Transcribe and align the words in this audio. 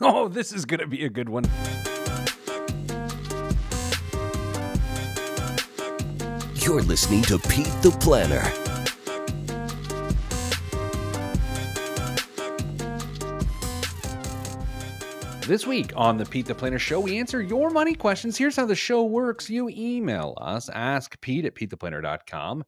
Oh, 0.00 0.28
this 0.28 0.52
is 0.52 0.64
going 0.64 0.78
to 0.80 0.86
be 0.86 1.04
a 1.04 1.08
good 1.08 1.28
one. 1.28 1.44
You're 6.54 6.82
listening 6.82 7.22
to 7.22 7.38
Pete 7.38 7.66
the 7.82 7.90
Planner. 8.00 8.42
This 15.48 15.66
week 15.66 15.92
on 15.96 16.16
the 16.18 16.26
Pete 16.26 16.46
the 16.46 16.54
Planner 16.54 16.78
Show, 16.78 17.00
we 17.00 17.18
answer 17.18 17.42
your 17.42 17.70
money 17.70 17.94
questions. 17.94 18.36
Here's 18.36 18.54
how 18.54 18.66
the 18.66 18.76
show 18.76 19.02
works 19.02 19.50
you 19.50 19.68
email 19.70 20.36
us, 20.40 20.70
askpete 20.70 21.46
at 21.46 21.54
petetheplanner.com. 21.56 22.64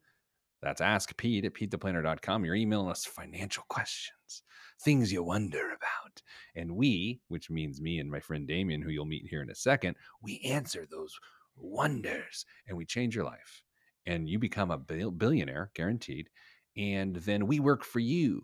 That's 0.61 0.81
askpete 0.81 1.45
at 1.45 1.53
petetheplanner.com. 1.53 2.43
You're 2.43 2.55
emailing 2.55 2.89
us 2.89 3.05
financial 3.05 3.63
questions, 3.69 4.43
things 4.83 5.11
you 5.11 5.23
wonder 5.23 5.67
about. 5.67 6.21
And 6.55 6.75
we, 6.75 7.21
which 7.27 7.49
means 7.49 7.81
me 7.81 7.99
and 7.99 8.09
my 8.09 8.19
friend 8.19 8.47
Damian, 8.47 8.81
who 8.81 8.89
you'll 8.89 9.05
meet 9.05 9.27
here 9.29 9.41
in 9.41 9.49
a 9.49 9.55
second, 9.55 9.95
we 10.21 10.41
answer 10.45 10.85
those 10.89 11.17
wonders 11.55 12.45
and 12.67 12.77
we 12.77 12.85
change 12.85 13.15
your 13.15 13.25
life. 13.25 13.63
And 14.05 14.27
you 14.27 14.39
become 14.39 14.71
a 14.71 14.77
billionaire, 14.77 15.71
guaranteed. 15.75 16.29
And 16.75 17.15
then 17.17 17.47
we 17.47 17.59
work 17.59 17.83
for 17.83 17.99
you. 17.99 18.43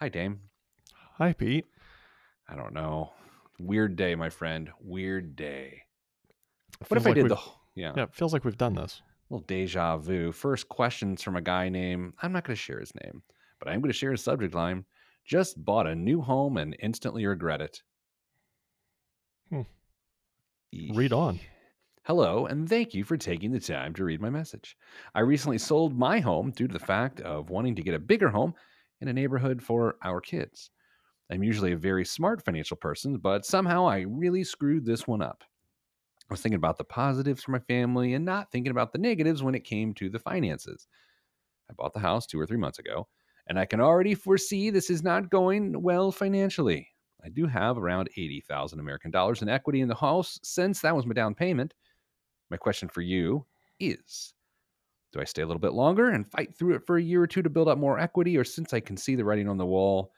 Hi, 0.00 0.08
Dame. 0.08 0.40
Hi, 1.14 1.32
Pete. 1.32 1.66
I 2.48 2.56
don't 2.56 2.74
know. 2.74 3.12
Weird 3.58 3.96
day, 3.96 4.14
my 4.14 4.28
friend. 4.28 4.70
Weird 4.80 5.36
day. 5.36 5.82
What 6.88 6.98
if 6.98 7.04
feels 7.04 7.06
I 7.06 7.20
did 7.20 7.30
the 7.30 7.38
yeah, 7.74 7.92
Yeah, 7.96 8.02
it 8.04 8.14
feels 8.14 8.32
like 8.32 8.44
we've 8.44 8.58
done 8.58 8.74
this. 8.74 9.00
A 9.30 9.34
little 9.34 9.46
deja 9.46 9.96
vu? 9.96 10.32
First 10.32 10.68
questions 10.68 11.22
from 11.22 11.36
a 11.36 11.40
guy 11.40 11.68
named 11.68 12.14
I'm 12.20 12.32
not 12.32 12.44
going 12.44 12.56
to 12.56 12.60
share 12.60 12.80
his 12.80 12.92
name, 13.02 13.22
but 13.58 13.68
I'm 13.68 13.80
going 13.80 13.92
to 13.92 13.96
share 13.96 14.10
his 14.10 14.22
subject 14.22 14.54
line. 14.54 14.84
Just 15.24 15.64
bought 15.64 15.86
a 15.86 15.94
new 15.94 16.20
home 16.20 16.56
and 16.56 16.76
instantly 16.80 17.26
regret 17.26 17.60
it. 17.60 17.82
Hmm. 19.50 19.62
Read 20.92 21.12
on. 21.12 21.40
Hello, 22.02 22.44
and 22.44 22.68
thank 22.68 22.92
you 22.92 23.02
for 23.02 23.16
taking 23.16 23.50
the 23.50 23.60
time 23.60 23.94
to 23.94 24.04
read 24.04 24.20
my 24.20 24.28
message. 24.28 24.76
I 25.14 25.20
recently 25.20 25.56
sold 25.56 25.98
my 25.98 26.20
home 26.20 26.50
due 26.50 26.68
to 26.68 26.72
the 26.72 26.78
fact 26.78 27.20
of 27.22 27.48
wanting 27.48 27.74
to 27.76 27.82
get 27.82 27.94
a 27.94 27.98
bigger 27.98 28.28
home 28.28 28.54
in 29.00 29.08
a 29.08 29.12
neighborhood 29.12 29.62
for 29.62 29.96
our 30.02 30.20
kids. 30.20 30.70
I'm 31.30 31.42
usually 31.42 31.72
a 31.72 31.78
very 31.78 32.04
smart 32.04 32.44
financial 32.44 32.76
person, 32.76 33.16
but 33.16 33.46
somehow 33.46 33.86
I 33.86 34.00
really 34.00 34.44
screwed 34.44 34.84
this 34.84 35.06
one 35.06 35.22
up. 35.22 35.42
I 36.28 36.34
was 36.34 36.42
thinking 36.42 36.58
about 36.58 36.76
the 36.76 36.84
positives 36.84 37.42
for 37.42 37.52
my 37.52 37.60
family 37.60 38.12
and 38.12 38.24
not 38.24 38.50
thinking 38.50 38.70
about 38.70 38.92
the 38.92 38.98
negatives 38.98 39.42
when 39.42 39.54
it 39.54 39.64
came 39.64 39.94
to 39.94 40.10
the 40.10 40.18
finances. 40.18 40.86
I 41.70 41.72
bought 41.72 41.94
the 41.94 42.00
house 42.00 42.26
two 42.26 42.38
or 42.38 42.46
three 42.46 42.58
months 42.58 42.78
ago, 42.78 43.08
and 43.46 43.58
I 43.58 43.64
can 43.66 43.80
already 43.80 44.14
foresee 44.14 44.70
this 44.70 44.90
is 44.90 45.02
not 45.02 45.30
going 45.30 45.80
well 45.82 46.10
financially. 46.12 46.88
I 47.24 47.28
do 47.30 47.46
have 47.46 47.78
around 47.78 48.08
80,000 48.16 48.78
American 48.80 49.10
dollars 49.10 49.42
in 49.42 49.48
equity 49.48 49.80
in 49.80 49.88
the 49.88 49.94
house 49.94 50.38
since 50.42 50.80
that 50.80 50.94
was 50.94 51.06
my 51.06 51.14
down 51.14 51.34
payment. 51.34 51.74
My 52.50 52.56
question 52.56 52.88
for 52.88 53.00
you 53.00 53.46
is 53.80 54.34
Do 55.12 55.20
I 55.20 55.24
stay 55.24 55.42
a 55.42 55.46
little 55.46 55.60
bit 55.60 55.72
longer 55.72 56.10
and 56.10 56.30
fight 56.30 56.54
through 56.54 56.74
it 56.74 56.86
for 56.86 56.96
a 56.98 57.02
year 57.02 57.22
or 57.22 57.26
two 57.26 57.42
to 57.42 57.48
build 57.50 57.68
up 57.68 57.78
more 57.78 57.98
equity? 57.98 58.36
Or 58.36 58.44
since 58.44 58.74
I 58.74 58.80
can 58.80 58.96
see 58.96 59.14
the 59.14 59.24
writing 59.24 59.48
on 59.48 59.56
the 59.56 59.64
wall, 59.66 60.12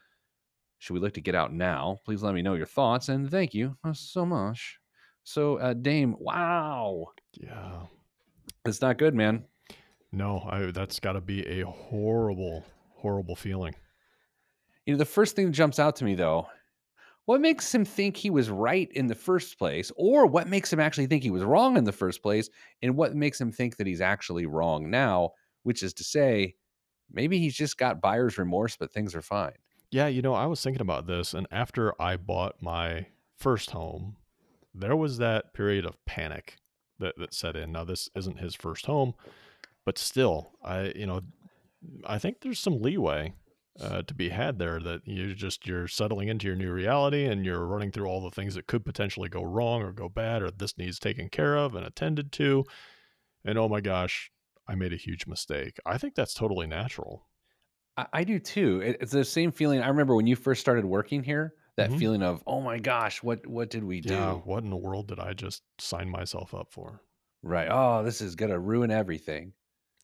should 0.79 0.93
we 0.93 0.99
look 0.99 1.13
to 1.13 1.21
get 1.21 1.33
out 1.35 1.53
now? 1.53 1.97
Please 2.05 2.21
let 2.23 2.33
me 2.35 2.41
know 2.41 2.53
your 2.55 2.65
thoughts 2.65 3.09
and 3.09 3.31
thank 3.31 3.53
you 3.53 3.77
so 3.93 4.25
much. 4.25 4.77
So, 5.23 5.57
uh, 5.57 5.73
Dame, 5.73 6.15
wow, 6.19 7.07
Yeah. 7.33 7.83
it's 8.65 8.81
not 8.81 8.97
good, 8.97 9.13
man. 9.15 9.43
No, 10.11 10.39
I, 10.49 10.71
that's 10.71 10.99
got 10.99 11.13
to 11.13 11.21
be 11.21 11.45
a 11.61 11.65
horrible, 11.65 12.63
horrible 12.97 13.35
feeling. 13.35 13.75
You 14.85 14.93
know, 14.93 14.97
the 14.97 15.05
first 15.05 15.35
thing 15.35 15.47
that 15.47 15.51
jumps 15.51 15.79
out 15.79 15.95
to 15.97 16.05
me 16.05 16.15
though, 16.15 16.47
what 17.25 17.41
makes 17.41 17.73
him 17.75 17.83
think 17.83 18.15
he 18.15 18.29
was 18.29 18.49
right 18.49 18.89
in 18.93 19.07
the 19.07 19.15
first 19.15 19.57
place, 19.59 19.91
or 19.97 20.25
what 20.25 20.47
makes 20.47 20.71
him 20.71 20.79
actually 20.79 21.07
think 21.07 21.23
he 21.23 21.31
was 21.31 21.43
wrong 21.43 21.75
in 21.75 21.83
the 21.83 21.91
first 21.91 22.23
place, 22.23 22.49
and 22.81 22.95
what 22.95 23.15
makes 23.15 23.39
him 23.39 23.51
think 23.51 23.75
that 23.77 23.87
he's 23.87 23.99
actually 23.99 24.45
wrong 24.45 24.89
now, 24.89 25.31
which 25.63 25.83
is 25.83 25.93
to 25.95 26.05
say, 26.05 26.55
maybe 27.11 27.37
he's 27.37 27.53
just 27.55 27.77
got 27.77 27.99
buyer's 27.99 28.37
remorse, 28.37 28.77
but 28.77 28.93
things 28.93 29.13
are 29.13 29.21
fine. 29.21 29.57
Yeah, 29.91 30.07
you 30.07 30.21
know, 30.21 30.33
I 30.33 30.45
was 30.45 30.63
thinking 30.63 30.81
about 30.81 31.05
this, 31.05 31.33
and 31.33 31.47
after 31.51 32.01
I 32.01 32.15
bought 32.15 32.61
my 32.61 33.07
first 33.35 33.71
home, 33.71 34.15
there 34.73 34.95
was 34.95 35.17
that 35.17 35.53
period 35.53 35.85
of 35.85 36.03
panic 36.05 36.55
that, 36.99 37.15
that 37.17 37.33
set 37.33 37.57
in. 37.57 37.73
Now, 37.73 37.83
this 37.83 38.09
isn't 38.15 38.39
his 38.39 38.55
first 38.55 38.85
home, 38.85 39.15
but 39.83 39.97
still, 39.97 40.51
I, 40.63 40.93
you 40.95 41.05
know, 41.05 41.21
I 42.05 42.17
think 42.19 42.41
there's 42.41 42.59
some 42.59 42.81
leeway 42.81 43.33
uh, 43.79 44.01
to 44.03 44.13
be 44.13 44.29
had 44.29 44.57
there 44.59 44.79
that 44.79 45.07
you 45.07 45.35
just 45.35 45.67
you're 45.67 45.87
settling 45.87 46.27
into 46.27 46.47
your 46.47 46.55
new 46.55 46.71
reality 46.71 47.25
and 47.25 47.45
you're 47.45 47.65
running 47.65 47.91
through 47.91 48.07
all 48.07 48.21
the 48.21 48.31
things 48.31 48.55
that 48.55 48.67
could 48.67 48.83
potentially 48.85 49.29
go 49.29 49.43
wrong 49.43 49.81
or 49.83 49.91
go 49.91 50.09
bad 50.09 50.41
or 50.41 50.49
this 50.51 50.77
needs 50.77 50.97
taken 50.99 51.29
care 51.29 51.55
of 51.57 51.75
and 51.75 51.85
attended 51.85 52.31
to, 52.33 52.65
and 53.45 53.57
oh 53.57 53.69
my 53.69 53.81
gosh, 53.81 54.31
I 54.67 54.75
made 54.75 54.93
a 54.93 54.97
huge 54.97 55.27
mistake. 55.27 55.77
I 55.85 55.97
think 55.97 56.15
that's 56.15 56.33
totally 56.35 56.67
natural. 56.67 57.29
I, 57.97 58.07
I 58.13 58.23
do 58.23 58.39
too. 58.39 58.81
It- 58.81 58.97
it's 59.01 59.11
the 59.11 59.25
same 59.25 59.51
feeling. 59.51 59.81
I 59.81 59.87
remember 59.89 60.15
when 60.15 60.27
you 60.27 60.35
first 60.35 60.61
started 60.61 60.85
working 60.85 61.23
here, 61.23 61.55
that 61.75 61.91
Mhm. 61.91 61.97
feeling 61.97 62.23
of, 62.23 62.43
oh 62.47 62.61
my 62.61 62.79
gosh, 62.79 63.21
what 63.21 63.45
what 63.45 63.69
did 63.69 63.83
we 63.83 64.01
do? 64.01 64.09
Yeah, 64.09 64.33
what 64.33 64.63
in 64.63 64.71
the 64.71 64.75
world 64.75 65.07
did 65.09 65.19
I 65.19 65.33
just 65.33 65.63
sign 65.79 66.09
myself 66.09 66.53
up 66.55 66.71
for? 66.71 67.03
Right. 67.41 67.67
Oh, 67.69 68.03
this 68.03 68.21
is 68.21 68.35
gonna 68.35 68.59
ruin 68.59 68.91
everything. 68.91 69.53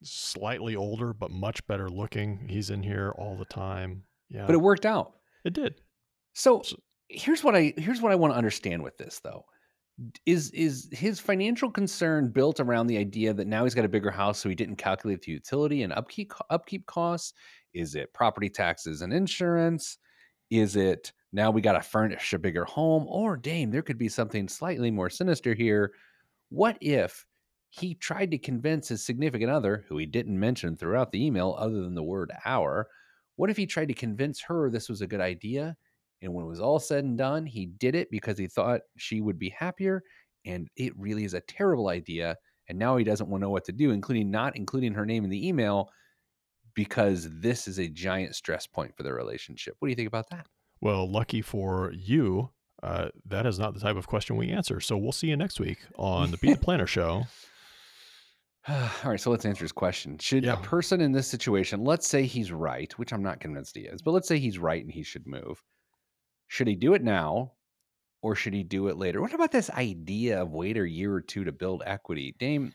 Slightly 0.03 0.75
older 0.75 1.13
but 1.13 1.31
much 1.31 1.65
better 1.67 1.89
looking. 1.89 2.47
He's 2.49 2.69
in 2.69 2.83
here 2.83 3.13
all 3.17 3.35
the 3.37 3.45
time. 3.45 4.03
Yeah, 4.29 4.45
But 4.45 4.55
it 4.55 4.61
worked 4.61 4.85
out. 4.85 5.13
it 5.45 5.53
did. 5.53 5.81
So 6.33 6.61
So- 6.63 6.77
here's 7.09 7.43
what 7.43 7.55
I 7.55 7.73
here's 7.77 8.01
what 8.01 8.11
I 8.11 8.15
want 8.15 8.33
to 8.33 8.37
understand 8.37 8.81
with 8.83 8.97
this 8.97 9.19
though. 9.19 9.45
Is 10.25 10.49
is 10.51 10.89
his 10.91 11.19
financial 11.19 11.69
concern 11.69 12.31
built 12.31 12.59
around 12.59 12.87
the 12.87 12.97
idea 12.97 13.31
that 13.33 13.45
now 13.47 13.63
he's 13.63 13.75
got 13.75 13.85
a 13.85 13.89
bigger 13.89 14.09
house, 14.09 14.39
so 14.39 14.49
he 14.49 14.55
didn't 14.55 14.77
calculate 14.77 15.21
the 15.21 15.31
utility 15.31 15.83
and 15.83 15.93
upkeep 15.93 16.33
upkeep 16.49 16.85
costs? 16.87 17.33
Is 17.73 17.93
it 17.95 18.13
property 18.13 18.49
taxes 18.49 19.01
and 19.01 19.13
insurance? 19.13 19.99
Is 20.49 20.75
it 20.75 21.13
now 21.31 21.51
we 21.51 21.61
got 21.61 21.73
to 21.73 21.81
furnish 21.81 22.33
a 22.33 22.39
bigger 22.39 22.65
home? 22.65 23.05
Or 23.07 23.37
dame, 23.37 23.69
there 23.69 23.81
could 23.83 23.97
be 23.99 24.09
something 24.09 24.47
slightly 24.47 24.89
more 24.89 25.09
sinister 25.11 25.53
here. 25.53 25.93
What 26.49 26.77
if 26.81 27.23
he 27.79 27.95
tried 27.95 28.29
to 28.29 28.37
convince 28.37 28.87
his 28.87 29.03
significant 29.03 29.49
other, 29.49 29.83
who 29.89 29.97
he 29.97 30.05
didn't 30.05 30.39
mention 30.39 30.77
throughout 30.77 31.11
the 31.11 31.25
email 31.25 31.55
other 31.57 31.81
than 31.81 31.95
the 31.95 32.03
word 32.03 32.31
our, 32.45 32.87
what 33.35 33.49
if 33.49 33.57
he 33.57 33.65
tried 33.65 33.87
to 33.87 33.95
convince 33.95 34.39
her 34.41 34.69
this 34.69 34.89
was 34.89 35.01
a 35.01 35.07
good 35.07 35.19
idea? 35.19 35.75
And 36.21 36.31
when 36.31 36.45
it 36.45 36.49
was 36.49 36.59
all 36.59 36.79
said 36.79 37.03
and 37.03 37.17
done, 37.17 37.47
he 37.47 37.65
did 37.65 37.95
it 37.95 38.11
because 38.11 38.37
he 38.37 38.45
thought 38.45 38.81
she 38.97 39.21
would 39.21 39.39
be 39.39 39.49
happier. 39.49 40.03
And 40.45 40.67
it 40.75 40.93
really 40.95 41.25
is 41.25 41.33
a 41.33 41.41
terrible 41.41 41.87
idea. 41.89 42.37
And 42.69 42.77
now 42.77 42.95
he 42.95 43.03
doesn't 43.03 43.27
want 43.27 43.41
to 43.41 43.45
know 43.47 43.49
what 43.49 43.65
to 43.65 43.71
do, 43.71 43.89
including 43.89 44.29
not 44.29 44.55
including 44.55 44.93
her 44.93 45.05
name 45.05 45.23
in 45.23 45.31
the 45.31 45.47
email 45.47 45.89
because 46.75 47.27
this 47.31 47.67
is 47.67 47.79
a 47.79 47.87
giant 47.87 48.35
stress 48.35 48.67
point 48.67 48.95
for 48.95 49.01
their 49.01 49.15
relationship. 49.15 49.75
What 49.79 49.87
do 49.87 49.89
you 49.89 49.95
think 49.95 50.07
about 50.07 50.29
that? 50.29 50.45
Well, 50.79 51.09
lucky 51.09 51.41
for 51.41 51.91
you, 51.91 52.51
uh, 52.83 53.09
that 53.25 53.47
is 53.47 53.57
not 53.57 53.73
the 53.73 53.79
type 53.79 53.95
of 53.95 54.05
question 54.05 54.35
we 54.35 54.51
answer. 54.51 54.79
So 54.79 54.95
we'll 54.95 55.11
see 55.11 55.27
you 55.27 55.37
next 55.37 55.59
week 55.59 55.79
on 55.97 56.29
the 56.29 56.37
Beat 56.37 56.59
the 56.59 56.59
Planner 56.59 56.87
Show. 56.95 57.25
All 58.69 59.11
right, 59.11 59.19
so 59.19 59.29
let's 59.29 59.45
answer 59.45 59.63
his 59.63 59.71
question. 59.71 60.17
Should 60.19 60.45
Yeah. 60.45 60.53
a 60.53 60.57
person 60.63 61.01
in 61.01 61.11
this 61.11 61.27
situation, 61.27 61.83
let's 61.83 62.07
say 62.07 62.25
he's 62.25 62.51
right, 62.51 62.91
which 62.97 63.11
I'm 63.11 63.23
not 63.23 63.39
convinced 63.39 63.75
he 63.75 63.81
is, 63.83 64.01
but 64.01 64.11
let's 64.11 64.27
say 64.27 64.39
he's 64.39 64.57
right 64.57 64.81
and 64.81 64.91
he 64.91 65.03
should 65.03 65.27
move. 65.27 65.61
Should 66.47 66.67
he 66.67 66.75
do 66.75 66.93
it 66.93 67.03
now 67.03 67.53
or 68.21 68.35
should 68.35 68.53
he 68.53 68.63
do 68.63 68.87
it 68.87 68.97
later? 68.97 69.21
What 69.21 69.33
about 69.33 69.51
this 69.51 69.69
idea 69.71 70.41
of 70.41 70.51
wait 70.51 70.77
a 70.77 70.87
year 70.89 71.13
or 71.13 71.21
two 71.21 71.43
to 71.43 71.51
build 71.51 71.83
equity? 71.85 72.35
Dame, 72.39 72.73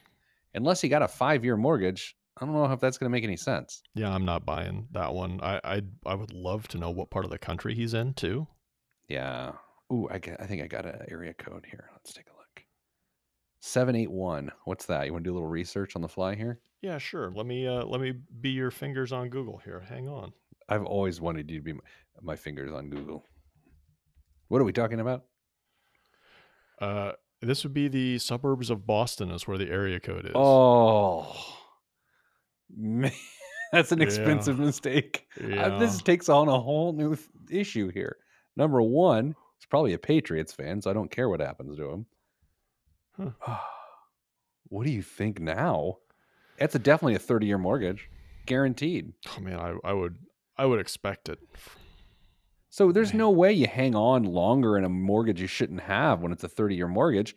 unless 0.54 0.80
he 0.80 0.88
got 0.88 1.02
a 1.02 1.08
five 1.08 1.44
year 1.44 1.56
mortgage, 1.56 2.16
I 2.36 2.44
don't 2.44 2.54
know 2.54 2.64
if 2.70 2.80
that's 2.80 2.98
going 2.98 3.10
to 3.10 3.16
make 3.16 3.24
any 3.24 3.36
sense. 3.36 3.82
Yeah, 3.94 4.12
I'm 4.14 4.24
not 4.24 4.44
buying 4.44 4.88
that 4.92 5.12
one. 5.14 5.40
I 5.42 5.60
I 5.64 5.82
I 6.06 6.14
would 6.14 6.32
love 6.32 6.68
to 6.68 6.78
know 6.78 6.90
what 6.90 7.10
part 7.10 7.24
of 7.24 7.30
the 7.30 7.38
country 7.38 7.74
he's 7.74 7.94
in 7.94 8.14
too. 8.14 8.46
Yeah. 9.08 9.52
Ooh, 9.92 10.06
I, 10.10 10.16
I 10.16 10.46
think 10.46 10.62
I 10.62 10.66
got 10.66 10.84
an 10.86 11.00
area 11.10 11.32
code 11.34 11.66
here. 11.68 11.88
Let's 11.94 12.12
take 12.12 12.26
a 12.26 12.36
look. 12.36 12.37
781. 13.60 14.50
What's 14.64 14.86
that? 14.86 15.06
You 15.06 15.12
want 15.12 15.24
to 15.24 15.28
do 15.30 15.32
a 15.32 15.36
little 15.36 15.48
research 15.48 15.96
on 15.96 16.02
the 16.02 16.08
fly 16.08 16.34
here? 16.34 16.60
Yeah, 16.82 16.98
sure. 16.98 17.30
Let 17.34 17.46
me 17.46 17.66
uh, 17.66 17.84
let 17.84 18.00
me 18.00 18.14
be 18.40 18.50
your 18.50 18.70
fingers 18.70 19.12
on 19.12 19.28
Google 19.30 19.58
here. 19.64 19.80
Hang 19.88 20.08
on. 20.08 20.32
I've 20.68 20.84
always 20.84 21.20
wanted 21.20 21.50
you 21.50 21.58
to 21.58 21.64
be 21.64 21.72
my, 21.72 21.80
my 22.22 22.36
fingers 22.36 22.72
on 22.72 22.90
Google. 22.90 23.24
What 24.48 24.60
are 24.60 24.64
we 24.64 24.72
talking 24.72 25.00
about? 25.00 25.24
Uh, 26.80 27.12
this 27.42 27.64
would 27.64 27.74
be 27.74 27.88
the 27.88 28.18
suburbs 28.18 28.70
of 28.70 28.86
Boston, 28.86 29.30
is 29.30 29.46
where 29.48 29.58
the 29.58 29.68
area 29.70 29.98
code 29.98 30.26
is. 30.26 30.32
Oh, 30.34 31.34
man, 32.76 33.12
that's 33.72 33.92
an 33.92 33.98
Yeah. 33.98 34.04
expensive 34.04 34.58
mistake. 34.58 35.26
Uh, 35.42 35.46
yeah. 35.48 35.78
this 35.78 36.00
takes 36.02 36.28
on 36.28 36.48
a 36.48 36.60
whole 36.60 36.92
new 36.92 37.16
th- 37.16 37.28
issue 37.50 37.90
here. 37.90 38.16
Number 38.56 38.80
one, 38.82 39.34
he's 39.58 39.66
probably 39.68 39.92
a 39.94 39.98
Patriots 39.98 40.52
fan, 40.52 40.80
so 40.82 40.90
I 40.90 40.94
don't 40.94 41.10
care 41.10 41.28
what 41.28 41.40
happens 41.40 41.76
to 41.76 41.90
him. 41.90 42.06
what 44.68 44.86
do 44.86 44.92
you 44.92 45.02
think 45.02 45.40
now? 45.40 45.98
That's 46.58 46.74
a, 46.74 46.78
definitely 46.78 47.14
a 47.14 47.20
30 47.20 47.46
year 47.46 47.58
mortgage, 47.58 48.10
guaranteed. 48.46 49.12
oh 49.36 49.40
man, 49.40 49.58
I 49.58 49.74
I 49.84 49.92
would 49.92 50.16
I 50.56 50.66
would 50.66 50.80
expect 50.80 51.28
it. 51.28 51.38
So 52.70 52.92
there's 52.92 53.12
Man. 53.12 53.18
no 53.18 53.30
way 53.30 53.52
you 53.52 53.66
hang 53.66 53.94
on 53.94 54.24
longer 54.24 54.76
in 54.76 54.84
a 54.84 54.88
mortgage 54.88 55.40
you 55.40 55.46
shouldn't 55.46 55.80
have 55.80 56.20
when 56.20 56.32
it's 56.32 56.44
a 56.44 56.48
30 56.48 56.74
year 56.74 56.88
mortgage 56.88 57.34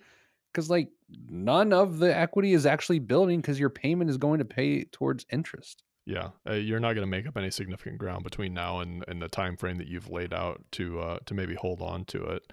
because 0.52 0.70
like 0.70 0.90
none 1.30 1.72
of 1.74 2.00
the 2.00 2.16
equity 2.16 2.54
is 2.54 2.66
actually 2.66 3.00
building 3.00 3.40
because 3.40 3.60
your 3.60 3.70
payment 3.70 4.10
is 4.10 4.18
going 4.18 4.40
to 4.40 4.46
pay 4.46 4.84
towards 4.86 5.26
interest. 5.32 5.84
Yeah, 6.06 6.30
uh, 6.50 6.54
you're 6.54 6.80
not 6.80 6.94
going 6.94 7.06
to 7.06 7.12
make 7.12 7.28
up 7.28 7.38
any 7.38 7.52
significant 7.52 8.00
ground 8.00 8.24
between 8.24 8.54
now 8.54 8.80
and, 8.80 9.06
and 9.08 9.22
the 9.22 9.30
time 9.30 9.56
frame 9.56 9.78
that 9.78 9.88
you've 9.88 10.10
laid 10.10 10.34
out 10.34 10.62
to 10.74 11.00
uh, 11.00 11.20
to 11.26 11.34
maybe 11.34 11.56
hold 11.56 11.82
on 11.82 12.06
to 12.06 12.24
it. 12.24 12.52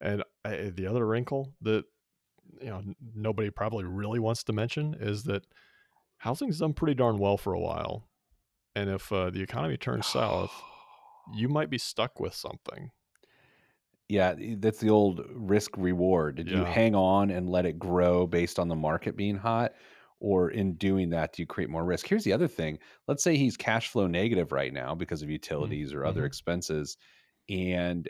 And 0.00 0.22
uh, 0.44 0.70
the 0.74 0.86
other 0.86 1.06
wrinkle 1.06 1.52
that 1.62 1.84
you 2.60 2.68
know 2.68 2.82
nobody 3.14 3.50
probably 3.50 3.84
really 3.84 4.18
wants 4.18 4.44
to 4.44 4.52
mention 4.52 4.96
is 4.98 5.24
that 5.24 5.46
housing's 6.18 6.58
done 6.58 6.74
pretty 6.74 6.94
darn 6.94 7.18
well 7.18 7.36
for 7.36 7.52
a 7.52 7.60
while, 7.60 8.08
and 8.74 8.90
if 8.90 9.10
uh, 9.12 9.30
the 9.30 9.42
economy 9.42 9.76
turns 9.76 10.06
south, 10.06 10.52
you 11.34 11.48
might 11.48 11.70
be 11.70 11.78
stuck 11.78 12.20
with 12.20 12.34
something. 12.34 12.90
Yeah, 14.08 14.34
that's 14.58 14.80
the 14.80 14.90
old 14.90 15.22
risk 15.32 15.70
reward. 15.78 16.36
Did 16.36 16.50
you 16.50 16.62
hang 16.62 16.94
on 16.94 17.30
and 17.30 17.48
let 17.48 17.64
it 17.64 17.78
grow 17.78 18.26
based 18.26 18.58
on 18.58 18.68
the 18.68 18.76
market 18.76 19.16
being 19.16 19.36
hot? 19.36 19.72
Or 20.20 20.50
in 20.50 20.74
doing 20.74 21.10
that, 21.10 21.32
do 21.32 21.42
you 21.42 21.46
create 21.46 21.70
more 21.70 21.84
risk? 21.84 22.06
Here's 22.06 22.24
the 22.24 22.32
other 22.32 22.46
thing. 22.46 22.78
Let's 23.08 23.24
say 23.24 23.36
he's 23.36 23.56
cash 23.56 23.88
flow 23.88 24.06
negative 24.06 24.52
right 24.52 24.72
now 24.72 24.94
because 24.94 25.22
of 25.22 25.30
utilities 25.30 25.94
or 25.94 26.04
other 26.04 26.22
mhm. 26.22 26.26
expenses 26.26 26.98
and 27.48 28.08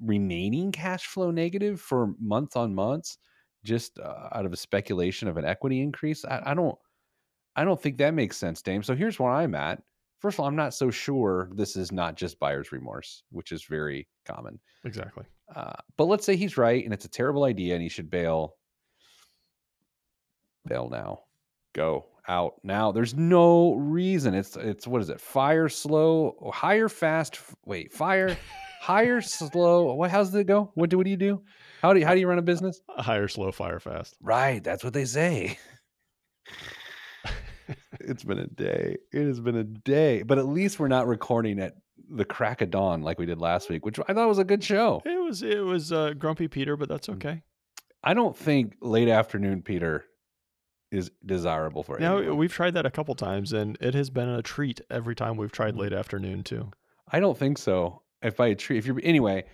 remaining 0.00 0.72
cash 0.72 1.06
flow 1.06 1.30
negative 1.30 1.80
for 1.80 2.14
month 2.20 2.56
on 2.56 2.74
months 2.74 3.18
just 3.64 3.98
uh, 3.98 4.28
out 4.32 4.46
of 4.46 4.52
a 4.52 4.56
speculation 4.56 5.28
of 5.28 5.36
an 5.36 5.44
equity 5.44 5.80
increase. 5.80 6.24
I, 6.24 6.42
I 6.46 6.54
don't 6.54 6.76
I 7.56 7.64
don't 7.64 7.80
think 7.80 7.98
that 7.98 8.14
makes 8.14 8.36
sense, 8.36 8.62
Dame. 8.62 8.82
So 8.82 8.94
here's 8.94 9.18
where 9.18 9.32
I'm 9.32 9.54
at. 9.54 9.82
First 10.20 10.36
of 10.36 10.40
all, 10.40 10.46
I'm 10.46 10.56
not 10.56 10.74
so 10.74 10.90
sure 10.90 11.50
this 11.54 11.76
is 11.76 11.90
not 11.90 12.14
just 12.14 12.38
buyer's 12.38 12.72
remorse, 12.72 13.22
which 13.30 13.52
is 13.52 13.64
very 13.64 14.06
common. 14.26 14.58
Exactly. 14.84 15.24
Uh, 15.54 15.72
but 15.96 16.04
let's 16.04 16.24
say 16.24 16.36
he's 16.36 16.56
right 16.56 16.84
and 16.84 16.92
it's 16.92 17.06
a 17.06 17.10
terrible 17.10 17.44
idea 17.44 17.74
and 17.74 17.82
he 17.82 17.88
should 17.88 18.10
bail. 18.10 18.56
Bail 20.66 20.88
now. 20.90 21.20
Go 21.74 22.06
out 22.28 22.54
now. 22.62 22.92
There's 22.92 23.14
no 23.14 23.74
reason. 23.74 24.34
It's 24.34 24.56
it's 24.56 24.86
what 24.86 25.00
is 25.00 25.08
it? 25.08 25.20
Fire 25.20 25.68
slow, 25.68 26.50
higher 26.52 26.88
fast. 26.88 27.40
Wait, 27.64 27.92
fire, 27.92 28.36
higher 28.80 29.20
slow. 29.20 29.92
What? 29.94 30.10
How's 30.10 30.34
it 30.34 30.46
go? 30.46 30.70
What 30.74 30.88
do 30.90 30.96
what 30.96 31.04
do 31.04 31.10
you 31.10 31.16
do? 31.18 31.42
How 31.82 31.92
do 31.92 32.00
you, 32.00 32.06
how 32.06 32.14
do 32.14 32.20
you 32.20 32.26
run 32.26 32.38
a 32.38 32.42
business? 32.42 32.80
Hire 32.88 33.28
slow, 33.28 33.52
fire 33.52 33.78
fast. 33.78 34.16
Right, 34.22 34.64
that's 34.64 34.82
what 34.82 34.94
they 34.94 35.04
say. 35.04 35.58
it's 38.00 38.24
been 38.24 38.38
a 38.38 38.46
day. 38.46 38.96
It 39.12 39.26
has 39.26 39.40
been 39.40 39.56
a 39.56 39.64
day. 39.64 40.22
But 40.22 40.38
at 40.38 40.46
least 40.46 40.78
we're 40.80 40.88
not 40.88 41.06
recording 41.06 41.60
at 41.60 41.74
the 42.08 42.24
crack 42.24 42.60
of 42.60 42.70
dawn 42.70 43.02
like 43.02 43.18
we 43.18 43.26
did 43.26 43.38
last 43.38 43.68
week, 43.70 43.84
which 43.84 43.98
I 44.08 44.14
thought 44.14 44.28
was 44.28 44.38
a 44.38 44.44
good 44.44 44.64
show. 44.64 45.02
It 45.04 45.22
was 45.22 45.42
it 45.42 45.60
was 45.64 45.92
uh, 45.92 46.14
grumpy 46.18 46.48
Peter, 46.48 46.76
but 46.76 46.88
that's 46.88 47.08
Mm. 47.08 47.14
okay. 47.14 47.42
I 48.02 48.14
don't 48.14 48.36
think 48.36 48.76
late 48.80 49.08
afternoon 49.08 49.62
Peter 49.62 50.04
is 50.90 51.10
desirable 51.24 51.82
for 51.82 51.98
Now 52.00 52.18
anyone. 52.18 52.38
we've 52.38 52.52
tried 52.52 52.74
that 52.74 52.86
a 52.86 52.90
couple 52.90 53.14
times, 53.14 53.52
and 53.52 53.76
it 53.80 53.94
has 53.94 54.10
been 54.10 54.28
a 54.28 54.42
treat 54.42 54.80
every 54.90 55.14
time 55.14 55.36
we've 55.36 55.52
tried 55.52 55.74
Mm. 55.74 55.78
late 55.80 55.92
afternoon 55.92 56.42
too. 56.42 56.70
I 57.12 57.20
don't 57.20 57.38
think 57.38 57.58
so. 57.58 58.02
If 58.22 58.36
by 58.36 58.48
a 58.48 58.54
tree 58.54 58.76
if 58.78 58.86
you're 58.86 59.00
anyway, 59.02 59.44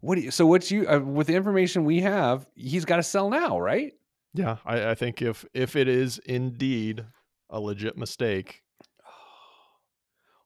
what 0.00 0.14
do 0.16 0.20
you, 0.22 0.30
so 0.30 0.46
what's 0.46 0.70
you 0.70 0.88
uh, 0.88 1.00
with 1.00 1.26
the 1.26 1.34
information 1.34 1.84
we 1.84 2.00
have? 2.00 2.46
He's 2.54 2.84
got 2.84 2.96
to 2.96 3.02
sell 3.02 3.30
now, 3.30 3.58
right? 3.58 3.92
Yeah, 4.34 4.58
I, 4.64 4.90
I 4.90 4.94
think 4.94 5.20
if 5.22 5.44
if 5.54 5.74
it 5.76 5.88
is 5.88 6.18
indeed 6.18 7.04
a 7.50 7.60
legit 7.60 7.98
mistake, 7.98 8.62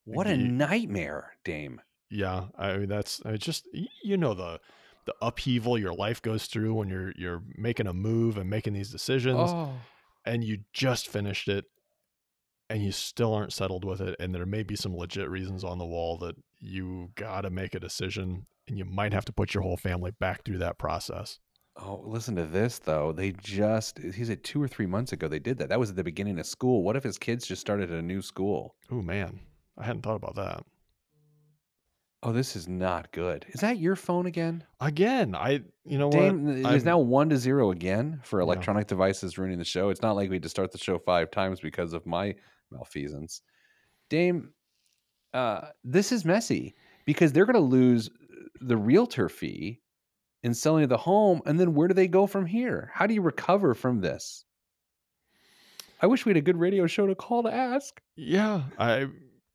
What 0.05 0.27
a 0.27 0.37
nightmare, 0.37 1.33
Dame. 1.45 1.81
yeah, 2.11 2.47
I 2.57 2.77
mean 2.77 2.89
that's 2.89 3.21
I 3.25 3.37
just 3.37 3.69
you 4.03 4.17
know 4.17 4.35
the 4.35 4.61
the 5.05 5.15
upheaval 5.23 5.79
your 5.79 5.95
life 5.95 6.21
goes 6.23 6.47
through 6.47 6.75
when 6.75 6.89
you're 6.89 7.13
you're 7.17 7.43
making 7.57 7.87
a 7.87 7.93
move 7.93 8.39
and 8.39 8.49
making 8.49 8.73
these 8.73 8.91
decisions, 8.91 9.39
Oh, 9.53 9.73
and 10.25 10.43
you 10.45 10.59
just 10.73 11.09
finished 11.09 11.49
it, 11.49 11.65
and 12.71 12.83
you 12.83 12.93
still 12.93 13.35
aren't 13.35 13.53
settled 13.53 13.85
with 13.85 14.01
it, 14.01 14.17
and 14.19 14.35
there 14.35 14.47
may 14.47 14.63
be 14.63 14.77
some 14.77 14.97
legit 14.97 15.29
reasons 15.29 15.63
on 15.65 15.79
the 15.79 15.87
wall 15.87 16.17
that 16.19 16.37
you 16.59 17.11
got 17.15 17.43
to 17.43 17.51
make 17.51 17.75
a 17.75 17.81
decision, 17.81 18.47
and 18.69 18.79
you 18.79 18.85
might 18.85 19.13
have 19.13 19.25
to 19.27 19.33
put 19.33 19.53
your 19.55 19.63
whole 19.63 19.77
family 19.77 20.13
back 20.19 20.45
through 20.45 20.59
that 20.59 20.79
process. 20.79 21.39
oh, 21.79 22.03
listen 22.07 22.35
to 22.37 22.45
this 22.47 22.79
though. 22.79 23.13
They 23.13 23.33
just 23.33 23.99
he 23.99 24.25
said 24.25 24.43
two 24.43 24.63
or 24.63 24.69
three 24.69 24.87
months 24.87 25.13
ago 25.13 25.29
they 25.29 25.39
did 25.39 25.59
that. 25.59 25.69
That 25.69 25.79
was 25.79 25.91
at 25.91 25.97
the 25.97 26.05
beginning 26.05 26.39
of 26.39 26.47
school. 26.47 26.83
What 26.83 26.97
if 26.97 27.05
his 27.05 27.19
kids 27.19 27.47
just 27.47 27.61
started 27.61 27.91
a 27.91 28.01
new 28.03 28.23
school? 28.23 28.75
Oh 28.91 29.03
man, 29.03 29.41
I 29.77 29.85
hadn't 29.85 30.03
thought 30.03 30.17
about 30.17 30.37
that. 30.37 30.65
Oh, 32.23 32.33
this 32.33 32.57
is 32.57 32.67
not 32.67 33.13
good. 33.13 33.45
Is 33.51 33.61
that 33.61 33.79
your 33.79 33.95
phone 33.95 34.27
again? 34.27 34.65
Again, 34.81 35.35
I 35.35 35.61
you 35.85 35.99
know 35.99 36.09
what? 36.09 36.19
Dame 36.19 36.49
it 36.49 36.75
is 36.75 36.85
now 36.85 36.99
one 36.99 37.29
to 37.29 37.37
zero 37.37 37.71
again 37.71 38.21
for 38.25 38.41
Yeah. 38.41 38.45
electronic 38.45 38.87
devices 38.89 39.39
ruining 39.39 39.59
the 39.59 39.65
show. 39.65 39.91
It's 39.91 40.03
not 40.03 40.17
like 40.17 40.31
we 40.31 40.37
had 40.37 40.43
to 40.45 40.49
start 40.49 40.73
the 40.73 40.79
show 40.79 40.99
five 40.99 41.31
times 41.31 41.61
because 41.61 41.93
of 41.93 42.05
my 42.07 42.35
malfeasance. 42.73 43.43
Dame, 44.09 44.53
uh, 45.35 45.69
this 45.85 46.13
is 46.13 46.25
messy 46.25 46.75
because 47.05 47.33
they're 47.33 47.47
going 47.47 47.55
to 47.55 47.61
lose 47.61 48.11
the 48.61 48.77
realtor 48.77 49.29
fee 49.29 49.81
in 50.43 50.55
selling 50.55 50.87
the 50.89 50.97
home, 50.97 51.43
and 51.47 51.59
then 51.59 51.75
where 51.75 51.89
do 51.89 51.95
they 51.95 52.09
go 52.09 52.27
from 52.27 52.47
here? 52.47 52.91
How 52.95 53.07
do 53.07 53.15
you 53.15 53.23
recover 53.23 53.75
from 53.75 54.01
this? 54.01 54.45
I 56.01 56.07
wish 56.07 56.25
we 56.25 56.31
had 56.31 56.37
a 56.37 56.43
good 56.43 56.59
radio 56.59 56.87
show 56.87 57.07
to 57.07 57.15
call 57.15 57.43
to 57.43 57.53
ask. 57.53 58.01
Yeah, 58.17 58.63
I 58.79 59.09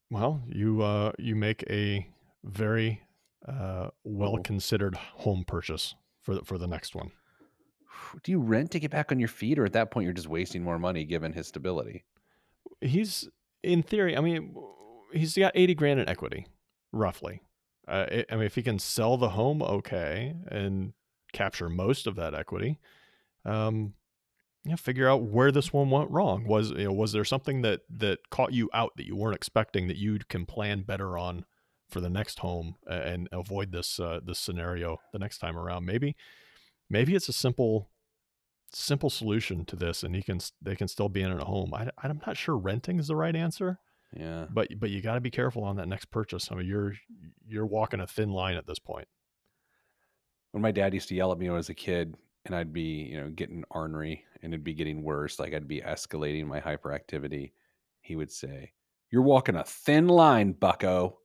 well, 0.10 0.42
you 0.48 0.82
uh 0.82 1.12
you 1.18 1.36
make 1.36 1.64
a 1.70 2.08
very 2.44 3.02
uh 3.48 3.90
well 4.04 4.38
considered 4.44 4.96
home 4.96 5.44
purchase 5.48 5.96
for 6.22 6.36
the, 6.36 6.42
for 6.44 6.58
the 6.58 6.68
next 6.68 6.96
one. 6.96 7.12
Do 8.24 8.32
you 8.32 8.40
rent 8.40 8.72
to 8.72 8.80
get 8.80 8.92
back 8.92 9.12
on 9.12 9.20
your 9.20 9.30
feet, 9.30 9.60
or 9.60 9.66
at 9.66 9.74
that 9.74 9.92
point 9.92 10.06
you're 10.06 10.14
just 10.14 10.28
wasting 10.28 10.64
more 10.64 10.80
money 10.80 11.06
given 11.06 11.34
his 11.34 11.48
stability? 11.48 12.04
He's 12.82 13.30
in 13.64 13.84
theory, 13.84 14.18
I 14.18 14.22
mean, 14.22 14.56
he's 15.14 15.38
got 15.38 15.52
80 15.56 15.76
grand 15.76 16.00
in 16.00 16.10
equity 16.10 16.48
roughly. 16.92 17.42
Uh, 17.88 18.06
I 18.12 18.26
I 18.30 18.36
mean, 18.36 18.46
if 18.46 18.56
he 18.56 18.64
can 18.64 18.80
sell 18.80 19.18
the 19.18 19.30
home 19.30 19.62
okay 19.62 20.36
and 20.48 20.94
capture 21.34 21.70
most 21.70 22.08
of 22.08 22.16
that 22.16 22.34
equity, 22.34 22.80
um 23.46 23.94
figure 24.78 25.10
out 25.10 25.24
where 25.24 25.52
this 25.52 25.74
one 25.74 25.90
went 25.90 26.12
wrong. 26.12 26.46
Was 26.46 26.72
you 26.72 26.86
know, 26.86 26.94
was 26.94 27.12
there 27.12 27.26
something 27.26 27.62
that 27.64 27.82
that 27.90 28.30
caught 28.30 28.54
you 28.54 28.70
out 28.74 28.92
that 28.98 29.08
you 29.08 29.16
weren't 29.16 29.36
expecting 29.36 29.88
that 29.88 29.98
you 29.98 30.20
can 30.30 30.46
plan 30.46 30.84
better 30.84 31.18
on 31.18 31.46
for 31.90 32.00
the 32.00 32.10
next 32.10 32.40
home 32.40 32.76
and 32.88 33.28
avoid 33.32 33.72
this 33.72 34.00
uh, 34.00 34.20
this 34.24 34.40
scenario 34.40 35.00
the 35.12 35.20
next 35.20 35.40
time 35.40 35.58
around? 35.58 35.86
Maybe 35.86 36.16
maybe 36.90 37.16
it's 37.16 37.30
a 37.30 37.34
simple 37.34 37.90
simple 38.74 39.10
solution 39.10 39.66
to 39.66 39.76
this, 39.76 40.04
and 40.04 40.16
he 40.16 40.22
can 40.22 40.40
they 40.62 40.76
can 40.76 40.88
still 40.88 41.10
be 41.10 41.22
in 41.22 41.32
a 41.32 41.44
home. 41.44 41.74
I, 41.74 41.90
I'm 42.04 42.22
not 42.26 42.38
sure 42.38 42.58
renting 42.58 43.00
is 43.00 43.08
the 43.08 43.16
right 43.16 43.36
answer, 43.36 43.80
Yeah. 44.16 44.46
but 44.50 44.68
but 44.80 44.90
you 44.90 45.02
got 45.02 45.16
to 45.16 45.22
be 45.22 45.32
careful 45.32 45.64
on 45.64 45.78
that 45.78 45.88
next 45.88 46.06
purchase. 46.12 46.50
I 46.52 46.56
mean, 46.56 46.68
you're 46.68 46.94
you're 47.48 47.66
walking 47.66 48.02
a 48.02 48.08
thin 48.08 48.32
line 48.32 48.58
at 48.58 48.68
this 48.68 48.80
point. 48.80 49.08
when 50.52 50.62
my 50.62 50.72
dad 50.72 50.94
used 50.94 51.08
to 51.10 51.16
yell 51.16 51.32
at 51.32 51.38
me 51.38 51.46
when 51.48 51.56
I 51.56 51.58
was 51.58 51.70
a 51.70 51.74
kid 51.74 52.16
and 52.46 52.56
I'd 52.56 52.74
be, 52.74 53.08
you 53.12 53.20
know, 53.22 53.30
getting 53.30 53.64
ornery 53.70 54.26
and 54.42 54.54
it'd 54.54 54.64
be 54.64 54.74
getting 54.74 55.04
worse, 55.04 55.40
like 55.40 55.54
I'd 55.54 55.68
be 55.68 55.82
escalating 55.82 56.46
my 56.48 56.60
hyperactivity, 56.60 57.52
he 58.02 58.16
would 58.16 58.32
say, 58.32 58.74
You're 59.12 59.22
walking 59.22 59.56
a 59.56 59.64
thin 59.64 60.08
line, 60.08 60.52
bucko. 60.54 61.20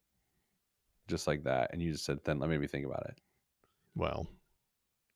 Just 1.09 1.27
like 1.27 1.45
that. 1.45 1.71
And 1.73 1.81
you 1.83 1.93
just 1.93 2.05
said 2.05 2.23
thin 2.25 2.39
Let 2.39 2.51
me 2.51 2.67
think 2.67 2.87
about 2.87 3.07
it. 3.09 3.19
Well, 3.95 4.29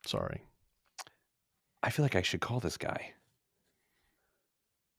sorry. 0.06 0.42
I 1.82 1.90
feel 1.90 2.04
like 2.04 2.16
I 2.16 2.22
should 2.22 2.40
call 2.40 2.60
this 2.60 2.76
guy. 2.76 3.12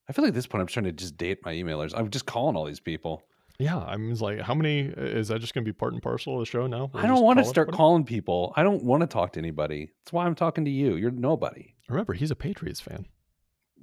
I 0.10 0.13
feel 0.13 0.24
like 0.24 0.29
at 0.29 0.36
this 0.36 0.48
point 0.48 0.62
I'm 0.62 0.67
trying 0.67 0.86
to 0.86 0.91
just 0.91 1.17
date 1.17 1.39
my 1.46 1.53
emailers. 1.53 1.93
I'm 1.96 2.10
just 2.10 2.25
calling 2.25 2.55
all 2.55 2.65
these 2.65 2.79
people. 2.79 3.24
Yeah, 3.60 3.77
I 3.77 3.96
mean, 3.96 4.12
it's 4.12 4.22
like, 4.22 4.39
how 4.39 4.55
many 4.55 4.79
is 4.79 5.27
that 5.27 5.39
just 5.39 5.53
going 5.53 5.63
to 5.63 5.70
be 5.70 5.74
part 5.74 5.93
and 5.93 6.01
parcel 6.01 6.34
of 6.34 6.39
the 6.39 6.46
show 6.46 6.65
now? 6.65 6.89
I 6.96 7.05
don't 7.05 7.24
want 7.24 7.38
to 7.38 7.46
start 7.46 7.65
everybody? 7.67 7.77
calling 7.77 8.03
people. 8.03 8.53
I 8.55 8.63
don't 8.63 8.84
want 8.84 9.01
to 9.01 9.08
talk 9.08 9.34
to 9.34 9.39
anybody. 9.39 9.89
That's 10.03 10.12
why 10.13 10.25
I'm 10.25 10.34
talking 10.34 10.65
to 10.65 10.72
you. 10.72 10.96
You're 10.96 11.12
nobody. 11.12 11.75
Remember, 11.88 12.13
he's 12.13 12.31
a 12.31 12.36
Patriots 12.36 12.79
fan. 12.79 13.05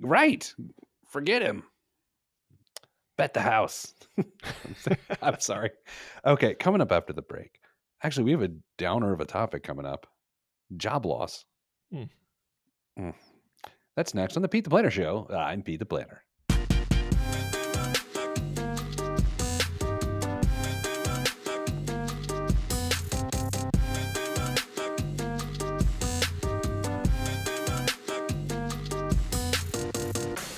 Right. 0.01 0.53
Forget 1.07 1.43
him. 1.43 1.63
Bet 3.17 3.35
the 3.35 3.41
house. 3.41 3.95
I'm 5.23 5.39
sorry. 5.39 5.71
Okay, 6.27 6.55
coming 6.55 6.81
up 6.81 6.91
after 6.91 7.13
the 7.13 7.23
break. 7.23 7.61
Actually, 8.03 8.25
we 8.25 8.33
have 8.33 8.43
a 8.43 8.51
downer 8.79 9.13
of 9.13 9.21
a 9.21 9.25
topic 9.25 9.63
coming 9.63 9.87
up 9.87 10.07
job 10.77 11.07
loss. 11.07 11.45
Hmm. 11.93 12.05
Mm. 12.99 13.15
That's 13.99 14.15
next 14.15 14.37
on 14.37 14.43
the 14.43 14.49
Pete 14.49 14.63
the 14.63 14.71
Planner 14.71 14.93
Show. 14.93 15.27
I'm 15.29 15.61
Pete 15.61 15.81
the 15.81 15.85
Planner. 15.85 16.23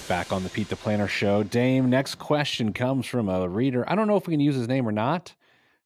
Back 0.06 0.34
on 0.34 0.42
the 0.42 0.50
Pete 0.52 0.68
the 0.68 0.76
Planner 0.76 1.08
Show. 1.08 1.42
Dame, 1.42 1.88
next 1.88 2.16
question 2.16 2.74
comes 2.74 3.06
from 3.06 3.30
a 3.30 3.48
reader. 3.48 3.90
I 3.90 3.94
don't 3.94 4.06
know 4.06 4.18
if 4.18 4.26
we 4.26 4.34
can 4.34 4.40
use 4.40 4.54
his 4.54 4.68
name 4.68 4.86
or 4.86 4.92
not. 4.92 5.34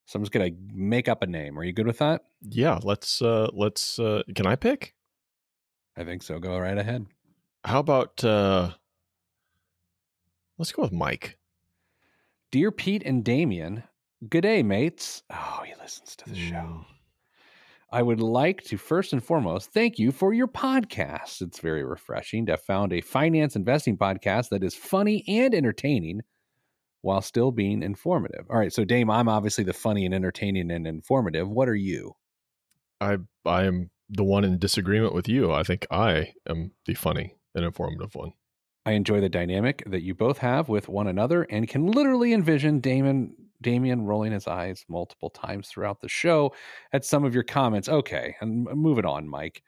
So 0.07 0.17
I'm 0.17 0.25
just 0.25 0.33
gonna 0.33 0.51
make 0.73 1.09
up 1.09 1.23
a 1.23 1.29
name. 1.29 1.57
Are 1.57 1.63
you 1.63 1.73
good 1.73 1.87
with 1.87 1.99
that? 1.99 2.25
Yeah, 2.43 2.81
let's 2.83 3.23
uh 3.23 3.47
let's 3.53 4.01
uh 4.01 4.25
can 4.35 4.45
I 4.45 4.57
pick? 4.57 4.97
I 5.97 6.03
think 6.03 6.25
so. 6.25 6.41
Go 6.41 6.59
right 6.59 6.77
ahead. 6.77 7.07
How 7.65 7.79
about 7.79 8.23
uh 8.23 8.71
let's 10.59 10.73
go 10.73 10.83
with 10.83 10.93
Mike. 10.93 11.39
Dear 12.51 12.71
Pete 12.71 13.03
and 13.05 13.25
Damian, 13.25 13.83
good 14.29 14.43
day, 14.43 14.63
mates. 14.63 15.23
Oh, 15.31 15.63
he 15.67 15.75
listens 15.81 16.15
to 16.17 16.31
the 16.31 16.37
show. 16.37 16.55
Mm. 16.55 16.85
I 17.91 18.03
would 18.03 18.21
like 18.21 18.63
to 18.65 18.77
first 18.77 19.13
and 19.13 19.25
foremost 19.25 19.73
thank 19.73 19.99
you 19.99 20.13
for 20.13 20.35
your 20.35 20.49
podcast. 20.49 21.41
It's 21.41 21.61
very 21.61 21.85
refreshing 21.85 22.45
to 22.47 22.53
have 22.53 22.63
found 22.63 22.93
a 22.93 23.01
finance 23.01 23.57
investing 23.57 23.97
podcast 23.97 24.51
that 24.51 24.63
is 24.65 24.75
funny 24.75 25.25
and 25.27 25.55
entertaining 25.55 26.21
while 27.01 27.23
still 27.23 27.51
being 27.51 27.83
informative. 27.83 28.47
All 28.51 28.59
right, 28.59 28.73
so 28.73 28.85
Dame, 28.85 29.11
I'm 29.11 29.29
obviously 29.29 29.65
the 29.65 29.73
funny 29.73 30.05
and 30.05 30.15
entertaining 30.15 30.71
and 30.71 30.87
informative. 30.87 31.49
What 31.49 31.69
are 31.69 31.75
you? 31.75 32.15
I 33.01 33.19
I 33.47 33.65
am 33.65 33.91
the 34.11 34.25
one 34.25 34.45
in 34.45 34.59
disagreement 34.59 35.15
with 35.15 35.29
you. 35.29 35.51
I 35.51 35.63
think 35.63 35.87
I 35.91 36.35
am 36.47 36.73
the 36.87 36.95
funny 36.95 37.37
and 37.55 37.65
informative 37.65 38.15
one. 38.15 38.33
I 38.87 38.93
enjoy 38.93 39.21
the 39.21 39.29
dynamic 39.29 39.83
that 39.87 40.03
you 40.03 40.15
both 40.15 40.39
have 40.39 40.69
with 40.69 40.89
one 40.89 41.07
another 41.07 41.45
and 41.45 41.69
can 41.69 41.87
literally 41.87 42.33
envision 42.33 42.81
Damon 42.81 43.35
Damian 43.63 44.05
rolling 44.05 44.33
his 44.33 44.47
eyes 44.47 44.85
multiple 44.89 45.31
times 45.31 45.69
throughout 45.69 46.01
the 46.01 46.09
show 46.09 46.53
at 46.93 47.05
some 47.05 47.25
of 47.25 47.35
your 47.35 47.45
comments. 47.45 47.89
Okay, 47.89 48.37
and 48.41 48.65
moving 48.65 49.07
on, 49.07 49.29
Mike. 49.29 49.63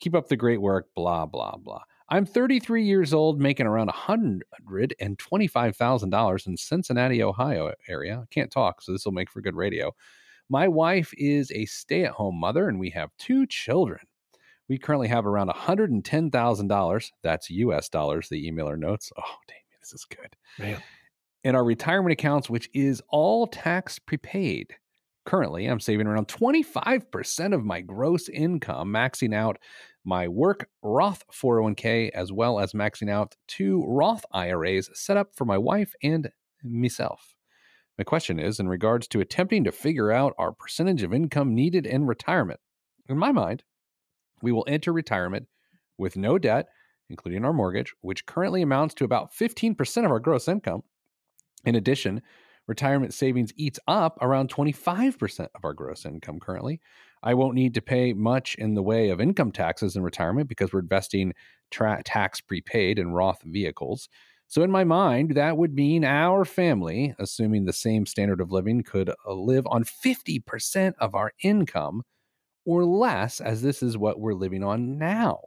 Keep 0.00 0.14
up 0.14 0.28
the 0.28 0.36
great 0.36 0.60
work, 0.60 0.88
blah, 0.96 1.26
blah, 1.26 1.56
blah. 1.56 1.82
I'm 2.08 2.26
33 2.26 2.84
years 2.84 3.14
old, 3.14 3.40
making 3.40 3.66
around 3.66 3.90
$125,000 3.90 6.46
in 6.46 6.56
Cincinnati, 6.56 7.22
Ohio 7.22 7.72
area. 7.88 8.20
I 8.22 8.34
can't 8.34 8.50
talk, 8.50 8.82
so 8.82 8.92
this 8.92 9.04
will 9.04 9.12
make 9.12 9.30
for 9.30 9.40
good 9.40 9.54
radio. 9.54 9.94
My 10.48 10.66
wife 10.66 11.12
is 11.16 11.52
a 11.52 11.66
stay 11.66 12.04
at 12.04 12.12
home 12.12 12.36
mother, 12.36 12.68
and 12.68 12.80
we 12.80 12.90
have 12.90 13.10
two 13.18 13.46
children. 13.46 14.00
We 14.72 14.78
currently 14.78 15.08
have 15.08 15.26
around 15.26 15.50
$110,000. 15.50 17.10
That's 17.22 17.50
US 17.50 17.90
dollars, 17.90 18.30
the 18.30 18.50
emailer 18.50 18.78
notes. 18.78 19.12
Oh, 19.18 19.36
damn, 19.46 19.58
this 19.82 19.92
is 19.92 20.06
good. 20.06 20.34
Man. 20.58 20.82
In 21.44 21.54
our 21.54 21.62
retirement 21.62 22.14
accounts, 22.14 22.48
which 22.48 22.70
is 22.72 23.02
all 23.10 23.46
tax 23.46 23.98
prepaid. 23.98 24.74
Currently, 25.26 25.66
I'm 25.66 25.78
saving 25.78 26.06
around 26.06 26.28
25% 26.28 27.54
of 27.54 27.66
my 27.66 27.82
gross 27.82 28.30
income, 28.30 28.90
maxing 28.90 29.34
out 29.34 29.58
my 30.06 30.26
work 30.26 30.70
Roth 30.82 31.22
401k, 31.30 32.08
as 32.14 32.32
well 32.32 32.58
as 32.58 32.72
maxing 32.72 33.10
out 33.10 33.36
two 33.46 33.84
Roth 33.86 34.24
IRAs 34.32 34.88
set 34.94 35.18
up 35.18 35.36
for 35.36 35.44
my 35.44 35.58
wife 35.58 35.92
and 36.02 36.30
myself. 36.64 37.34
My 37.98 38.04
question 38.04 38.38
is 38.38 38.58
in 38.58 38.68
regards 38.68 39.06
to 39.08 39.20
attempting 39.20 39.64
to 39.64 39.70
figure 39.70 40.10
out 40.10 40.32
our 40.38 40.50
percentage 40.50 41.02
of 41.02 41.12
income 41.12 41.54
needed 41.54 41.84
in 41.84 42.06
retirement. 42.06 42.60
In 43.06 43.18
my 43.18 43.32
mind, 43.32 43.64
we 44.42 44.52
will 44.52 44.64
enter 44.68 44.92
retirement 44.92 45.46
with 45.96 46.16
no 46.16 46.38
debt, 46.38 46.68
including 47.08 47.44
our 47.44 47.52
mortgage, 47.52 47.94
which 48.00 48.26
currently 48.26 48.60
amounts 48.60 48.94
to 48.94 49.04
about 49.04 49.32
15% 49.32 50.04
of 50.04 50.10
our 50.10 50.20
gross 50.20 50.48
income. 50.48 50.82
In 51.64 51.76
addition, 51.76 52.22
retirement 52.66 53.14
savings 53.14 53.52
eats 53.56 53.78
up 53.86 54.18
around 54.20 54.50
25% 54.50 55.48
of 55.54 55.64
our 55.64 55.72
gross 55.72 56.04
income 56.04 56.40
currently. 56.40 56.80
I 57.22 57.34
won't 57.34 57.54
need 57.54 57.74
to 57.74 57.82
pay 57.82 58.12
much 58.12 58.56
in 58.56 58.74
the 58.74 58.82
way 58.82 59.10
of 59.10 59.20
income 59.20 59.52
taxes 59.52 59.94
in 59.94 60.02
retirement 60.02 60.48
because 60.48 60.72
we're 60.72 60.80
investing 60.80 61.34
tra- 61.70 62.02
tax 62.04 62.40
prepaid 62.40 62.98
in 62.98 63.12
Roth 63.12 63.42
vehicles. 63.44 64.08
So, 64.48 64.62
in 64.62 64.70
my 64.70 64.84
mind, 64.84 65.36
that 65.36 65.56
would 65.56 65.72
mean 65.74 66.04
our 66.04 66.44
family, 66.44 67.14
assuming 67.18 67.64
the 67.64 67.72
same 67.72 68.04
standard 68.04 68.40
of 68.40 68.52
living, 68.52 68.82
could 68.82 69.08
uh, 69.08 69.32
live 69.32 69.66
on 69.66 69.84
50% 69.84 70.92
of 70.98 71.14
our 71.14 71.32
income 71.42 72.02
or 72.64 72.84
less, 72.84 73.40
as 73.40 73.62
this 73.62 73.82
is 73.82 73.98
what 73.98 74.20
we're 74.20 74.34
living 74.34 74.62
on 74.64 74.98
now. 74.98 75.38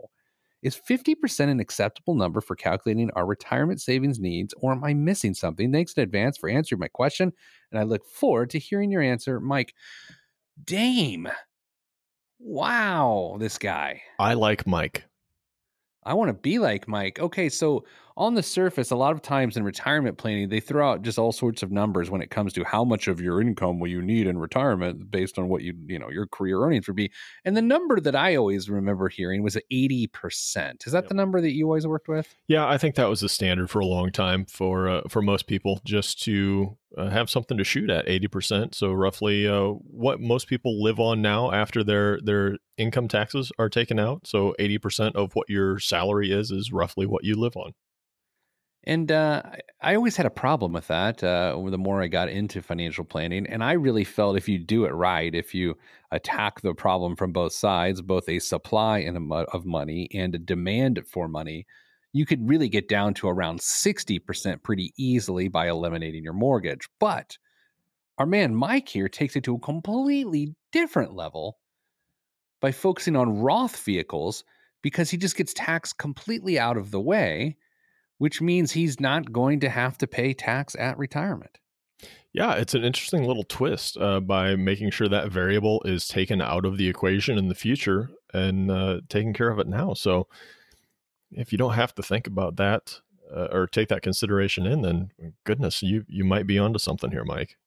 Is 0.61 0.75
50% 0.75 1.41
an 1.41 1.59
acceptable 1.59 2.15
number 2.15 2.41
for 2.41 2.55
calculating 2.55 3.11
our 3.11 3.25
retirement 3.25 3.81
savings 3.81 4.19
needs, 4.19 4.53
or 4.57 4.71
am 4.71 4.83
I 4.83 4.95
missing 4.95 5.35
something? 5.35 5.71
Thanks 5.71 5.93
in 5.93 6.01
advance 6.01 6.37
for 6.37 6.49
answering 6.49 6.79
my 6.79 6.87
question, 6.87 7.31
and 7.71 7.79
I 7.79 7.83
look 7.83 8.05
forward 8.05 8.49
to 8.51 8.59
hearing 8.59 8.89
your 8.89 9.03
answer, 9.03 9.39
Mike. 9.39 9.75
Dame. 10.63 11.27
Wow, 12.39 13.37
this 13.39 13.57
guy. 13.57 14.01
I 14.17 14.33
like 14.33 14.65
Mike. 14.65 15.05
I 16.03 16.13
want 16.13 16.29
to 16.29 16.33
be 16.33 16.59
like 16.59 16.87
Mike. 16.87 17.19
Okay, 17.19 17.49
so 17.49 17.85
on 18.17 18.33
the 18.33 18.43
surface, 18.43 18.91
a 18.91 18.95
lot 18.95 19.11
of 19.11 19.21
times 19.21 19.57
in 19.57 19.63
retirement 19.63 20.17
planning, 20.17 20.47
they 20.47 20.61
throw 20.61 20.89
out 20.89 21.01
just 21.01 21.19
all 21.19 21.33
sorts 21.33 21.61
of 21.63 21.71
numbers 21.71 22.09
when 22.09 22.21
it 22.21 22.29
comes 22.29 22.53
to 22.53 22.63
how 22.63 22.83
much 22.85 23.07
of 23.09 23.19
your 23.19 23.41
income 23.41 23.79
will 23.79 23.89
you 23.89 24.01
need 24.01 24.25
in 24.25 24.37
retirement 24.37 25.11
based 25.11 25.37
on 25.37 25.49
what 25.49 25.63
you, 25.63 25.73
you 25.87 25.99
know, 25.99 26.09
your 26.09 26.25
career 26.27 26.61
earnings 26.61 26.87
would 26.87 26.95
be. 26.95 27.11
And 27.43 27.57
the 27.57 27.61
number 27.61 27.99
that 27.99 28.15
I 28.15 28.35
always 28.37 28.69
remember 28.69 29.09
hearing 29.09 29.43
was 29.43 29.57
80%. 29.69 30.85
Is 30.87 30.93
that 30.93 31.03
Yep. 31.03 31.09
the 31.09 31.13
number 31.13 31.41
that 31.41 31.51
you 31.51 31.65
always 31.65 31.85
worked 31.85 32.07
with? 32.07 32.35
Yeah, 32.47 32.65
I 32.67 32.77
think 32.77 32.95
that 32.95 33.09
was 33.09 33.19
the 33.19 33.29
standard 33.29 33.69
for 33.69 33.79
a 33.79 33.85
long 33.85 34.11
time 34.11 34.45
for 34.45 34.87
uh, 34.87 35.01
for 35.09 35.21
most 35.21 35.47
people, 35.47 35.81
just 35.83 36.21
to 36.23 36.77
uh, 36.97 37.09
have 37.09 37.29
something 37.29 37.57
to 37.57 37.63
shoot 37.63 37.89
at, 37.89 38.07
eighty 38.07 38.27
percent. 38.27 38.75
So 38.75 38.93
roughly, 38.93 39.47
uh, 39.47 39.71
what 39.71 40.21
most 40.21 40.47
people 40.47 40.81
live 40.81 40.99
on 40.99 41.21
now 41.21 41.51
after 41.51 41.83
their 41.83 42.19
their 42.21 42.57
income 42.77 43.07
taxes 43.09 43.51
are 43.59 43.69
taken 43.69 43.99
out. 43.99 44.25
So 44.25 44.55
eighty 44.59 44.77
percent 44.77 45.15
of 45.15 45.33
what 45.35 45.49
your 45.49 45.79
salary 45.79 46.31
is 46.31 46.49
is 46.51 46.71
roughly 46.71 47.05
what 47.05 47.23
you 47.25 47.35
live 47.35 47.57
on. 47.57 47.73
And 48.87 49.11
uh, 49.11 49.41
I- 49.81 49.95
always 49.95 50.15
had 50.15 50.27
a 50.27 50.31
problem 50.31 50.73
with 50.73 50.87
that. 50.87 51.23
Uh, 51.23 51.59
the 51.69 51.77
more 51.77 52.01
I 52.01 52.07
got 52.07 52.29
into 52.29 52.61
financial 52.61 53.03
planning, 53.03 53.47
and 53.47 53.63
I 53.63 53.73
really 53.73 54.03
felt 54.03 54.37
if 54.37 54.47
you 54.47 54.59
do 54.59 54.85
it 54.85 54.93
right, 54.93 55.33
if 55.33 55.55
you 55.55 55.77
attack 56.11 56.61
the 56.61 56.73
problem 56.73 57.15
from 57.15 57.31
both 57.31 57.53
sides, 57.53 58.01
both 58.01 58.29
a 58.29 58.39
supply 58.39 58.99
and 58.99 59.17
a 59.17 59.35
of 59.53 59.65
money 59.65 60.07
and 60.13 60.35
a 60.35 60.39
demand 60.39 61.01
for 61.07 61.27
money, 61.27 61.65
you 62.13 62.25
could 62.25 62.47
really 62.47 62.69
get 62.69 62.87
down 62.87 63.13
to 63.15 63.27
around 63.27 63.59
sixty 63.61 64.19
percent 64.19 64.63
pretty 64.63 64.93
easily 64.97 65.47
by 65.47 65.67
eliminating 65.67 66.23
your 66.23 66.33
mortgage. 66.33 66.87
But 66.99 67.37
our 68.17 68.25
man 68.25 68.55
Mike 68.55 68.87
here 68.87 69.09
takes 69.09 69.35
it 69.35 69.43
to 69.45 69.55
a 69.55 69.59
completely 69.59 70.55
different 70.71 71.13
level 71.13 71.57
by 72.61 72.71
focusing 72.71 73.15
on 73.15 73.39
Roth 73.39 73.83
vehicles 73.83 74.43
because 74.81 75.09
he 75.09 75.17
just 75.17 75.35
gets 75.35 75.53
taxed 75.53 75.97
completely 75.97 76.57
out 76.59 76.77
of 76.77 76.91
the 76.91 77.01
way 77.01 77.57
which 78.17 78.41
means 78.41 78.71
he's 78.71 78.99
not 78.99 79.31
going 79.31 79.59
to 79.59 79.69
have 79.69 79.97
to 79.99 80.07
pay 80.07 80.33
tax 80.33 80.75
at 80.77 80.97
retirement. 80.97 81.59
Yeah, 82.33 82.55
it's 82.55 82.73
an 82.73 82.83
interesting 82.83 83.23
little 83.23 83.45
twist 83.45 83.97
uh, 83.97 84.19
by 84.19 84.55
making 84.55 84.91
sure 84.91 85.07
that 85.07 85.31
variable 85.31 85.81
is 85.85 86.07
taken 86.07 86.41
out 86.41 86.65
of 86.65 86.77
the 86.77 86.89
equation 86.89 87.37
in 87.37 87.47
the 87.47 87.55
future 87.55 88.09
and 88.33 88.69
uh, 88.69 88.99
taking 89.07 89.33
care 89.33 89.49
of 89.49 89.59
it 89.59 89.67
now. 89.67 89.93
So 89.93 90.27
if 91.31 91.51
you 91.51 91.57
don't 91.57 91.73
have 91.73 91.95
to 91.95 92.03
think 92.03 92.27
about 92.27 92.57
that 92.57 92.99
uh, 93.33 93.47
or 93.51 93.67
take 93.67 93.87
that 93.87 94.01
consideration 94.01 94.65
in, 94.65 94.81
then 94.81 95.11
goodness, 95.45 95.81
you 95.81 96.03
you 96.07 96.25
might 96.25 96.45
be 96.45 96.59
onto 96.59 96.79
something 96.79 97.11
here, 97.11 97.23
Mike. 97.23 97.57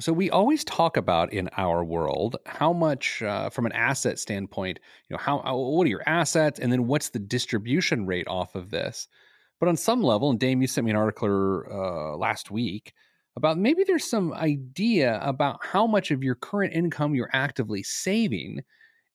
So 0.00 0.12
we 0.12 0.30
always 0.30 0.64
talk 0.64 0.96
about 0.96 1.32
in 1.32 1.48
our 1.56 1.84
world 1.84 2.36
how 2.46 2.72
much, 2.72 3.22
uh, 3.22 3.50
from 3.50 3.66
an 3.66 3.72
asset 3.72 4.18
standpoint, 4.18 4.80
you 5.08 5.14
know, 5.14 5.22
how 5.22 5.42
how- 5.44 5.56
what 5.58 5.86
are 5.86 5.90
your 5.90 6.02
assets, 6.06 6.58
and 6.58 6.72
then 6.72 6.86
what's 6.86 7.10
the 7.10 7.18
distribution 7.18 8.06
rate 8.06 8.26
off 8.26 8.54
of 8.54 8.70
this. 8.70 9.06
But 9.62 9.68
on 9.68 9.76
some 9.76 10.02
level, 10.02 10.28
and 10.28 10.40
Dame, 10.40 10.60
you 10.60 10.66
sent 10.66 10.86
me 10.86 10.90
an 10.90 10.96
article 10.96 11.62
uh, 11.70 12.16
last 12.16 12.50
week 12.50 12.94
about 13.36 13.58
maybe 13.58 13.84
there's 13.84 14.10
some 14.10 14.32
idea 14.32 15.20
about 15.22 15.64
how 15.64 15.86
much 15.86 16.10
of 16.10 16.24
your 16.24 16.34
current 16.34 16.74
income 16.74 17.14
you're 17.14 17.30
actively 17.32 17.84
saving, 17.84 18.64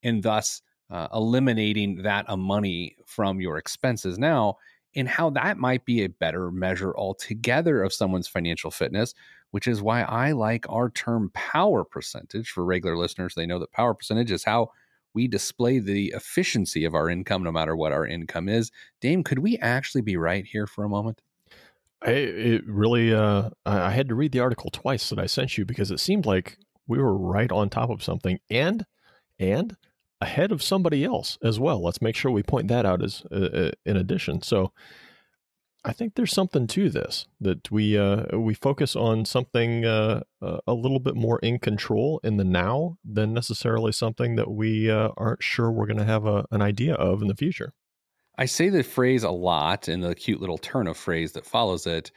and 0.04 0.24
thus 0.24 0.62
uh, 0.90 1.10
eliminating 1.14 2.02
that 2.04 2.26
money 2.38 2.96
from 3.06 3.42
your 3.42 3.58
expenses 3.58 4.18
now, 4.18 4.56
and 4.96 5.10
how 5.10 5.30
that 5.32 5.58
might 5.58 5.84
be 5.84 6.06
a 6.06 6.08
better 6.08 6.50
measure 6.50 6.96
altogether 6.96 7.84
of 7.84 7.92
someone's 7.92 8.30
financial 8.30 8.72
fitness 8.72 9.14
which 9.52 9.68
is 9.68 9.82
why 9.82 10.02
I 10.02 10.32
like 10.34 10.66
our 10.70 10.90
term 10.90 11.32
power 11.34 11.84
percentage. 11.84 12.50
For 12.50 12.66
regular 12.66 12.98
listeners, 12.98 13.34
they 13.36 13.46
know 13.46 13.60
that 13.60 13.72
power 13.72 13.94
percentage 13.94 14.32
is 14.32 14.44
how 14.44 14.72
we 15.18 15.28
display 15.28 15.80
the 15.80 16.14
efficiency 16.16 16.86
of 16.86 16.94
our 16.94 17.10
income, 17.10 17.42
no 17.42 17.52
matter 17.52 17.76
what 17.76 17.92
our 17.92 18.06
income 18.06 18.48
is. 18.48 18.70
Dame, 19.02 19.24
could 19.24 19.40
we 19.40 19.58
actually 19.58 20.02
be 20.02 20.16
right 20.16 20.46
here 20.46 20.68
for 20.68 20.84
a 20.84 20.90
moment? 20.90 21.24
I, 22.04 22.12
it 22.12 22.62
really, 22.68 23.16
uh, 23.16 23.50
I 23.66 23.90
had 23.90 24.10
to 24.10 24.14
read 24.14 24.32
the 24.32 24.42
article 24.42 24.70
twice 24.70 25.10
that 25.10 25.18
I 25.18 25.26
sent 25.26 25.58
you 25.58 25.66
because 25.66 25.90
it 25.90 26.00
seemed 26.00 26.28
like 26.28 26.60
we 26.86 27.00
were 27.00 27.18
right 27.18 27.52
on 27.52 27.68
top 27.72 27.90
of 27.90 28.04
something 28.04 28.38
and 28.52 28.86
and 29.40 29.76
ahead 30.22 30.52
of 30.52 30.62
somebody 30.62 31.04
else 31.04 31.40
as 31.44 31.60
well. 31.60 31.84
Let's 31.84 32.00
make 32.00 32.16
sure 32.16 32.30
we 32.30 32.44
point 32.44 32.68
that 32.68 32.86
out 32.86 33.04
as 33.04 33.24
uh, 33.32 33.36
uh, 33.36 33.72
in 33.88 33.98
addition. 33.98 34.44
So 34.44 34.72
I 35.88 35.94
think 35.94 36.16
there's 36.16 36.34
something 36.34 36.68
to 36.68 36.90
this 36.90 37.28
that 37.40 37.72
we 37.72 37.98
uh, 37.98 38.38
we 38.38 38.54
focus 38.54 38.94
on 38.94 39.24
something 39.24 39.86
uh, 39.86 40.24
uh, 40.42 40.58
a 40.68 40.74
little 40.74 41.00
bit 41.00 41.16
more 41.16 41.40
in 41.40 41.60
control 41.60 42.20
in 42.26 42.36
the 42.36 42.44
now 42.44 42.98
than 43.06 43.34
necessarily 43.34 43.94
something 43.94 44.36
that 44.36 44.52
we 44.52 44.92
uh, 44.92 45.10
aren't 45.16 45.42
sure 45.42 45.72
we're 45.72 45.86
going 45.86 45.98
to 45.98 46.04
have 46.04 46.26
a, 46.26 46.46
an 46.52 46.62
idea 46.62 46.94
of 46.96 47.22
in 47.22 47.30
the 47.30 47.36
future. 47.36 47.72
I 48.38 48.46
say 48.46 48.68
the 48.68 48.84
phrase 48.84 49.24
a 49.24 49.32
lot 49.32 49.88
and 49.88 50.04
the 50.04 50.14
cute 50.14 50.42
little 50.42 50.58
turn 50.58 50.88
of 50.88 50.98
phrase 50.98 51.32
that 51.32 51.46
follows 51.46 51.88
it, 51.88 52.12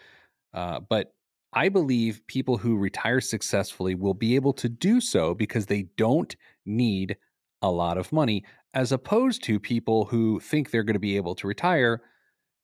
uh, 0.53 0.81
but 0.81 1.15
I 1.53 1.69
believe 1.69 2.27
people 2.27 2.59
who 2.59 2.77
retire 2.77 3.21
successfully 3.21 3.95
will 3.95 4.15
be 4.15 4.35
able 4.35 4.53
to 4.55 4.69
do 4.69 5.00
so 5.00 5.33
because 5.33 5.67
they 5.67 5.83
don't 5.97 6.35
need 6.67 7.17
a 7.62 7.71
lot 7.71 7.99
of 7.99 8.12
money, 8.12 8.45
as 8.75 8.91
opposed 8.91 9.45
to 9.45 9.61
people 9.61 10.07
who 10.07 10.41
think 10.41 10.71
they're 10.71 10.83
going 10.83 10.95
to 10.95 11.00
be 11.00 11.17
able 11.17 11.37
to 11.37 11.47
retire 11.47 12.03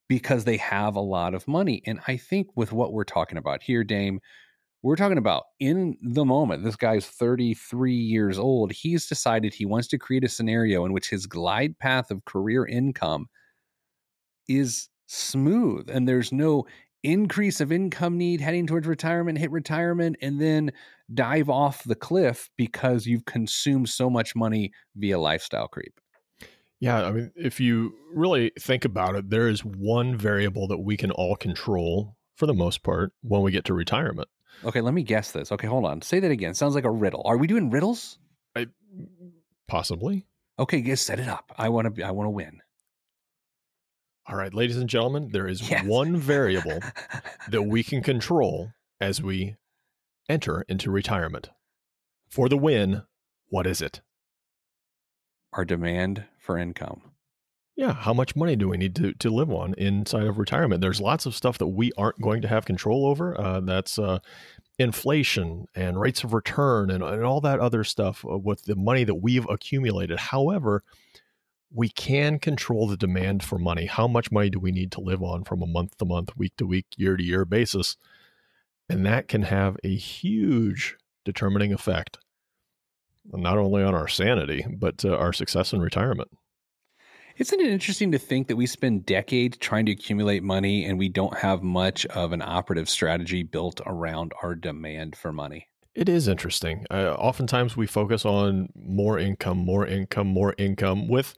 because 0.08 0.44
they 0.44 0.56
have 0.56 0.96
a 0.96 1.00
lot 1.00 1.34
of 1.34 1.48
money. 1.48 1.82
And 1.86 2.00
I 2.06 2.16
think 2.16 2.48
with 2.56 2.72
what 2.72 2.92
we're 2.92 3.04
talking 3.04 3.38
about 3.38 3.62
here, 3.62 3.84
Dame, 3.84 4.20
we're 4.82 4.96
talking 4.96 5.18
about 5.18 5.44
in 5.58 5.96
the 6.00 6.24
moment. 6.24 6.62
This 6.62 6.76
guy's 6.76 7.06
33 7.06 7.92
years 7.92 8.38
old. 8.38 8.72
He's 8.72 9.06
decided 9.06 9.52
he 9.52 9.66
wants 9.66 9.88
to 9.88 9.98
create 9.98 10.24
a 10.24 10.28
scenario 10.28 10.84
in 10.84 10.92
which 10.92 11.10
his 11.10 11.26
glide 11.26 11.78
path 11.78 12.10
of 12.10 12.24
career 12.24 12.64
income 12.64 13.26
is 14.48 14.88
smooth 15.08 15.88
and 15.90 16.08
there's 16.08 16.32
no 16.32 16.66
increase 17.02 17.60
of 17.60 17.70
income 17.70 18.18
need 18.18 18.40
heading 18.40 18.66
towards 18.66 18.86
retirement, 18.86 19.38
hit 19.38 19.50
retirement, 19.50 20.16
and 20.20 20.40
then 20.40 20.72
dive 21.14 21.48
off 21.48 21.84
the 21.84 21.94
cliff 21.94 22.50
because 22.56 23.06
you've 23.06 23.24
consumed 23.24 23.88
so 23.88 24.10
much 24.10 24.34
money 24.34 24.72
via 24.96 25.18
lifestyle 25.18 25.68
creep. 25.68 26.00
Yeah, 26.80 27.04
I 27.06 27.10
mean, 27.12 27.32
if 27.36 27.58
you 27.58 27.94
really 28.12 28.52
think 28.58 28.84
about 28.84 29.14
it, 29.16 29.30
there 29.30 29.48
is 29.48 29.64
one 29.64 30.16
variable 30.16 30.66
that 30.68 30.78
we 30.78 30.96
can 30.96 31.10
all 31.10 31.34
control 31.36 32.16
for 32.36 32.46
the 32.46 32.52
most 32.54 32.82
part 32.82 33.12
when 33.22 33.40
we 33.42 33.50
get 33.50 33.64
to 33.66 33.74
retirement. 33.74 34.28
Okay, 34.64 34.80
let 34.82 34.92
me 34.94 35.02
guess 35.02 35.32
this. 35.32 35.50
Okay, 35.52 35.66
hold 35.66 35.84
on. 35.86 36.02
Say 36.02 36.20
that 36.20 36.30
again. 36.30 36.52
Sounds 36.54 36.74
like 36.74 36.84
a 36.84 36.90
riddle. 36.90 37.22
Are 37.24 37.36
we 37.38 37.46
doing 37.46 37.70
riddles? 37.70 38.18
I, 38.54 38.66
possibly. 39.68 40.26
Okay, 40.58 40.80
guys, 40.82 41.00
set 41.00 41.18
it 41.20 41.28
up. 41.28 41.52
I 41.56 41.68
want 41.70 41.94
to. 41.96 42.02
I 42.02 42.10
want 42.10 42.26
to 42.26 42.30
win. 42.30 42.60
All 44.26 44.36
right, 44.36 44.52
ladies 44.52 44.76
and 44.76 44.88
gentlemen, 44.88 45.28
there 45.30 45.46
is 45.46 45.70
Yes. 45.70 45.84
one 45.84 46.16
variable 46.16 46.80
that 47.48 47.62
we 47.62 47.82
can 47.82 48.02
control 48.02 48.72
as 49.00 49.22
we 49.22 49.56
enter 50.28 50.64
into 50.68 50.90
retirement. 50.90 51.50
For 52.28 52.48
the 52.48 52.56
win, 52.56 53.02
what 53.48 53.66
is 53.66 53.80
it? 53.80 54.00
Our 55.56 55.64
demand 55.64 56.24
for 56.38 56.58
income. 56.58 57.00
Yeah, 57.76 57.92
how 57.92 58.14
much 58.14 58.36
money 58.36 58.56
do 58.56 58.68
we 58.68 58.76
need 58.76 58.94
to, 58.96 59.12
to 59.14 59.30
live 59.30 59.50
on 59.50 59.74
inside 59.74 60.26
of 60.26 60.38
retirement? 60.38 60.80
There's 60.80 61.00
lots 61.00 61.26
of 61.26 61.34
stuff 61.34 61.58
that 61.58 61.66
we 61.66 61.92
aren't 61.98 62.20
going 62.20 62.40
to 62.42 62.48
have 62.48 62.64
control 62.64 63.06
over. 63.06 63.38
Uh, 63.38 63.60
that's 63.60 63.98
uh, 63.98 64.20
inflation 64.78 65.66
and 65.74 66.00
rates 66.00 66.24
of 66.24 66.32
return 66.32 66.90
and, 66.90 67.02
and 67.02 67.24
all 67.24 67.40
that 67.42 67.60
other 67.60 67.84
stuff 67.84 68.24
uh, 68.30 68.38
with 68.38 68.64
the 68.64 68.76
money 68.76 69.04
that 69.04 69.16
we've 69.16 69.46
accumulated. 69.48 70.18
However, 70.18 70.84
we 71.72 71.88
can 71.88 72.38
control 72.38 72.86
the 72.86 72.96
demand 72.96 73.42
for 73.42 73.58
money. 73.58 73.86
How 73.86 74.06
much 74.06 74.30
money 74.30 74.48
do 74.50 74.58
we 74.58 74.72
need 74.72 74.92
to 74.92 75.00
live 75.00 75.22
on 75.22 75.44
from 75.44 75.62
a 75.62 75.66
month 75.66 75.98
to 75.98 76.04
month, 76.04 76.36
week 76.36 76.56
to 76.56 76.66
week, 76.66 76.86
year 76.96 77.16
to 77.16 77.24
year 77.24 77.44
basis? 77.44 77.96
And 78.88 79.04
that 79.04 79.28
can 79.28 79.42
have 79.42 79.76
a 79.82 79.94
huge 79.94 80.96
determining 81.24 81.72
effect, 81.72 82.18
not 83.32 83.58
only 83.58 83.82
on 83.82 83.94
our 83.94 84.08
sanity, 84.08 84.64
but 84.78 85.04
uh, 85.04 85.16
our 85.16 85.32
success 85.32 85.72
in 85.72 85.80
retirement. 85.80 86.28
Isn't 87.38 87.60
it 87.60 87.70
interesting 87.70 88.12
to 88.12 88.18
think 88.18 88.48
that 88.48 88.56
we 88.56 88.64
spend 88.66 89.04
decades 89.04 89.58
trying 89.58 89.84
to 89.86 89.92
accumulate 89.92 90.42
money 90.42 90.86
and 90.86 90.98
we 90.98 91.10
don't 91.10 91.36
have 91.36 91.62
much 91.62 92.06
of 92.06 92.32
an 92.32 92.40
operative 92.40 92.88
strategy 92.88 93.42
built 93.42 93.80
around 93.84 94.32
our 94.42 94.54
demand 94.54 95.16
for 95.16 95.32
money? 95.32 95.68
It 95.94 96.08
is 96.08 96.28
interesting. 96.28 96.86
Uh, 96.90 97.14
oftentimes 97.14 97.76
we 97.76 97.86
focus 97.86 98.24
on 98.24 98.70
more 98.74 99.18
income, 99.18 99.58
more 99.58 99.86
income, 99.86 100.26
more 100.26 100.54
income 100.56 101.08
with 101.08 101.34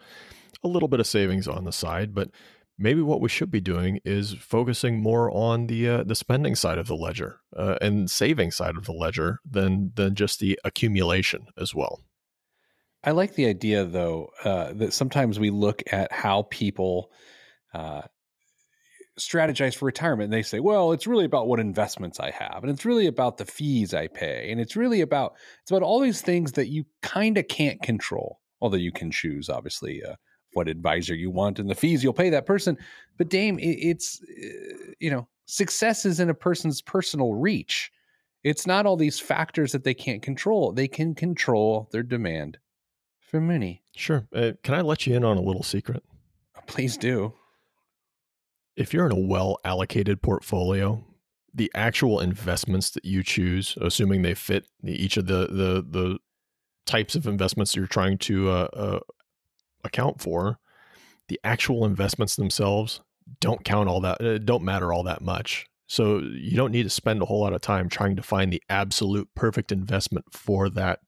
a 0.63 0.69
little 0.69 0.89
bit 0.89 1.01
of 1.01 1.07
savings 1.07 1.49
on 1.49 1.65
the 1.65 1.73
side, 1.73 2.15
but 2.15 2.31
maybe 2.79 3.03
what 3.03 3.21
we 3.21 3.29
should 3.29 3.51
be 3.51 3.61
doing 3.61 4.01
is 4.05 4.35
focusing 4.35 5.03
more 5.03 5.31
on 5.31 5.67
the 5.67 5.89
uh, 5.89 6.05
the 6.05 6.15
spending 6.15 6.55
side 6.55 6.79
of 6.79 6.87
the 6.87 6.95
ledger 6.95 7.41
uh, 7.57 7.77
and 7.81 8.11
saving 8.11 8.51
side 8.51 8.77
of 8.77 8.85
the 8.85 8.93
ledger 8.93 9.41
than 9.49 9.93
than 9.97 10.15
just 10.15 10.39
the 10.39 10.59
accumulation 10.65 11.47
as 11.59 11.75
well. 11.75 12.01
I 13.05 13.13
like 13.13 13.35
the 13.35 13.47
idea, 13.47 13.85
though, 13.85 14.31
uh, 14.45 14.73
that 14.75 14.93
sometimes 14.93 15.39
we 15.39 15.51
look 15.51 15.83
at 15.93 16.13
how 16.13 16.43
people 16.51 17.13
uh, 17.73 18.03
strategize 19.19 19.77
for 19.77 19.87
retirement 19.87 20.25
and 20.25 20.33
they 20.33 20.43
say, 20.43 20.59
well, 20.59 20.93
it's 20.93 21.07
really 21.07 21.25
about 21.25 21.47
what 21.47 21.61
investments 21.61 22.19
I 22.19 22.31
have, 22.33 22.63
and 22.63 22.71
it's 22.71 22.85
really 22.85 23.07
about 23.07 23.37
the 23.37 23.45
fees 23.45 23.95
I 23.95 24.09
pay, 24.09 24.51
and 24.51 24.61
it's 24.61 24.77
really 24.77 25.01
about 25.01 25.35
it's 25.63 25.71
about 25.71 25.83
all 25.83 26.01
these 26.01 26.23
things 26.23 26.53
that 26.53 26.69
you 26.69 26.85
kind 27.03 27.39
of 27.39 27.49
can't 27.49 27.81
control, 27.83 28.41
although 28.61 28.77
you 28.77 28.93
can 28.93 29.11
choose, 29.11 29.49
obviously, 29.49 30.03
uh, 30.03 30.17
what 30.59 30.69
advisor 30.69 31.15
you 31.15 31.31
want 31.31 31.61
and 31.61 31.71
the 31.71 31.75
fees 31.75 32.03
you'll 32.03 32.13
pay 32.13 32.31
that 32.31 32.45
person. 32.45 32.77
But 33.17 33.29
Dame, 33.29 33.61
it, 33.61 33.79
it's 33.81 34.21
uh, 34.23 34.93
you 34.99 35.09
know, 35.09 35.29
success 35.47 36.05
is 36.05 36.19
in 36.19 36.31
a 36.31 36.35
person's 36.35 36.83
personal 36.83 37.35
reach. 37.35 37.93
It's 38.43 38.67
not 38.67 38.85
all 38.85 38.97
these 38.97 39.21
factors 39.21 39.71
that 39.71 39.85
they 39.85 39.95
can't 39.95 40.21
control. 40.21 40.73
They 40.73 40.89
can 40.89 41.15
control 41.15 41.89
their 41.93 42.03
demand 42.03 42.59
for 43.21 43.41
money. 43.41 43.83
Sure. 43.95 44.27
Uh, 44.35 44.53
can 44.65 44.75
I 44.75 44.81
let 44.81 45.07
you 45.07 45.15
in 45.15 45.25
on 45.25 45.37
a 45.37 45.43
little 45.43 45.63
secret? 45.63 46.03
Please 46.67 46.97
do. 46.97 47.33
If 48.77 48.93
you're 48.93 49.07
in 49.07 49.13
a 49.13 49.27
well 49.27 49.59
allocated 49.65 50.23
portfolio, 50.23 51.05
the 51.55 51.71
actual 51.75 52.19
investments 52.19 52.91
that 52.91 53.05
you 53.05 53.23
choose, 53.23 53.79
assuming 53.81 54.23
they 54.23 54.35
fit 54.35 54.67
each 54.85 55.17
of 55.17 55.27
the 55.27 55.47
the 55.47 55.85
the 55.89 56.19
types 56.85 57.15
of 57.15 57.27
investments 57.27 57.77
you're 57.77 57.87
trying 57.87 58.19
to 58.19 58.49
uh, 58.51 58.69
uh, 58.73 59.01
account 59.85 60.21
for, 60.21 60.59
the 61.29 61.41
actual 61.45 61.85
investments 61.85 62.37
themselves 62.37 63.01
don't 63.41 63.65
count 63.65 63.89
all 63.89 64.01
that. 64.01 64.21
Uh, 64.21 64.39
don't 64.39 64.65
matter 64.65 64.93
all 64.93 65.03
that 65.05 65.23
much. 65.23 65.67
So 65.87 66.19
you 66.19 66.57
don't 66.57 66.73
need 66.73 66.83
to 66.83 66.91
spend 66.91 67.23
a 67.23 67.25
whole 67.25 67.41
lot 67.41 67.55
of 67.55 67.61
time 67.61 67.89
trying 67.89 68.17
to 68.17 68.23
find 68.23 68.53
the 68.53 68.63
absolute 68.69 69.29
perfect 69.35 69.73
investment 69.73 70.27
for 70.33 70.69
that 70.71 71.01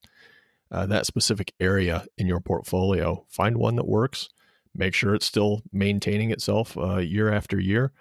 uh, 0.72 0.86
that 0.86 1.04
specific 1.04 1.52
area 1.58 2.06
in 2.16 2.26
your 2.26 2.40
portfolio. 2.40 3.26
Find 3.28 3.56
one 3.56 3.76
that 3.76 3.88
works. 3.88 4.28
Make 4.74 4.94
sure 4.94 5.14
it's 5.14 5.26
still 5.26 5.62
maintaining 5.72 6.30
itself 6.30 6.78
uh, 6.78 6.98
year 6.98 7.32
after 7.32 7.58
year, 7.58 7.92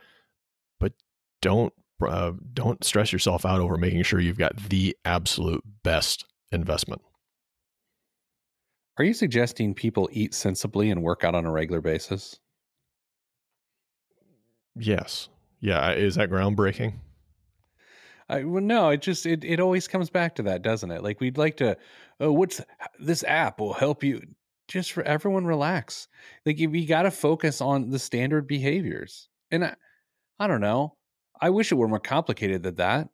but 0.80 0.94
don't 1.42 1.74
uh, 2.08 2.34
don't 2.54 2.84
stress 2.84 3.12
yourself 3.12 3.46
out 3.46 3.60
over 3.60 3.76
making 3.76 4.04
sure 4.04 4.20
you've 4.20 4.38
got 4.38 4.56
the 4.70 4.96
absolute 5.04 5.64
best 5.84 6.26
investment. 6.52 7.02
Are 9.00 9.06
you 9.06 9.14
suggesting 9.14 9.74
people 9.74 10.10
eat 10.12 10.34
sensibly 10.34 10.92
and 10.92 11.02
work 11.02 11.24
out 11.24 11.34
on 11.34 11.46
a 11.46 11.52
regular 11.52 11.80
basis? 11.80 12.38
Yes. 14.76 15.30
Yeah. 15.62 15.92
Is 15.94 16.16
that 16.16 16.30
groundbreaking? 16.30 16.96
I, 18.28 18.44
well, 18.44 18.62
no, 18.62 18.90
it 18.90 19.02
just 19.02 19.26
it, 19.26 19.44
it 19.44 19.60
always 19.60 19.88
comes 19.88 20.10
back 20.10 20.36
to 20.36 20.44
that, 20.44 20.62
doesn't 20.62 20.92
it? 20.92 21.02
Like 21.02 21.22
we'd 21.22 21.38
like 21.38 21.58
to, 21.58 21.78
oh, 22.20 22.34
what's 22.34 22.62
this 23.00 23.24
app 23.24 23.60
will 23.60 23.74
help 23.74 24.04
you. 24.04 24.22
Just 24.68 24.92
for 24.92 25.02
everyone, 25.02 25.46
relax. 25.46 26.08
Like 26.46 26.58
we 26.60 26.86
got 26.86 27.04
to 27.04 27.12
focus 27.12 27.60
on 27.60 27.90
the 27.90 27.98
standard 27.98 28.48
behaviors, 28.48 29.28
and 29.50 29.66
I, 29.66 29.74
I 30.38 30.46
don't 30.46 30.62
know. 30.62 30.96
I 31.42 31.50
wish 31.50 31.72
it 31.72 31.76
were 31.76 31.88
more 31.88 32.00
complicated 32.00 32.62
than 32.62 32.76
that. 32.76 33.10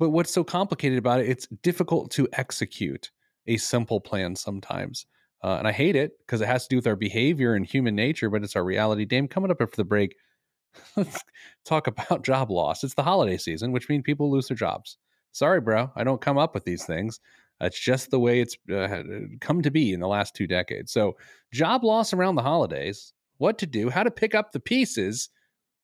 But 0.00 0.10
what's 0.10 0.32
so 0.32 0.42
complicated 0.42 0.98
about 0.98 1.20
it? 1.20 1.28
It's 1.28 1.46
difficult 1.62 2.10
to 2.12 2.26
execute 2.32 3.12
a 3.46 3.58
simple 3.58 4.00
plan 4.00 4.34
sometimes, 4.34 5.06
uh, 5.42 5.56
and 5.56 5.68
I 5.68 5.72
hate 5.72 5.96
it 5.96 6.12
because 6.20 6.40
it 6.40 6.48
has 6.48 6.64
to 6.64 6.68
do 6.68 6.76
with 6.76 6.86
our 6.86 6.96
behavior 6.96 7.54
and 7.54 7.64
human 7.64 7.94
nature. 7.94 8.30
But 8.30 8.42
it's 8.42 8.56
our 8.56 8.64
reality. 8.64 9.04
Dame, 9.04 9.28
coming 9.28 9.50
up 9.50 9.60
after 9.60 9.76
the 9.76 9.84
break. 9.84 10.16
Let's 10.96 11.22
talk 11.64 11.86
about 11.86 12.24
job 12.24 12.50
loss. 12.50 12.84
It's 12.84 12.94
the 12.94 13.02
holiday 13.02 13.36
season, 13.36 13.72
which 13.72 13.88
means 13.88 14.02
people 14.04 14.30
lose 14.30 14.48
their 14.48 14.56
jobs. 14.56 14.98
Sorry, 15.32 15.60
bro. 15.60 15.90
I 15.96 16.04
don't 16.04 16.20
come 16.20 16.38
up 16.38 16.54
with 16.54 16.64
these 16.64 16.84
things. 16.84 17.20
It's 17.60 17.78
just 17.78 18.10
the 18.10 18.20
way 18.20 18.40
it's 18.40 18.56
uh, 18.72 19.02
come 19.40 19.62
to 19.62 19.70
be 19.70 19.92
in 19.92 20.00
the 20.00 20.08
last 20.08 20.34
two 20.34 20.46
decades. 20.46 20.92
So, 20.92 21.16
job 21.52 21.82
loss 21.82 22.12
around 22.12 22.36
the 22.36 22.42
holidays, 22.42 23.12
what 23.38 23.58
to 23.58 23.66
do, 23.66 23.90
how 23.90 24.04
to 24.04 24.10
pick 24.10 24.34
up 24.34 24.52
the 24.52 24.60
pieces. 24.60 25.28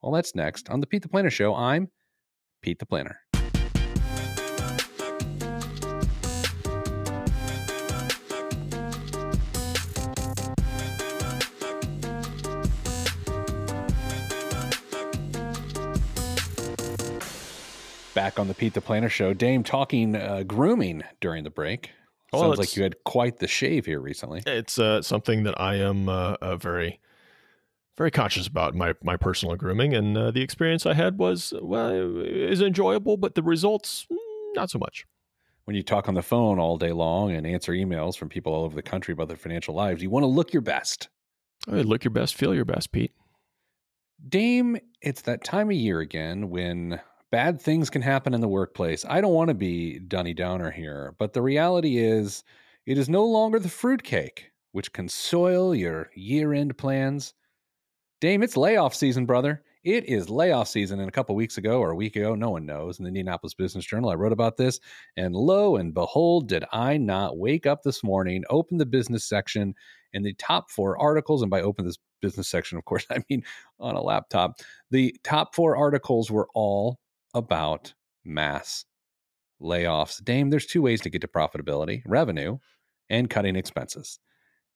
Well, 0.01 0.13
that's 0.13 0.35
next 0.35 0.71
on 0.71 0.81
the 0.81 0.87
Pete 0.87 1.03
the 1.03 1.09
Planner 1.09 1.31
Show. 1.31 1.55
I'm 1.55 1.89
Pete 2.63 2.79
the 2.79 2.87
Planner. 2.87 3.19
Back 18.25 18.39
on 18.39 18.49
the 18.49 18.55
Pete 18.55 18.73
the 18.73 18.81
Planner 18.81 19.11
Show, 19.11 19.35
Dame 19.35 19.63
talking 19.63 20.17
uh, 20.17 20.45
grooming 20.47 21.03
during 21.21 21.45
the 21.45 21.51
break. 21.51 21.91
Well, 22.33 22.41
Sounds 22.41 22.59
like 22.59 22.75
you 22.75 22.83
had 22.83 23.05
quite 23.05 23.37
the 23.37 23.47
shave 23.47 23.85
here 23.85 24.01
recently. 24.01 24.43
It's 24.47 24.79
uh, 24.79 25.03
something 25.03 25.43
that 25.43 25.61
I 25.61 25.75
am 25.75 26.09
uh, 26.09 26.37
uh, 26.41 26.57
very, 26.57 27.01
very 27.99 28.11
conscious 28.11 28.47
about 28.47 28.75
my 28.75 28.95
my 29.03 29.19
personal 29.19 29.57
grooming, 29.57 29.93
and 29.93 30.17
uh, 30.17 30.31
the 30.31 30.41
experience 30.41 30.87
I 30.87 30.95
had 30.95 31.19
was 31.19 31.53
well, 31.61 31.91
is 32.25 32.63
enjoyable, 32.63 33.19
but 33.19 33.35
the 33.35 33.43
results 33.43 34.07
mm, 34.11 34.17
not 34.55 34.71
so 34.71 34.79
much. 34.79 35.05
when 35.67 35.77
you 35.77 35.83
talk 35.83 36.09
on 36.09 36.15
the 36.15 36.23
phone 36.23 36.59
all 36.59 36.79
day 36.79 36.93
long 36.93 37.31
and 37.31 37.47
answer 37.47 37.73
emails 37.73 38.17
from 38.17 38.31
people 38.31 38.55
all 38.55 38.65
over 38.65 38.75
the 38.75 38.83
country 38.83 39.13
about 39.13 39.29
their 39.29 39.37
financial 39.37 39.75
lives, 39.75 40.03
you 40.03 40.09
want 40.09 40.23
to 40.23 40.29
look 40.29 40.51
your 40.51 40.63
best. 40.63 41.11
Hey, 41.69 41.83
look 41.83 42.05
your 42.05 42.11
best, 42.11 42.37
feel 42.37 42.55
your 42.55 42.65
best, 42.65 42.91
Pete. 42.91 43.13
Dame, 44.27 44.79
it's 45.03 45.21
that 45.21 45.45
time 45.45 45.69
of 45.69 45.77
year 45.77 46.01
again 46.01 46.49
when 46.49 47.03
bad 47.35 47.61
things 47.61 47.91
can 47.91 48.01
happen 48.01 48.33
in 48.33 48.41
the 48.41 48.47
workplace. 48.47 49.05
I 49.09 49.21
don't 49.21 49.35
want 49.35 49.49
to 49.49 49.55
be 49.55 49.99
Dunny 49.99 50.35
Downer 50.35 50.71
here, 50.71 51.17
but 51.19 51.33
the 51.33 51.43
reality 51.43 51.99
is 51.99 52.45
it 52.87 52.97
is 52.97 53.09
no 53.09 53.25
longer 53.25 53.59
the 53.59 53.69
fruitcake, 53.69 54.53
which 54.71 54.93
can 54.93 55.09
soil 55.09 55.75
your 55.75 56.11
year 56.15 56.53
end 56.53 56.79
plans. 56.79 57.35
Dame, 58.21 58.45
it's 58.45 58.57
layoff 58.57 58.95
season, 58.95 59.27
brother. 59.27 59.65
It 59.83 60.05
is 60.05 60.31
layoff 60.31 60.69
season. 60.69 61.01
And 61.01 61.09
a 61.09 61.13
couple 61.13 61.35
weeks 61.35 61.59
ago 61.59 61.81
or 61.81 61.91
a 61.91 61.97
week 61.97 62.15
ago, 62.15 62.37
no 62.37 62.51
one 62.51 62.67
knows, 62.67 63.01
in 63.01 63.03
the 63.03 63.09
Indianapolis 63.09 63.55
Business 63.55 63.85
Journal, 63.85 64.11
I 64.11 64.15
wrote 64.15 64.33
about 64.33 64.57
this. 64.57 64.79
And 65.17 65.35
lo 65.35 65.75
and 65.75 65.93
behold, 65.93 66.47
did 66.49 66.65
I 66.71 66.99
not 66.99 67.37
wake 67.37 67.67
up 67.67 67.83
this 67.83 68.05
morning, 68.05 68.45
open 68.49 68.79
the 68.79 68.87
business 68.87 69.25
section, 69.25 69.75
and 70.13 70.25
the 70.25 70.35
top 70.35 70.71
four 70.71 70.97
articles, 71.03 71.43
and 71.43 71.51
by 71.51 71.63
open 71.63 71.85
this 71.85 71.99
business 72.23 72.47
section, 72.47 72.79
of 72.79 72.85
course, 72.85 73.07
I 73.11 73.25
mean 73.29 73.43
on 73.81 73.97
a 73.97 74.01
laptop, 74.01 74.61
the 74.93 75.17
top 75.25 75.57
four 75.57 75.77
articles 75.77 76.31
were 76.31 76.47
all 76.55 77.01
about 77.35 77.95
mass 78.25 78.85
layoffs. 79.61 80.23
Dame, 80.23 80.51
there's 80.51 80.67
two 80.67 80.83
ways 80.83 81.01
to 81.03 81.11
get 81.11 81.21
to 81.21 81.29
profitability 81.29 82.03
revenue 82.07 82.59
and 83.11 83.31
cutting 83.31 83.57
expenses. 83.57 84.19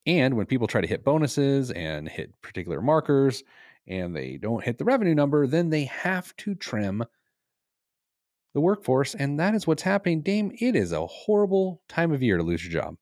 And 0.06 0.36
when 0.36 0.46
people 0.46 0.66
try 0.66 0.80
to 0.80 0.86
hit 0.86 1.04
bonuses 1.04 1.70
and 1.70 2.08
hit 2.08 2.40
particular 2.40 2.80
markers 2.80 3.42
and 3.86 4.14
they 4.14 4.36
don't 4.36 4.64
hit 4.64 4.78
the 4.78 4.84
revenue 4.84 5.14
number, 5.14 5.46
then 5.46 5.70
they 5.70 5.84
have 5.84 6.34
to 6.38 6.54
trim 6.54 7.04
the 8.54 8.60
workforce. 8.60 9.14
And 9.14 9.38
that 9.38 9.54
is 9.54 9.66
what's 9.66 9.82
happening. 9.82 10.22
Dame, 10.22 10.52
it 10.58 10.74
is 10.74 10.92
a 10.92 11.06
horrible 11.06 11.82
time 11.88 12.12
of 12.12 12.22
year 12.22 12.36
to 12.36 12.42
lose 12.42 12.64
your 12.64 12.82
job. 12.82 12.96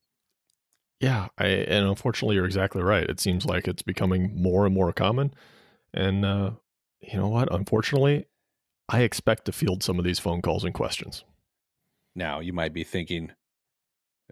Yeah, 1.00 1.28
I, 1.36 1.46
and 1.46 1.86
unfortunately, 1.86 2.36
you're 2.36 2.46
exactly 2.46 2.82
right. 2.82 3.08
It 3.08 3.20
seems 3.20 3.44
like 3.44 3.68
it's 3.68 3.82
becoming 3.82 4.32
more 4.34 4.64
and 4.64 4.74
more 4.74 4.92
common. 4.92 5.34
And 5.92 6.24
uh, 6.24 6.52
you 7.00 7.18
know 7.18 7.28
what? 7.28 7.52
Unfortunately, 7.52 8.26
I 8.88 9.00
expect 9.02 9.46
to 9.46 9.52
field 9.52 9.82
some 9.82 9.98
of 9.98 10.04
these 10.04 10.18
phone 10.18 10.42
calls 10.42 10.64
and 10.64 10.74
questions. 10.74 11.24
Now, 12.14 12.40
you 12.40 12.52
might 12.52 12.72
be 12.72 12.84
thinking, 12.84 13.32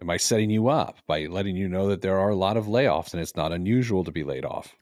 am 0.01 0.09
I 0.09 0.17
setting 0.17 0.49
you 0.49 0.69
up 0.69 0.97
by 1.07 1.25
letting 1.25 1.55
you 1.55 1.67
know 1.67 1.87
that 1.89 2.01
there 2.01 2.19
are 2.19 2.29
a 2.29 2.35
lot 2.35 2.57
of 2.57 2.65
layoffs 2.65 3.13
and 3.13 3.21
it's 3.21 3.35
not 3.35 3.51
unusual 3.51 4.03
to 4.03 4.11
be 4.11 4.23
laid 4.23 4.45
off? 4.45 4.75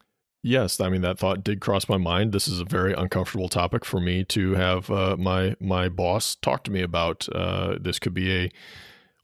Yes, 0.45 0.81
I 0.81 0.89
mean 0.89 1.01
that 1.01 1.17
thought 1.17 1.43
did 1.43 1.61
cross 1.61 1.87
my 1.87 1.97
mind. 1.97 2.33
This 2.33 2.49
is 2.49 2.59
a 2.59 2.65
very 2.65 2.93
uncomfortable 2.93 3.47
topic 3.47 3.85
for 3.85 4.01
me 4.01 4.25
to 4.25 4.53
have 4.55 4.89
uh, 4.91 5.15
my 5.17 5.55
my 5.61 5.87
boss 5.87 6.35
talk 6.35 6.65
to 6.65 6.71
me 6.71 6.81
about. 6.81 7.29
Uh, 7.33 7.77
this 7.79 7.97
could 7.97 8.13
be 8.13 8.31
a 8.33 8.51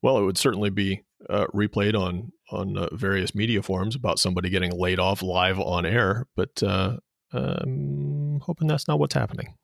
well, 0.01 0.17
it 0.17 0.23
would 0.23 0.37
certainly 0.37 0.69
be 0.69 1.03
uh, 1.29 1.47
replayed 1.53 1.93
on 1.93 2.31
on 2.51 2.77
uh, 2.77 2.87
various 2.93 3.35
media 3.35 3.61
forums 3.61 3.95
about 3.95 4.17
somebody 4.17 4.49
getting 4.49 4.71
laid 4.71 4.97
off 4.97 5.21
live 5.21 5.59
on 5.59 5.85
air, 5.85 6.25
but 6.37 6.63
uh, 6.63 6.95
I'm 7.33 8.39
hoping 8.39 8.69
that's 8.69 8.87
not 8.87 8.97
what's 8.97 9.13
happening. 9.13 9.55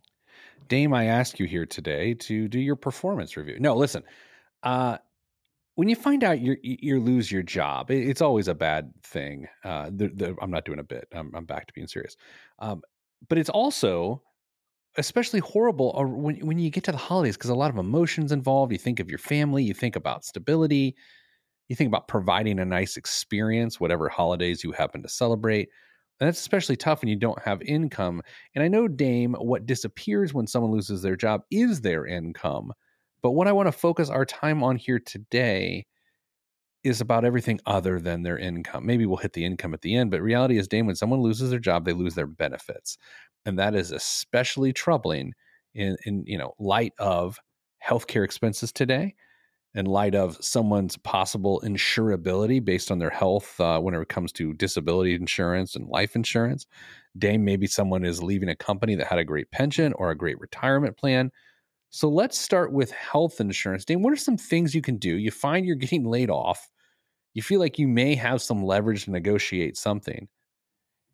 Dame, 0.67 0.93
I 0.93 1.06
ask 1.06 1.39
you 1.39 1.45
here 1.45 1.65
today 1.65 2.13
to 2.15 2.47
do 2.47 2.60
your 2.60 2.75
performance 2.75 3.38
review. 3.38 3.58
No, 3.60 3.75
listen. 3.75 4.04
Uh, 4.63 4.97
when 5.75 5.89
you 5.89 5.95
find 5.95 6.23
out 6.23 6.39
you 6.39 6.56
you 6.63 6.99
lose 6.99 7.32
your 7.32 7.43
job, 7.43 7.91
it's 7.91 8.21
always 8.21 8.47
a 8.47 8.56
bad 8.56 8.91
thing. 9.04 9.47
Uh, 9.63 9.89
the, 9.93 10.08
the, 10.08 10.36
I'm 10.41 10.51
not 10.51 10.65
doing 10.65 10.80
a 10.80 10.84
bit. 10.84 11.08
I'm, 11.13 11.32
I'm 11.36 11.45
back 11.45 11.67
to 11.67 11.73
being 11.73 11.88
serious. 11.88 12.15
Um, 12.60 12.82
but 13.28 13.38
it's 13.38 13.49
also 13.49 14.21
especially 14.97 15.41
horrible 15.41 15.93
when 16.17 16.38
when 16.45 16.58
you 16.60 16.69
get 16.69 16.86
to 16.86 16.91
the 16.91 16.97
holidays 16.97 17.36
because 17.36 17.49
a 17.49 17.56
lot 17.56 17.69
of 17.69 17.78
emotions 17.78 18.32
involved. 18.32 18.71
You 18.71 18.78
think 18.78 18.99
of 18.99 19.10
your 19.10 19.19
family. 19.19 19.63
You 19.63 19.73
think 19.73 19.95
about 19.95 20.23
stability. 20.23 20.95
You 21.67 21.75
think 21.75 21.89
about 21.89 22.08
providing 22.08 22.60
a 22.60 22.65
nice 22.65 22.95
experience, 22.95 23.80
whatever 23.80 24.08
holidays 24.08 24.63
you 24.63 24.71
happen 24.71 25.01
to 25.04 25.10
celebrate. 25.10 25.69
And 26.19 26.28
that's 26.28 26.39
especially 26.39 26.78
tough 26.78 27.01
when 27.01 27.10
you 27.10 27.17
don't 27.17 27.41
have 27.41 27.62
income. 27.62 28.21
And 28.54 28.63
I 28.63 28.67
know, 28.67 28.88
Dame, 28.88 29.34
what 29.34 29.65
disappears 29.65 30.34
when 30.34 30.47
someone 30.47 30.71
loses 30.71 31.01
their 31.01 31.15
job 31.17 31.41
is 31.51 31.82
their 31.82 32.06
income. 32.06 32.71
But 33.21 33.32
what 33.32 33.47
I 33.47 33.51
want 33.51 33.67
to 33.67 33.71
focus 33.71 34.10
our 34.10 34.25
time 34.25 34.63
on 34.63 34.78
here 34.78 34.99
today 34.99 35.86
is 36.84 37.01
about 37.01 37.25
everything 37.25 37.60
other 37.65 37.99
than 37.99 38.21
their 38.21 38.38
income. 38.38 38.86
Maybe 38.86 39.06
we'll 39.06 39.17
hit 39.17 39.34
the 39.34 39.43
income 39.43 39.73
at 39.73 39.82
the 39.82 39.95
end, 39.95 40.12
but 40.12 40.21
reality 40.21 40.58
is, 40.58 40.67
Dame, 40.67 40.86
when 40.86 40.95
someone 40.95 41.21
loses 41.21 41.49
their 41.49 41.60
job, 41.60 41.84
they 41.84 41.93
lose 41.93 42.13
their 42.13 42.28
benefits. 42.28 42.97
And 43.45 43.58
that 43.60 43.75
is 43.75 43.91
especially 43.91 44.71
troubling 44.71 45.34
in, 45.73 45.97
in 46.06 46.23
you 46.28 46.38
know, 46.38 46.54
light 46.60 46.93
of 46.99 47.39
healthcare 47.84 48.23
expenses 48.23 48.71
today 48.71 49.15
in 49.75 49.85
light 49.85 50.15
of 50.15 50.38
someone's 50.43 50.95
possible 50.97 51.61
insurability 51.65 52.63
based 52.63 52.91
on 52.91 52.97
their 52.97 53.09
health 53.09 53.59
uh, 53.59 53.79
whenever 53.79 54.03
it 54.03 54.09
comes 54.09 54.31
to 54.31 54.53
disability 54.53 55.13
insurance 55.13 55.75
and 55.75 55.89
life 55.89 56.15
insurance. 56.15 56.65
Dame, 57.17 57.43
maybe 57.43 57.67
someone 57.67 58.05
is 58.05 58.23
leaving 58.23 58.49
a 58.49 58.55
company 58.55 58.95
that 58.95 59.07
had 59.07 59.19
a 59.19 59.25
great 59.25 59.51
pension 59.51 59.93
or 59.93 60.09
a 60.09 60.17
great 60.17 60.39
retirement 60.39 60.97
plan. 60.97 61.29
So 61.89 62.09
let's 62.09 62.38
start 62.38 62.71
with 62.71 62.91
health 62.91 63.39
insurance. 63.41 63.85
Dame, 63.85 64.01
what 64.01 64.13
are 64.13 64.17
some 64.17 64.38
things 64.38 64.73
you 64.73 64.81
can 64.81 64.97
do? 64.97 65.17
You 65.17 65.31
find 65.31 65.65
you're 65.65 65.75
getting 65.75 66.05
laid 66.05 66.29
off, 66.29 66.69
you 67.33 67.41
feel 67.41 67.59
like 67.59 67.77
you 67.77 67.88
may 67.88 68.15
have 68.15 68.41
some 68.41 68.63
leverage 68.63 69.05
to 69.05 69.11
negotiate 69.11 69.77
something. 69.77 70.29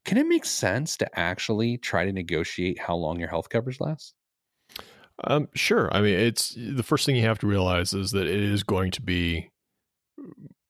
Can 0.05 0.17
it 0.17 0.27
make 0.27 0.45
sense 0.45 0.97
to 0.97 1.19
actually 1.19 1.77
try 1.77 2.05
to 2.05 2.11
negotiate 2.11 2.79
how 2.79 2.95
long 2.95 3.19
your 3.19 3.29
health 3.29 3.49
coverage 3.49 3.79
lasts? 3.79 4.13
Um, 5.23 5.49
sure. 5.53 5.93
I 5.95 6.01
mean, 6.01 6.17
it's 6.17 6.55
the 6.55 6.83
first 6.83 7.05
thing 7.05 7.15
you 7.15 7.23
have 7.23 7.39
to 7.39 7.47
realize 7.47 7.93
is 7.93 8.11
that 8.11 8.27
it 8.27 8.39
is 8.39 8.63
going 8.63 8.91
to 8.91 9.01
be 9.01 9.51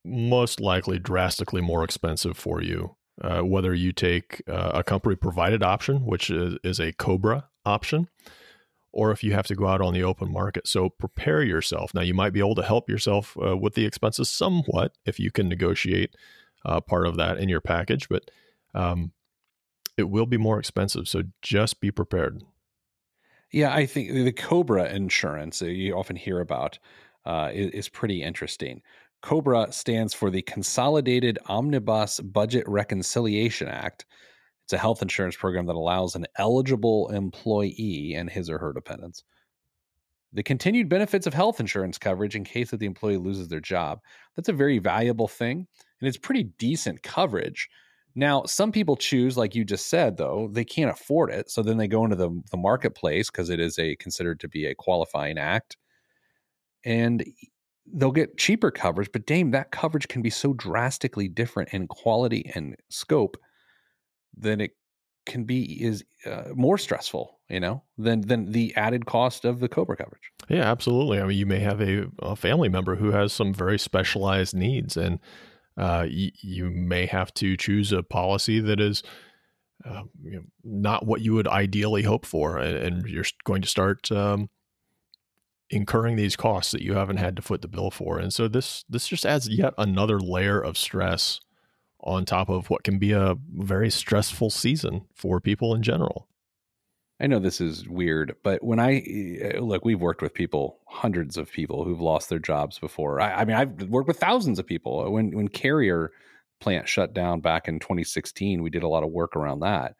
most 0.03 0.59
likely 0.59 0.99
drastically 0.99 1.61
more 1.61 1.83
expensive 1.83 2.37
for 2.37 2.61
you. 2.61 2.95
Uh, 3.21 3.41
whether 3.41 3.73
you 3.73 3.91
take 3.91 4.41
uh, 4.49 4.71
a 4.73 4.83
company 4.83 5.15
provided 5.15 5.61
option, 5.61 6.05
which 6.05 6.29
is, 6.29 6.57
is 6.63 6.79
a 6.79 6.91
Cobra 6.93 7.49
option, 7.65 8.07
or 8.91 9.11
if 9.11 9.23
you 9.23 9.33
have 9.33 9.45
to 9.45 9.55
go 9.55 9.67
out 9.67 9.81
on 9.81 9.93
the 9.93 10.03
open 10.03 10.31
market. 10.31 10.67
So 10.67 10.89
prepare 10.89 11.43
yourself. 11.43 11.93
Now, 11.93 12.01
you 12.01 12.13
might 12.13 12.33
be 12.33 12.39
able 12.39 12.55
to 12.55 12.63
help 12.63 12.89
yourself 12.89 13.37
uh, 13.43 13.55
with 13.55 13.75
the 13.75 13.85
expenses 13.85 14.29
somewhat 14.29 14.97
if 15.05 15.19
you 15.19 15.29
can 15.29 15.47
negotiate 15.47 16.15
uh, 16.65 16.81
part 16.81 17.05
of 17.05 17.15
that 17.17 17.37
in 17.37 17.47
your 17.47 17.61
package, 17.61 18.09
but 18.09 18.31
um, 18.73 19.11
it 19.97 20.09
will 20.09 20.25
be 20.25 20.37
more 20.37 20.57
expensive. 20.57 21.07
So 21.07 21.23
just 21.41 21.79
be 21.79 21.91
prepared. 21.91 22.43
Yeah, 23.51 23.73
I 23.73 23.85
think 23.85 24.11
the 24.11 24.31
Cobra 24.31 24.89
insurance 24.89 25.61
you 25.61 25.93
often 25.93 26.15
hear 26.15 26.39
about 26.39 26.79
uh, 27.25 27.49
is 27.53 27.89
pretty 27.89 28.23
interesting. 28.23 28.81
COBRA 29.21 29.71
stands 29.71 30.13
for 30.15 30.31
the 30.31 30.41
Consolidated 30.41 31.37
Omnibus 31.47 32.19
Budget 32.21 32.67
Reconciliation 32.67 33.67
Act. 33.67 34.05
It's 34.65 34.73
a 34.73 34.79
health 34.79 35.01
insurance 35.01 35.35
program 35.35 35.67
that 35.67 35.75
allows 35.75 36.15
an 36.15 36.25
eligible 36.37 37.09
employee 37.09 38.15
and 38.15 38.29
his 38.29 38.49
or 38.49 38.57
her 38.57 38.73
dependents 38.73 39.23
the 40.33 40.43
continued 40.43 40.87
benefits 40.89 41.27
of 41.27 41.33
health 41.33 41.59
insurance 41.59 41.97
coverage 41.97 42.35
in 42.35 42.43
case 42.43 42.71
that 42.71 42.79
the 42.79 42.85
employee 42.85 43.17
loses 43.17 43.47
their 43.47 43.59
job. 43.59 43.99
That's 44.35 44.49
a 44.49 44.53
very 44.53 44.79
valuable 44.79 45.27
thing, 45.27 45.67
and 45.99 46.07
it's 46.07 46.17
pretty 46.17 46.43
decent 46.57 47.03
coverage. 47.03 47.69
Now, 48.15 48.43
some 48.43 48.71
people 48.71 48.97
choose, 48.97 49.37
like 49.37 49.55
you 49.55 49.63
just 49.63 49.87
said, 49.87 50.17
though, 50.17 50.49
they 50.51 50.65
can't 50.65 50.91
afford 50.91 51.31
it. 51.31 51.49
So 51.49 51.61
then 51.61 51.77
they 51.77 51.87
go 51.87 52.03
into 52.03 52.15
the, 52.15 52.29
the 52.51 52.57
marketplace 52.57 53.29
because 53.29 53.49
it 53.49 53.59
is 53.59 53.79
a 53.79 53.95
considered 53.95 54.39
to 54.41 54.47
be 54.47 54.65
a 54.65 54.75
qualifying 54.75 55.37
act. 55.37 55.77
And 56.83 57.23
they'll 57.93 58.11
get 58.11 58.37
cheaper 58.37 58.71
coverage, 58.71 59.09
but 59.11 59.25
Dame, 59.25 59.51
that 59.51 59.71
coverage 59.71 60.07
can 60.07 60.21
be 60.21 60.29
so 60.29 60.53
drastically 60.53 61.27
different 61.27 61.69
in 61.73 61.87
quality 61.87 62.51
and 62.55 62.75
scope 62.89 63.37
than 64.37 64.61
it 64.61 64.71
can 65.25 65.43
be 65.43 65.83
is 65.83 66.03
uh, 66.25 66.45
more 66.55 66.77
stressful, 66.77 67.39
you 67.49 67.59
know, 67.59 67.83
than 67.97 68.21
than 68.21 68.51
the 68.51 68.75
added 68.75 69.05
cost 69.05 69.45
of 69.45 69.59
the 69.59 69.69
Cobra 69.69 69.95
coverage. 69.95 70.31
Yeah, 70.49 70.69
absolutely. 70.69 71.19
I 71.19 71.25
mean, 71.25 71.37
you 71.37 71.45
may 71.45 71.59
have 71.59 71.81
a, 71.81 72.07
a 72.19 72.35
family 72.35 72.69
member 72.69 72.95
who 72.95 73.11
has 73.11 73.31
some 73.31 73.53
very 73.53 73.77
specialized 73.77 74.55
needs, 74.55 74.97
and 74.97 75.19
uh, 75.77 76.05
y- 76.09 76.31
you 76.41 76.69
may 76.69 77.05
have 77.05 77.33
to 77.35 77.57
choose 77.57 77.91
a 77.91 78.03
policy 78.03 78.59
that 78.59 78.79
is 78.79 79.03
uh, 79.85 80.03
you 80.23 80.31
know, 80.31 80.43
not 80.63 81.05
what 81.05 81.21
you 81.21 81.33
would 81.33 81.47
ideally 81.47 82.03
hope 82.03 82.25
for, 82.25 82.57
and, 82.57 82.77
and 82.77 83.07
you're 83.07 83.25
going 83.43 83.61
to 83.61 83.67
start 83.67 84.11
um, 84.11 84.49
incurring 85.69 86.15
these 86.15 86.35
costs 86.35 86.71
that 86.71 86.81
you 86.81 86.93
haven't 86.93 87.17
had 87.17 87.35
to 87.35 87.41
foot 87.41 87.61
the 87.61 87.67
bill 87.67 87.89
for. 87.89 88.19
And 88.19 88.33
so 88.33 88.47
this 88.47 88.83
this 88.89 89.07
just 89.07 89.25
adds 89.25 89.49
yet 89.49 89.73
another 89.77 90.19
layer 90.19 90.59
of 90.59 90.77
stress 90.77 91.39
on 92.01 92.25
top 92.25 92.49
of 92.49 92.69
what 92.69 92.83
can 92.83 92.99
be 92.99 93.11
a 93.11 93.35
very 93.55 93.89
stressful 93.89 94.49
season 94.49 95.05
for 95.15 95.39
people 95.39 95.73
in 95.73 95.83
general. 95.83 96.27
I 97.21 97.27
know 97.27 97.37
this 97.37 97.61
is 97.61 97.87
weird, 97.87 98.35
but 98.43 98.63
when 98.63 98.79
I 98.79 98.97
eh, 98.97 99.59
look, 99.59 99.85
we've 99.85 100.01
worked 100.01 100.23
with 100.23 100.33
people, 100.33 100.79
hundreds 100.87 101.37
of 101.37 101.51
people 101.51 101.83
who've 101.83 102.01
lost 102.01 102.29
their 102.29 102.39
jobs 102.39 102.79
before. 102.79 103.21
I, 103.21 103.41
I 103.41 103.45
mean, 103.45 103.55
I've 103.55 103.89
worked 103.89 104.07
with 104.07 104.19
thousands 104.19 104.57
of 104.57 104.65
people. 104.65 105.09
When 105.11 105.31
when 105.35 105.47
Carrier 105.47 106.11
plant 106.59 106.89
shut 106.89 107.13
down 107.13 107.41
back 107.41 107.67
in 107.67 107.79
2016, 107.79 108.63
we 108.63 108.69
did 108.71 108.83
a 108.83 108.87
lot 108.87 109.03
of 109.03 109.11
work 109.11 109.35
around 109.35 109.59
that. 109.59 109.95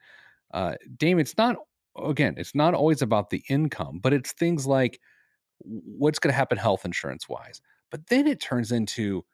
Uh, 0.52 0.76
Dame, 0.98 1.20
it's 1.20 1.38
not 1.38 1.58
again, 1.98 2.36
it's 2.38 2.56
not 2.56 2.74
always 2.74 3.04
about 3.04 3.30
the 3.30 3.44
income, 3.50 4.00
but 4.02 4.14
it's 4.14 4.32
things 4.32 4.66
like 4.66 5.00
what's 5.60 6.20
going 6.20 6.32
to 6.32 6.38
happen 6.38 6.58
health 6.58 6.86
insurance 6.86 7.30
wise. 7.30 7.62
But 7.92 8.08
then 8.08 8.26
it 8.26 8.40
turns 8.40 8.72
into, 8.72 9.26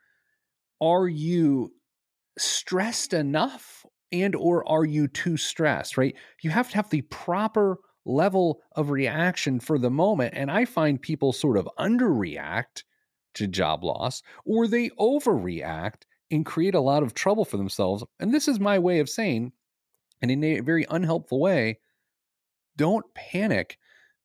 are 0.81 1.07
you 1.07 1.71
stressed 2.37 3.13
enough 3.13 3.85
and 4.11 4.35
or 4.35 4.67
are 4.69 4.85
you 4.85 5.07
too 5.07 5.37
stressed 5.37 5.97
right 5.97 6.15
you 6.41 6.49
have 6.49 6.69
to 6.69 6.75
have 6.75 6.89
the 6.89 7.01
proper 7.03 7.79
level 8.07 8.61
of 8.75 8.89
reaction 8.89 9.59
for 9.59 9.77
the 9.77 9.89
moment. 9.89 10.33
And 10.35 10.49
I 10.49 10.65
find 10.65 11.01
people 11.01 11.33
sort 11.33 11.57
of 11.57 11.69
underreact 11.77 12.83
to 13.35 13.47
job 13.47 13.83
loss 13.83 14.23
or 14.45 14.67
they 14.67 14.89
overreact 14.91 16.03
and 16.31 16.45
create 16.45 16.75
a 16.75 16.79
lot 16.79 17.03
of 17.03 17.13
trouble 17.13 17.45
for 17.45 17.57
themselves. 17.57 18.03
And 18.19 18.33
this 18.33 18.47
is 18.47 18.59
my 18.59 18.79
way 18.79 18.99
of 18.99 19.09
saying, 19.09 19.51
and 20.21 20.31
in 20.31 20.43
a 20.43 20.61
very 20.61 20.85
unhelpful 20.89 21.39
way, 21.39 21.79
don't 22.75 23.05
panic, 23.13 23.77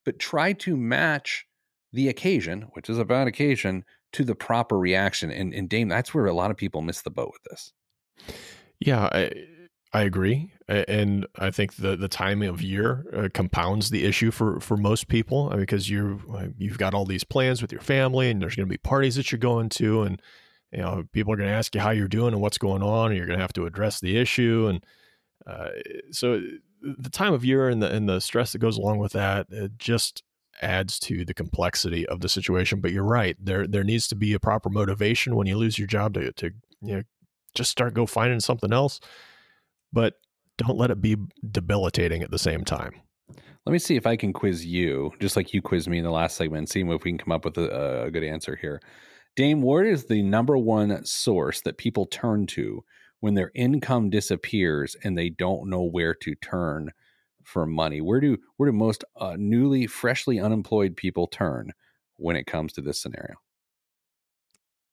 but 0.04 0.18
try 0.18 0.52
to 0.54 0.76
match 0.76 1.46
the 1.92 2.08
occasion, 2.08 2.62
which 2.72 2.88
is 2.88 2.98
a 2.98 3.04
bad 3.04 3.28
occasion, 3.28 3.84
to 4.12 4.24
the 4.24 4.34
proper 4.34 4.78
reaction. 4.78 5.30
And, 5.30 5.52
and 5.52 5.68
Dame, 5.68 5.88
that's 5.88 6.14
where 6.14 6.26
a 6.26 6.34
lot 6.34 6.50
of 6.50 6.56
people 6.56 6.82
miss 6.82 7.02
the 7.02 7.10
boat 7.10 7.32
with 7.32 7.42
this. 7.44 7.72
Yeah, 8.80 9.08
I, 9.12 9.30
I 9.94 10.02
agree, 10.02 10.50
and 10.68 11.26
I 11.36 11.50
think 11.50 11.76
the 11.76 11.96
the 11.96 12.08
time 12.08 12.40
of 12.40 12.62
year 12.62 13.04
uh, 13.14 13.28
compounds 13.32 13.90
the 13.90 14.04
issue 14.06 14.30
for 14.30 14.58
for 14.58 14.78
most 14.78 15.08
people 15.08 15.50
uh, 15.52 15.56
because 15.56 15.90
you 15.90 16.22
uh, 16.34 16.46
you've 16.56 16.78
got 16.78 16.94
all 16.94 17.04
these 17.04 17.24
plans 17.24 17.60
with 17.60 17.72
your 17.72 17.82
family, 17.82 18.30
and 18.30 18.40
there's 18.40 18.56
going 18.56 18.66
to 18.66 18.72
be 18.72 18.78
parties 18.78 19.16
that 19.16 19.30
you're 19.30 19.38
going 19.38 19.68
to, 19.68 20.02
and 20.02 20.22
you 20.72 20.78
know 20.78 21.04
people 21.12 21.30
are 21.32 21.36
going 21.36 21.48
to 21.48 21.54
ask 21.54 21.74
you 21.74 21.82
how 21.82 21.90
you're 21.90 22.08
doing 22.08 22.32
and 22.32 22.40
what's 22.40 22.56
going 22.56 22.82
on, 22.82 23.10
and 23.10 23.18
you're 23.18 23.26
going 23.26 23.38
to 23.38 23.42
have 23.42 23.52
to 23.52 23.66
address 23.66 24.00
the 24.00 24.16
issue, 24.16 24.66
and 24.66 24.86
uh, 25.46 25.68
so 26.10 26.40
the 26.80 27.10
time 27.10 27.34
of 27.34 27.44
year 27.44 27.68
and 27.68 27.82
the 27.82 27.92
and 27.92 28.08
the 28.08 28.20
stress 28.20 28.52
that 28.52 28.60
goes 28.60 28.78
along 28.78 28.96
with 28.96 29.12
that 29.12 29.46
just 29.76 30.22
adds 30.62 30.98
to 31.00 31.24
the 31.24 31.34
complexity 31.34 32.06
of 32.06 32.20
the 32.20 32.30
situation. 32.30 32.80
But 32.80 32.92
you're 32.92 33.04
right. 33.04 33.36
There 33.38 33.66
there 33.66 33.84
needs 33.84 34.08
to 34.08 34.14
be 34.14 34.32
a 34.32 34.40
proper 34.40 34.70
motivation 34.70 35.36
when 35.36 35.46
you 35.46 35.58
lose 35.58 35.78
your 35.78 35.88
job 35.88 36.14
to 36.14 36.32
to 36.32 36.50
you 36.80 36.96
know 36.96 37.02
just 37.54 37.70
start 37.70 37.92
go 37.92 38.06
finding 38.06 38.40
something 38.40 38.72
else. 38.72 38.98
But 39.92 40.14
don't 40.58 40.78
let 40.78 40.90
it 40.90 41.00
be 41.00 41.16
debilitating 41.50 42.22
at 42.22 42.30
the 42.30 42.38
same 42.38 42.64
time. 42.64 42.94
Let 43.64 43.72
me 43.72 43.78
see 43.78 43.96
if 43.96 44.06
I 44.06 44.16
can 44.16 44.32
quiz 44.32 44.66
you, 44.66 45.12
just 45.20 45.36
like 45.36 45.54
you 45.54 45.62
quizzed 45.62 45.88
me 45.88 45.98
in 45.98 46.04
the 46.04 46.10
last 46.10 46.36
segment, 46.36 46.68
see 46.68 46.80
if 46.80 47.04
we 47.04 47.10
can 47.10 47.18
come 47.18 47.32
up 47.32 47.44
with 47.44 47.56
a, 47.58 48.04
a 48.04 48.10
good 48.10 48.24
answer 48.24 48.56
here. 48.56 48.80
Dame, 49.36 49.62
where 49.62 49.84
is 49.84 50.06
the 50.06 50.22
number 50.22 50.58
one 50.58 51.04
source 51.04 51.60
that 51.62 51.78
people 51.78 52.06
turn 52.06 52.46
to 52.48 52.84
when 53.20 53.34
their 53.34 53.52
income 53.54 54.10
disappears 54.10 54.96
and 55.04 55.16
they 55.16 55.30
don't 55.30 55.70
know 55.70 55.82
where 55.82 56.14
to 56.14 56.34
turn 56.34 56.90
for 57.44 57.64
money? 57.64 58.00
Where 58.00 58.20
do 58.20 58.36
where 58.56 58.70
do 58.70 58.76
most 58.76 59.04
uh, 59.16 59.36
newly, 59.38 59.86
freshly 59.86 60.40
unemployed 60.40 60.96
people 60.96 61.28
turn 61.28 61.72
when 62.16 62.36
it 62.36 62.46
comes 62.46 62.72
to 62.74 62.82
this 62.82 63.00
scenario? 63.00 63.36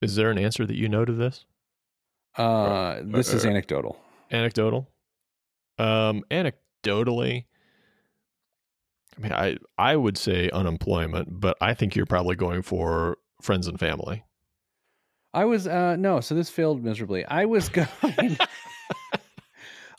Is 0.02 0.16
there 0.16 0.30
an 0.30 0.38
answer 0.38 0.66
that 0.66 0.78
you 0.78 0.88
know 0.88 1.06
to 1.06 1.14
this? 1.14 1.44
Uh, 2.38 3.02
this 3.04 3.34
is 3.34 3.46
anecdotal. 3.46 4.00
Anecdotal. 4.32 4.89
Um, 5.78 6.24
anecdotally, 6.30 7.46
I 9.18 9.22
mean, 9.22 9.34
I 9.34 9.58
I 9.78 9.96
would 9.96 10.18
say 10.18 10.50
unemployment, 10.52 11.39
but 11.39 11.58
I 11.62 11.74
think 11.74 11.96
you're 11.96 12.06
probably 12.06 12.36
going 12.36 12.62
for 12.62 13.18
friends 13.42 13.68
and 13.68 13.80
family. 13.80 14.24
I 15.34 15.46
was 15.46 15.68
uh 15.68 15.96
no, 15.98 16.22
so 16.22 16.36
this 16.36 16.50
failed 16.50 16.84
miserably. 16.84 17.26
I 17.26 17.46
was 17.46 17.70
going 17.70 18.38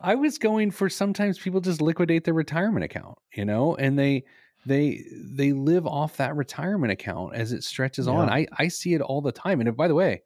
I 0.01 0.15
was 0.15 0.39
going 0.39 0.71
for 0.71 0.89
sometimes 0.89 1.39
people 1.39 1.61
just 1.61 1.83
liquidate 1.83 2.25
their 2.25 2.35
retirement 2.35 2.85
account, 2.85 3.19
you 3.35 3.45
know, 3.45 3.75
and 3.77 3.99
they 3.99 4.25
they 4.67 5.05
they 5.15 5.53
live 5.53 5.87
off 5.87 6.17
that 6.17 6.37
retirement 6.37 6.93
account 6.93 7.35
as 7.35 7.53
it 7.53 7.63
stretches 7.63 8.07
yeah. 8.07 8.13
on. 8.13 8.31
I 8.31 8.47
I 8.59 8.69
see 8.69 8.95
it 8.95 9.03
all 9.03 9.21
the 9.21 9.33
time. 9.33 9.61
And 9.61 9.77
by 9.77 9.89
the 9.89 9.95
way, 9.95 10.23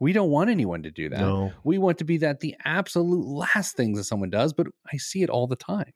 we 0.00 0.12
don't 0.12 0.30
want 0.30 0.50
anyone 0.50 0.82
to 0.82 0.90
do 0.90 1.08
that. 1.08 1.20
No. 1.20 1.52
We 1.64 1.78
want 1.78 1.98
to 1.98 2.04
be 2.04 2.18
that 2.18 2.40
the 2.40 2.54
absolute 2.64 3.26
last 3.26 3.76
things 3.76 3.98
that 3.98 4.04
someone 4.04 4.30
does, 4.30 4.52
but 4.52 4.66
I 4.92 4.96
see 4.98 5.22
it 5.22 5.30
all 5.30 5.46
the 5.46 5.56
time. 5.56 5.92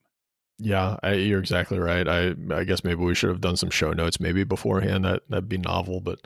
Yeah, 0.59 0.97
I, 1.03 1.13
you're 1.15 1.41
exactly 1.41 1.79
right. 1.79 2.07
I 2.07 2.35
I 2.51 2.65
guess 2.65 2.85
maybe 2.85 3.03
we 3.03 3.15
should 3.15 3.31
have 3.31 3.41
done 3.41 3.57
some 3.57 3.71
show 3.71 3.93
notes 3.93 4.21
maybe 4.21 4.45
beforehand. 4.45 5.07
That 5.07 5.23
that'd 5.31 5.49
be 5.49 5.57
novel, 5.57 6.01
but 6.01 6.21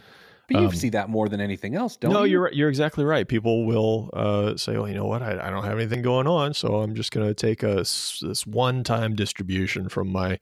but 0.49 0.61
you 0.61 0.67
um, 0.67 0.75
see 0.75 0.91
that 0.91 1.09
more 1.09 1.29
than 1.29 1.41
anything 1.41 1.75
else, 1.75 1.97
don't 1.97 2.13
no, 2.13 2.25
you? 2.25 2.39
No, 2.39 2.45
you're 2.45 2.53
you're 2.53 2.69
exactly 2.69 3.05
right. 3.05 3.27
People 3.27 3.65
will 3.65 4.11
uh, 4.13 4.57
say, 4.57 4.77
"Well, 4.77 4.89
you 4.89 4.95
know 4.95 5.07
what? 5.07 5.23
I, 5.23 5.47
I 5.47 5.51
don't 5.51 5.65
have 5.65 5.79
anything 5.79 6.03
going 6.03 6.27
on, 6.27 6.53
so 6.53 6.81
I'm 6.81 6.95
just 6.95 7.13
going 7.13 7.27
to 7.27 7.35
take 7.35 7.63
a 7.63 7.77
this 7.77 8.45
one 8.45 8.83
time 8.83 9.15
distribution 9.15 9.89
from 9.89 10.11
my 10.11 10.39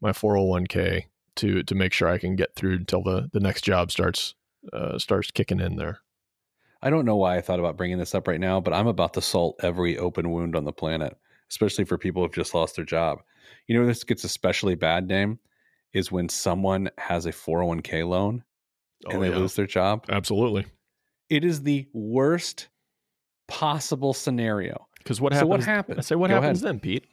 my 0.00 0.12
401k 0.12 1.04
to 1.36 1.62
to 1.64 1.74
make 1.74 1.92
sure 1.92 2.08
I 2.08 2.18
can 2.18 2.36
get 2.36 2.54
through 2.54 2.74
until 2.74 3.02
the 3.02 3.28
the 3.32 3.40
next 3.40 3.62
job 3.62 3.90
starts 3.90 4.34
uh, 4.72 4.98
starts 4.98 5.30
kicking 5.32 5.60
in 5.60 5.76
there." 5.76 6.00
I 6.82 6.90
don't 6.90 7.04
know 7.04 7.16
why 7.16 7.36
I 7.36 7.40
thought 7.40 7.58
about 7.58 7.76
bringing 7.76 7.98
this 7.98 8.14
up 8.14 8.28
right 8.28 8.40
now, 8.40 8.60
but 8.60 8.72
I'm 8.72 8.86
about 8.86 9.14
to 9.14 9.20
salt 9.20 9.56
every 9.62 9.98
open 9.98 10.30
wound 10.30 10.54
on 10.54 10.64
the 10.64 10.72
planet, 10.72 11.16
especially 11.50 11.84
for 11.84 11.98
people 11.98 12.22
who've 12.22 12.32
just 12.32 12.54
lost 12.54 12.76
their 12.76 12.84
job. 12.84 13.22
You 13.66 13.78
know, 13.78 13.86
this 13.86 14.04
gets 14.04 14.24
especially 14.24 14.74
bad, 14.74 15.08
name 15.08 15.38
is 15.92 16.12
when 16.12 16.28
someone 16.28 16.90
has 16.98 17.26
a 17.26 17.32
401k 17.32 18.06
loan 18.06 18.44
oh, 19.06 19.10
and 19.10 19.22
they 19.22 19.30
yeah. 19.30 19.36
lose 19.36 19.54
their 19.54 19.66
job. 19.66 20.04
Absolutely. 20.08 20.66
It 21.30 21.44
is 21.44 21.62
the 21.62 21.86
worst 21.92 22.68
possible 23.48 24.12
scenario. 24.12 24.86
Because 24.98 25.20
what 25.20 25.32
happens? 25.32 25.46
So 25.46 25.48
what 25.48 25.64
happens? 25.64 25.98
I 25.98 26.02
say, 26.02 26.14
what 26.14 26.28
Go 26.28 26.34
happens 26.40 26.62
ahead. 26.62 26.74
then, 26.74 26.80
Pete? 26.80 27.06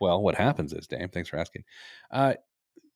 Well, 0.00 0.22
what 0.22 0.34
happens 0.34 0.72
is, 0.72 0.86
Dame, 0.86 1.08
thanks 1.08 1.28
for 1.28 1.38
asking. 1.38 1.64
Uh, 2.10 2.34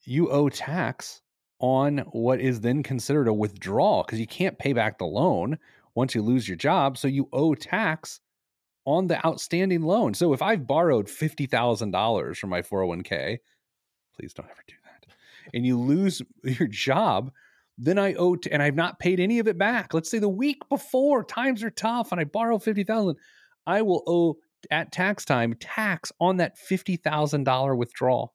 you 0.04 0.30
owe 0.30 0.48
tax 0.48 1.22
on 1.58 1.98
what 2.12 2.40
is 2.40 2.60
then 2.60 2.82
considered 2.82 3.28
a 3.28 3.32
withdrawal 3.32 4.02
because 4.04 4.18
you 4.18 4.26
can't 4.26 4.58
pay 4.58 4.72
back 4.72 4.98
the 4.98 5.06
loan 5.06 5.58
once 5.94 6.14
you 6.14 6.22
lose 6.22 6.48
your 6.48 6.56
job. 6.56 6.96
So 6.98 7.08
you 7.08 7.28
owe 7.32 7.54
tax 7.54 8.20
on 8.84 9.06
the 9.06 9.24
outstanding 9.24 9.82
loan. 9.82 10.14
So 10.14 10.32
if 10.32 10.42
I've 10.42 10.66
borrowed 10.66 11.06
$50,000 11.06 12.36
from 12.36 12.50
my 12.50 12.62
401k, 12.62 13.38
please 14.16 14.34
don't 14.34 14.46
ever 14.46 14.62
do 14.66 14.74
that, 14.84 15.14
and 15.54 15.64
you 15.64 15.78
lose 15.78 16.22
your 16.44 16.68
job, 16.68 17.30
then 17.78 17.98
I 17.98 18.14
owe, 18.14 18.36
t- 18.36 18.50
and 18.50 18.62
I've 18.62 18.74
not 18.74 18.98
paid 18.98 19.20
any 19.20 19.38
of 19.38 19.48
it 19.48 19.58
back. 19.58 19.94
Let's 19.94 20.10
say 20.10 20.18
the 20.18 20.28
week 20.28 20.68
before 20.68 21.24
times 21.24 21.62
are 21.62 21.70
tough 21.70 22.12
and 22.12 22.20
I 22.20 22.24
borrow 22.24 22.58
50,000, 22.58 23.16
I 23.66 23.82
will 23.82 24.02
owe 24.06 24.36
at 24.70 24.92
tax 24.92 25.24
time 25.24 25.54
tax 25.54 26.12
on 26.20 26.36
that 26.36 26.56
$50,000 26.58 27.76
withdrawal. 27.76 28.34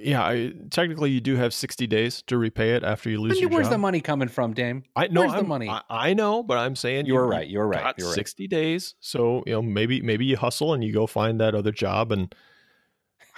Yeah, 0.00 0.22
I, 0.22 0.52
technically 0.70 1.10
you 1.10 1.20
do 1.20 1.36
have 1.36 1.52
60 1.52 1.86
days 1.86 2.22
to 2.28 2.38
repay 2.38 2.74
it 2.74 2.84
after 2.84 3.10
you 3.10 3.20
lose 3.20 3.32
but 3.32 3.40
your 3.40 3.50
Where's 3.50 3.66
job. 3.66 3.72
the 3.72 3.78
money 3.78 4.00
coming 4.00 4.28
from, 4.28 4.54
Dame? 4.54 4.84
I 4.94 5.08
know 5.08 5.30
the 5.30 5.42
money? 5.42 5.68
I, 5.68 5.82
I, 5.90 6.14
know, 6.14 6.42
but 6.42 6.58
I'm 6.58 6.76
saying 6.76 7.06
you're 7.06 7.24
you, 7.24 7.30
right. 7.30 7.48
You're 7.48 7.66
right. 7.66 7.94
You're 7.98 8.12
60 8.12 8.44
right. 8.44 8.50
days. 8.50 8.94
So, 9.00 9.42
you 9.46 9.52
know, 9.52 9.62
maybe 9.62 10.00
maybe 10.00 10.24
you 10.24 10.36
hustle 10.36 10.72
and 10.72 10.84
you 10.84 10.92
go 10.92 11.06
find 11.06 11.40
that 11.40 11.54
other 11.54 11.72
job 11.72 12.12
and 12.12 12.34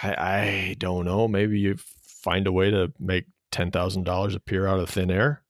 I, 0.03 0.15
I 0.15 0.77
don't 0.79 1.05
know, 1.05 1.29
maybe 1.29 1.59
you 1.59 1.77
find 1.79 2.47
a 2.47 2.53
way 2.53 2.71
to 2.71 2.93
make 2.99 3.27
$10,000 3.53 4.35
appear 4.35 4.67
out 4.67 4.81
of 4.81 4.89
thin 4.89 5.11
air. 5.11 5.43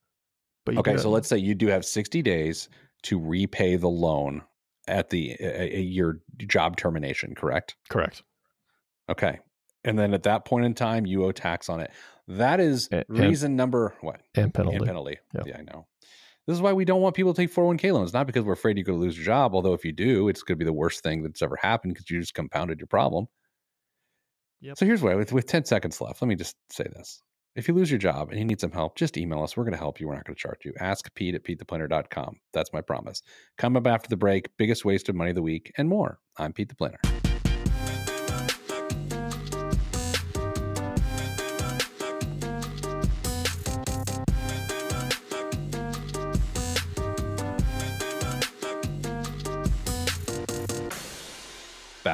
But 0.65 0.77
okay, 0.77 0.97
so 0.97 1.09
let's 1.09 1.27
say 1.27 1.37
you 1.37 1.55
do 1.55 1.67
have 1.67 1.83
60 1.85 2.21
days 2.21 2.69
to 3.03 3.19
repay 3.19 3.75
the 3.77 3.89
loan 3.89 4.43
at 4.87 5.09
the 5.09 5.35
uh, 5.39 5.63
your 5.63 6.19
job 6.37 6.77
termination, 6.77 7.33
correct? 7.33 7.75
Correct. 7.89 8.23
Okay. 9.09 9.39
And 9.83 9.97
then 9.97 10.13
at 10.13 10.23
that 10.23 10.45
point 10.45 10.65
in 10.65 10.73
time, 10.73 11.05
you 11.05 11.25
owe 11.25 11.31
tax 11.31 11.69
on 11.69 11.79
it. 11.79 11.91
That 12.27 12.59
is 12.59 12.87
and, 12.91 13.03
reason 13.09 13.55
number 13.55 13.95
what? 14.01 14.21
And 14.35 14.53
penalty. 14.53 14.77
And 14.77 14.85
penalty. 14.85 15.17
Yep. 15.33 15.47
Yeah, 15.47 15.57
I 15.57 15.61
know. 15.63 15.87
This 16.47 16.55
is 16.55 16.61
why 16.61 16.73
we 16.73 16.85
don't 16.85 17.01
want 17.01 17.15
people 17.15 17.33
to 17.33 17.41
take 17.41 17.53
401k 17.53 17.93
loans, 17.93 18.13
not 18.13 18.25
because 18.25 18.43
we're 18.43 18.53
afraid 18.53 18.77
you're 18.77 18.83
going 18.83 18.99
to 18.99 19.03
lose 19.03 19.15
your 19.15 19.25
job. 19.25 19.53
Although 19.53 19.73
if 19.73 19.85
you 19.85 19.91
do, 19.91 20.27
it's 20.27 20.41
going 20.41 20.57
to 20.57 20.59
be 20.59 20.65
the 20.65 20.73
worst 20.73 21.03
thing 21.03 21.23
that's 21.23 21.41
ever 21.41 21.55
happened 21.55 21.93
because 21.93 22.09
you 22.09 22.19
just 22.19 22.33
compounded 22.33 22.79
your 22.79 22.87
problem. 22.87 23.27
Yep. 24.61 24.77
So 24.77 24.85
here's 24.85 25.01
why 25.01 25.15
with, 25.15 25.31
with 25.33 25.45
10 25.45 25.65
seconds 25.65 25.99
left, 26.01 26.21
let 26.21 26.27
me 26.27 26.35
just 26.35 26.55
say 26.71 26.83
this. 26.83 27.21
If 27.55 27.67
you 27.67 27.73
lose 27.73 27.91
your 27.91 27.99
job 27.99 28.29
and 28.29 28.39
you 28.39 28.45
need 28.45 28.61
some 28.61 28.71
help, 28.71 28.95
just 28.95 29.17
email 29.17 29.43
us. 29.43 29.57
We're 29.57 29.65
going 29.65 29.73
to 29.73 29.79
help 29.79 29.99
you. 29.99 30.07
We're 30.07 30.15
not 30.15 30.25
going 30.25 30.35
to 30.35 30.41
charge 30.41 30.63
you. 30.63 30.73
Ask 30.79 31.13
Pete 31.15 31.35
at 31.35 31.43
PeteThePlanner.com. 31.43 32.37
That's 32.53 32.71
my 32.71 32.81
promise. 32.81 33.21
Come 33.57 33.75
up 33.75 33.87
after 33.87 34.07
the 34.07 34.17
break, 34.17 34.55
biggest 34.57 34.85
waste 34.85 35.09
of 35.09 35.15
money 35.15 35.31
of 35.31 35.35
the 35.35 35.41
week, 35.41 35.71
and 35.77 35.89
more. 35.89 36.19
I'm 36.37 36.53
Pete 36.53 36.69
the 36.69 36.75
Planner. 36.75 36.99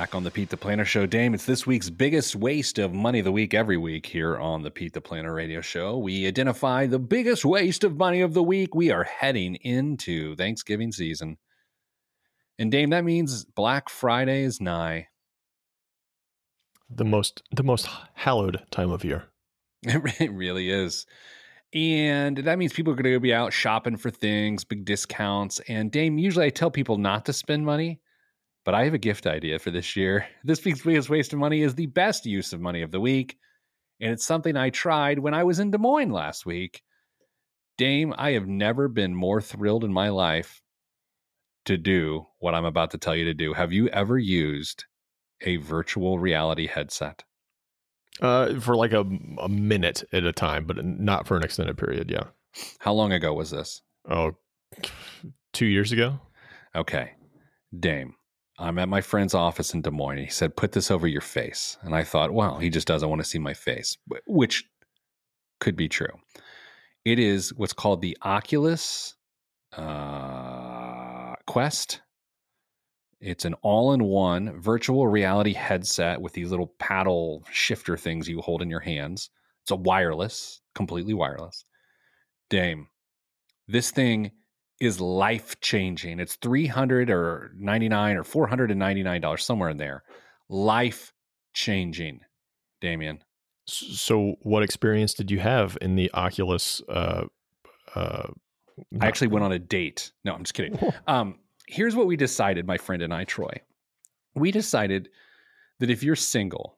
Back 0.07 0.15
on 0.15 0.23
the 0.23 0.31
Pete 0.31 0.49
the 0.49 0.55
Planner 0.55 0.85
Show. 0.85 1.05
Dame, 1.05 1.33
it's 1.33 1.45
this 1.45 1.67
week's 1.67 1.89
biggest 1.89 2.33
waste 2.33 2.79
of 2.79 2.93
money 2.93 3.19
of 3.19 3.25
the 3.25 3.31
week 3.31 3.53
every 3.53 3.75
week 3.75 4.05
here 4.05 4.37
on 4.37 4.61
the 4.61 4.71
Pete 4.71 4.93
the 4.93 5.01
Planner 5.01 5.33
Radio 5.33 5.59
Show. 5.59 5.97
We 5.97 6.25
identify 6.25 6.85
the 6.85 6.97
biggest 6.97 7.43
waste 7.43 7.83
of 7.83 7.97
money 7.97 8.21
of 8.21 8.33
the 8.33 8.41
week. 8.41 8.73
We 8.73 8.89
are 8.89 9.03
heading 9.03 9.55
into 9.55 10.33
Thanksgiving 10.37 10.93
season. 10.93 11.37
And 12.57 12.71
Dame, 12.71 12.91
that 12.91 13.03
means 13.03 13.43
Black 13.43 13.89
Friday 13.89 14.43
is 14.43 14.61
nigh. 14.61 15.09
The 16.89 17.03
most 17.03 17.43
the 17.51 17.63
most 17.63 17.89
hallowed 18.13 18.61
time 18.71 18.91
of 18.91 19.03
year. 19.03 19.25
It 19.83 20.31
really 20.31 20.69
is. 20.69 21.05
And 21.73 22.37
that 22.37 22.57
means 22.57 22.71
people 22.71 22.93
are 22.93 22.95
going 22.95 23.13
to 23.13 23.19
be 23.19 23.33
out 23.33 23.51
shopping 23.51 23.97
for 23.97 24.09
things, 24.09 24.63
big 24.63 24.85
discounts. 24.85 25.59
And 25.67 25.91
Dame, 25.91 26.17
usually 26.17 26.45
I 26.45 26.49
tell 26.49 26.71
people 26.71 26.97
not 26.97 27.25
to 27.25 27.33
spend 27.33 27.65
money 27.65 27.99
but 28.67 28.75
I 28.75 28.83
have 28.83 28.93
a 28.93 28.97
gift 28.97 29.27
idea 29.27 29.59
for 29.59 29.71
this 29.71 29.95
year. 29.95 30.27
This 30.43 30.65
week's 30.65 30.81
biggest 30.81 31.09
waste 31.09 31.31
of 31.31 31.39
money 31.39 31.61
is 31.61 31.73
the 31.73 31.85
best 31.85 32.25
use 32.25 32.51
of 32.51 32.59
money 32.59 32.81
of 32.81 32.91
the 32.91 32.99
week. 32.99 33.37
And 34.01 34.11
it's 34.11 34.25
something 34.25 34.57
I 34.57 34.71
tried 34.71 35.19
when 35.19 35.33
I 35.33 35.45
was 35.45 35.59
in 35.59 35.71
Des 35.71 35.77
Moines 35.77 36.11
last 36.11 36.45
week. 36.45 36.81
Dame, 37.77 38.13
I 38.17 38.31
have 38.31 38.45
never 38.45 38.89
been 38.89 39.15
more 39.15 39.39
thrilled 39.39 39.85
in 39.85 39.93
my 39.93 40.09
life 40.09 40.61
to 41.63 41.77
do 41.77 42.27
what 42.39 42.55
I'm 42.55 42.65
about 42.65 42.91
to 42.91 42.97
tell 42.97 43.15
you 43.15 43.23
to 43.23 43.33
do. 43.33 43.53
Have 43.53 43.71
you 43.71 43.87
ever 43.87 44.19
used 44.19 44.83
a 45.39 45.55
virtual 45.55 46.19
reality 46.19 46.67
headset? 46.67 47.23
Uh, 48.21 48.59
for 48.59 48.75
like 48.75 48.91
a, 48.91 49.05
a 49.39 49.47
minute 49.47 50.03
at 50.11 50.25
a 50.25 50.33
time, 50.33 50.65
but 50.65 50.83
not 50.83 51.25
for 51.25 51.37
an 51.37 51.43
extended 51.43 51.77
period. 51.77 52.11
Yeah. 52.11 52.25
How 52.79 52.91
long 52.91 53.13
ago 53.13 53.33
was 53.33 53.49
this? 53.49 53.81
Oh, 54.09 54.33
two 55.53 55.67
years 55.67 55.93
ago. 55.93 56.19
Okay. 56.75 57.11
Dame, 57.79 58.13
I'm 58.59 58.79
at 58.79 58.89
my 58.89 59.01
friend's 59.01 59.35
office 59.35 59.73
in 59.73 59.81
Des 59.81 59.91
Moines. 59.91 60.17
He 60.17 60.27
said, 60.27 60.55
put 60.55 60.71
this 60.71 60.89
over 60.89 61.07
your 61.07 61.21
face. 61.21 61.77
And 61.81 61.95
I 61.95 62.03
thought, 62.03 62.33
well, 62.33 62.57
he 62.57 62.69
just 62.69 62.87
doesn't 62.87 63.07
want 63.07 63.21
to 63.21 63.27
see 63.27 63.39
my 63.39 63.53
face, 63.53 63.97
which 64.25 64.63
could 65.59 65.75
be 65.75 65.87
true. 65.87 66.07
It 67.05 67.19
is 67.19 67.53
what's 67.53 67.73
called 67.73 68.01
the 68.01 68.17
Oculus 68.23 69.15
uh, 69.75 71.35
Quest. 71.45 72.01
It's 73.19 73.45
an 73.45 73.53
all 73.61 73.93
in 73.93 74.03
one 74.03 74.59
virtual 74.59 75.07
reality 75.07 75.53
headset 75.53 76.21
with 76.21 76.33
these 76.33 76.51
little 76.51 76.73
paddle 76.79 77.43
shifter 77.51 77.97
things 77.97 78.27
you 78.27 78.41
hold 78.41 78.61
in 78.61 78.69
your 78.69 78.79
hands. 78.79 79.29
It's 79.63 79.71
a 79.71 79.75
wireless, 79.75 80.61
completely 80.75 81.13
wireless. 81.13 81.63
Dame, 82.49 82.87
this 83.67 83.91
thing 83.91 84.31
is 84.79 84.99
life 85.01 85.59
changing. 85.61 86.19
It's 86.19 86.35
300 86.35 87.09
or 87.09 87.51
99 87.57 88.17
or 88.17 88.23
499 88.23 89.21
dollars 89.21 89.43
somewhere 89.43 89.69
in 89.69 89.77
there. 89.77 90.03
Life 90.49 91.13
changing. 91.53 92.21
Damian. 92.81 93.23
So 93.65 94.35
what 94.41 94.63
experience 94.63 95.13
did 95.13 95.31
you 95.31 95.39
have 95.39 95.77
in 95.81 95.95
the 95.95 96.11
Oculus 96.13 96.81
uh 96.89 97.25
uh 97.95 98.27
I 99.01 99.07
actually 99.07 99.27
went 99.27 99.43
on 99.45 99.51
a 99.51 99.59
date. 99.59 100.11
No, 100.23 100.33
I'm 100.33 100.43
just 100.43 100.53
kidding. 100.53 100.79
Um 101.07 101.39
here's 101.67 101.95
what 101.95 102.07
we 102.07 102.15
decided, 102.15 102.65
my 102.65 102.77
friend 102.77 103.01
and 103.01 103.13
I, 103.13 103.23
Troy. 103.23 103.61
We 104.35 104.51
decided 104.51 105.09
that 105.79 105.89
if 105.89 106.03
you're 106.03 106.15
single 106.15 106.77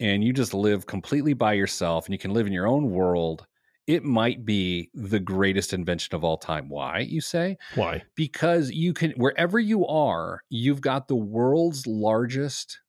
and 0.00 0.22
you 0.22 0.32
just 0.32 0.52
live 0.52 0.86
completely 0.86 1.32
by 1.32 1.54
yourself 1.54 2.06
and 2.06 2.12
you 2.12 2.18
can 2.18 2.32
live 2.32 2.46
in 2.46 2.52
your 2.52 2.66
own 2.66 2.90
world, 2.90 3.46
it 3.86 4.02
might 4.04 4.44
be 4.44 4.90
the 4.94 5.20
greatest 5.20 5.72
invention 5.72 6.14
of 6.14 6.24
all 6.24 6.36
time. 6.36 6.68
Why, 6.68 7.00
you 7.00 7.20
say? 7.20 7.56
Why? 7.74 8.02
Because 8.16 8.70
you 8.70 8.92
can, 8.92 9.12
wherever 9.12 9.58
you 9.58 9.86
are, 9.86 10.40
you've 10.48 10.80
got 10.80 11.08
the 11.08 11.16
world's 11.16 11.86
largest 11.86 12.80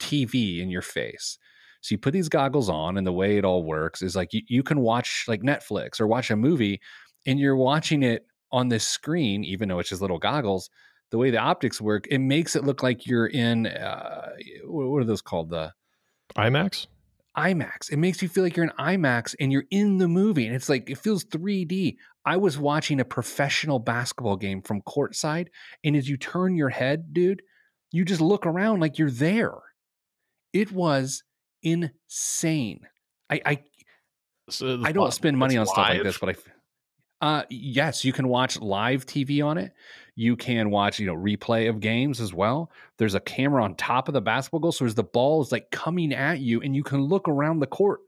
TV 0.00 0.60
in 0.60 0.70
your 0.70 0.82
face. 0.82 1.38
So 1.80 1.94
you 1.94 1.98
put 1.98 2.12
these 2.12 2.28
goggles 2.28 2.70
on, 2.70 2.96
and 2.96 3.06
the 3.06 3.12
way 3.12 3.36
it 3.36 3.44
all 3.44 3.64
works 3.64 4.00
is 4.00 4.16
like 4.16 4.32
you, 4.32 4.40
you 4.48 4.62
can 4.62 4.80
watch 4.80 5.24
like 5.28 5.42
Netflix 5.42 6.00
or 6.00 6.06
watch 6.06 6.30
a 6.30 6.36
movie, 6.36 6.80
and 7.26 7.38
you're 7.38 7.56
watching 7.56 8.02
it 8.02 8.24
on 8.52 8.68
this 8.68 8.86
screen, 8.86 9.44
even 9.44 9.68
though 9.68 9.80
it's 9.80 9.88
just 9.88 10.00
little 10.00 10.18
goggles, 10.18 10.70
the 11.10 11.18
way 11.18 11.30
the 11.30 11.38
optics 11.38 11.80
work, 11.80 12.06
it 12.08 12.18
makes 12.18 12.56
it 12.56 12.64
look 12.64 12.82
like 12.82 13.06
you're 13.06 13.26
in 13.26 13.66
uh, 13.66 14.30
what 14.64 15.02
are 15.02 15.04
those 15.04 15.22
called? 15.22 15.50
The 15.50 15.72
IMAX. 16.36 16.86
IMAX. 17.36 17.90
It 17.90 17.96
makes 17.96 18.22
you 18.22 18.28
feel 18.28 18.44
like 18.44 18.56
you're 18.56 18.66
in 18.66 18.72
IMAX 18.78 19.34
and 19.40 19.52
you're 19.52 19.64
in 19.70 19.98
the 19.98 20.08
movie, 20.08 20.46
and 20.46 20.54
it's 20.54 20.68
like 20.68 20.88
it 20.88 20.98
feels 20.98 21.24
3D. 21.24 21.96
I 22.24 22.36
was 22.36 22.58
watching 22.58 23.00
a 23.00 23.04
professional 23.04 23.78
basketball 23.78 24.36
game 24.36 24.62
from 24.62 24.82
courtside, 24.82 25.48
and 25.82 25.96
as 25.96 26.08
you 26.08 26.16
turn 26.16 26.56
your 26.56 26.70
head, 26.70 27.12
dude, 27.12 27.42
you 27.92 28.04
just 28.04 28.20
look 28.20 28.46
around 28.46 28.80
like 28.80 28.98
you're 28.98 29.10
there. 29.10 29.54
It 30.52 30.72
was 30.72 31.22
insane. 31.62 32.80
I 33.30 33.40
I, 33.44 33.62
so 34.48 34.80
I 34.84 34.92
don't 34.92 35.12
spend 35.12 35.36
money 35.36 35.56
on 35.56 35.66
live? 35.66 35.74
stuff 35.74 35.88
like 35.88 36.02
this, 36.02 36.18
but 36.18 36.28
I 36.30 36.34
uh, 37.20 37.44
yes, 37.48 38.04
you 38.04 38.12
can 38.12 38.28
watch 38.28 38.60
live 38.60 39.06
TV 39.06 39.44
on 39.44 39.58
it. 39.58 39.72
You 40.16 40.36
can 40.36 40.70
watch, 40.70 40.98
you 40.98 41.06
know, 41.06 41.16
replay 41.16 41.68
of 41.68 41.80
games 41.80 42.20
as 42.20 42.32
well. 42.32 42.70
There's 42.98 43.14
a 43.14 43.20
camera 43.20 43.64
on 43.64 43.74
top 43.74 44.08
of 44.08 44.14
the 44.14 44.20
basketball 44.20 44.60
goal, 44.60 44.72
so 44.72 44.84
as 44.84 44.94
the 44.94 45.02
ball 45.02 45.42
is 45.42 45.50
like 45.50 45.70
coming 45.70 46.12
at 46.12 46.40
you, 46.40 46.60
and 46.60 46.76
you 46.76 46.82
can 46.82 47.02
look 47.02 47.28
around 47.28 47.58
the 47.58 47.66
court 47.66 48.00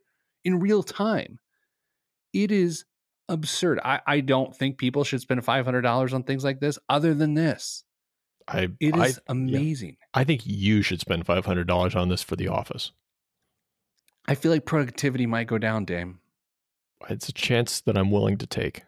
in 0.44 0.60
real 0.60 0.82
time. 0.82 1.38
It 2.32 2.52
is 2.52 2.84
absurd. 3.28 3.80
I, 3.84 4.00
I 4.06 4.20
don't 4.20 4.54
think 4.54 4.78
people 4.78 5.02
should 5.02 5.20
spend 5.20 5.44
five 5.44 5.64
hundred 5.64 5.82
dollars 5.82 6.12
on 6.12 6.22
things 6.22 6.44
like 6.44 6.60
this. 6.60 6.78
Other 6.88 7.14
than 7.14 7.34
this, 7.34 7.84
I 8.46 8.68
it 8.78 8.96
is 8.96 9.18
I, 9.18 9.32
amazing. 9.32 9.96
Yeah. 9.98 10.20
I 10.20 10.24
think 10.24 10.42
you 10.44 10.82
should 10.82 11.00
spend 11.00 11.26
five 11.26 11.46
hundred 11.46 11.66
dollars 11.66 11.96
on 11.96 12.08
this 12.08 12.22
for 12.22 12.36
the 12.36 12.48
office. 12.48 12.92
I 14.28 14.34
feel 14.34 14.52
like 14.52 14.64
productivity 14.64 15.26
might 15.26 15.46
go 15.46 15.58
down, 15.58 15.84
Dame. 15.84 16.20
It's 17.08 17.28
a 17.28 17.32
chance 17.32 17.80
that 17.82 17.96
I'm 17.96 18.10
willing 18.10 18.38
to 18.38 18.46
take. 18.46 18.82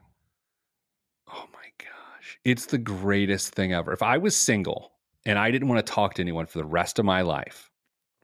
It's 2.44 2.66
the 2.66 2.78
greatest 2.78 3.54
thing 3.54 3.72
ever. 3.72 3.92
If 3.92 4.02
I 4.02 4.18
was 4.18 4.36
single 4.36 4.92
and 5.26 5.38
I 5.38 5.50
didn't 5.50 5.68
want 5.68 5.84
to 5.84 5.92
talk 5.92 6.14
to 6.14 6.22
anyone 6.22 6.46
for 6.46 6.58
the 6.58 6.64
rest 6.64 6.98
of 6.98 7.04
my 7.04 7.22
life, 7.22 7.70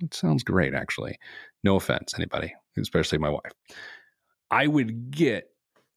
it 0.00 0.14
sounds 0.14 0.42
great, 0.42 0.74
actually. 0.74 1.18
No 1.62 1.77
offense, 1.77 2.14
anybody, 2.16 2.55
especially 2.79 3.18
my 3.18 3.31
wife. 3.31 3.53
I 4.50 4.66
would 4.66 5.11
get 5.11 5.50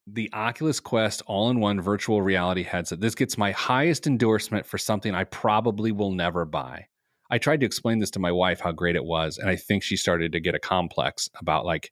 the 0.05 0.29
Oculus 0.33 0.79
Quest 0.79 1.21
all 1.27 1.49
in 1.49 1.59
one 1.59 1.81
virtual 1.81 2.21
reality 2.21 2.63
headset. 2.63 3.01
This 3.01 3.15
gets 3.15 3.37
my 3.37 3.51
highest 3.51 4.07
endorsement 4.07 4.65
for 4.65 4.77
something 4.77 5.13
I 5.13 5.25
probably 5.25 5.91
will 5.91 6.11
never 6.11 6.45
buy. 6.45 6.87
I 7.29 7.37
tried 7.37 7.59
to 7.59 7.65
explain 7.65 7.99
this 7.99 8.11
to 8.11 8.19
my 8.19 8.31
wife 8.31 8.61
how 8.61 8.71
great 8.71 8.95
it 8.95 9.03
was, 9.03 9.37
and 9.37 9.49
I 9.49 9.57
think 9.57 9.83
she 9.83 9.97
started 9.97 10.31
to 10.31 10.39
get 10.39 10.55
a 10.55 10.59
complex 10.59 11.29
about 11.39 11.65
like 11.65 11.91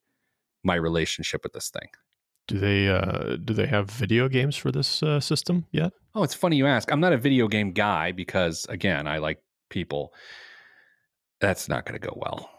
my 0.63 0.75
relationship 0.75 1.43
with 1.43 1.51
this 1.51 1.69
thing. 1.69 1.89
Do 2.47 2.59
they 2.59 2.87
uh, 2.89 3.37
do 3.43 3.53
they 3.53 3.65
have 3.65 3.89
video 3.89 4.29
games 4.29 4.55
for 4.55 4.71
this 4.71 5.01
uh, 5.01 5.19
system 5.19 5.65
yet? 5.71 5.93
Oh, 6.13 6.23
it's 6.23 6.35
funny 6.35 6.57
you 6.57 6.67
ask. 6.67 6.91
I'm 6.91 6.99
not 6.99 7.11
a 7.11 7.17
video 7.17 7.47
game 7.47 7.71
guy 7.71 8.11
because 8.11 8.65
again, 8.69 9.07
I 9.07 9.17
like 9.17 9.41
people. 9.69 10.13
That's 11.41 11.67
not 11.67 11.85
going 11.85 11.99
to 11.99 12.07
go 12.07 12.13
well. 12.15 12.49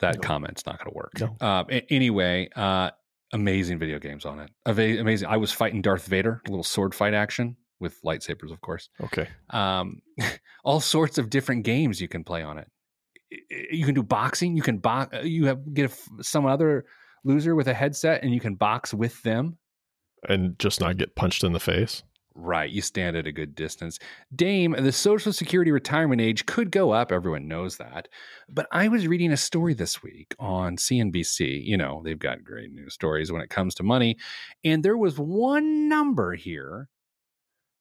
That 0.00 0.16
no. 0.16 0.20
comment's 0.20 0.66
not 0.66 0.78
going 0.78 0.90
to 0.90 0.96
work. 0.96 1.12
No. 1.20 1.36
Uh, 1.40 1.64
anyway, 1.88 2.48
uh, 2.56 2.90
amazing 3.32 3.78
video 3.78 3.98
games 3.98 4.24
on 4.24 4.40
it. 4.40 4.50
Amazing. 4.66 5.28
I 5.28 5.36
was 5.36 5.52
fighting 5.52 5.80
Darth 5.80 6.06
Vader, 6.06 6.42
a 6.46 6.50
little 6.50 6.64
sword 6.64 6.94
fight 6.94 7.14
action 7.14 7.56
with 7.78 8.02
lightsabers, 8.02 8.50
of 8.50 8.60
course. 8.60 8.88
Okay. 9.02 9.28
Um, 9.50 10.02
all 10.64 10.80
sorts 10.80 11.16
of 11.16 11.30
different 11.30 11.64
games 11.64 12.00
you 12.00 12.08
can 12.08 12.24
play 12.24 12.42
on 12.42 12.58
it. 12.58 12.68
You 13.50 13.84
can 13.86 13.94
do 13.94 14.02
boxing. 14.02 14.56
You 14.56 14.62
can 14.62 14.78
box. 14.78 15.16
You 15.24 15.46
have 15.46 15.74
get 15.74 15.90
a, 15.90 16.22
some 16.22 16.46
other 16.46 16.84
loser 17.24 17.54
with 17.54 17.68
a 17.68 17.74
headset 17.74 18.22
and 18.22 18.32
you 18.32 18.40
can 18.40 18.54
box 18.54 18.94
with 18.94 19.22
them 19.22 19.58
and 20.28 20.58
just 20.58 20.80
not 20.80 20.96
get 20.96 21.16
punched 21.16 21.44
in 21.44 21.52
the 21.52 21.60
face. 21.60 22.02
Right. 22.36 22.68
You 22.68 22.82
stand 22.82 23.16
at 23.16 23.28
a 23.28 23.32
good 23.32 23.54
distance. 23.54 24.00
Dame, 24.34 24.74
the 24.76 24.90
Social 24.90 25.32
Security 25.32 25.70
retirement 25.70 26.20
age 26.20 26.46
could 26.46 26.72
go 26.72 26.90
up. 26.90 27.12
Everyone 27.12 27.46
knows 27.46 27.76
that. 27.76 28.08
But 28.48 28.66
I 28.72 28.88
was 28.88 29.06
reading 29.06 29.30
a 29.30 29.36
story 29.36 29.72
this 29.72 30.02
week 30.02 30.34
on 30.40 30.76
CNBC. 30.76 31.64
You 31.64 31.76
know, 31.76 32.02
they've 32.04 32.18
got 32.18 32.42
great 32.42 32.72
news 32.72 32.92
stories 32.92 33.30
when 33.30 33.40
it 33.40 33.50
comes 33.50 33.76
to 33.76 33.84
money. 33.84 34.16
And 34.64 34.82
there 34.82 34.98
was 34.98 35.16
one 35.16 35.88
number 35.88 36.34
here 36.34 36.88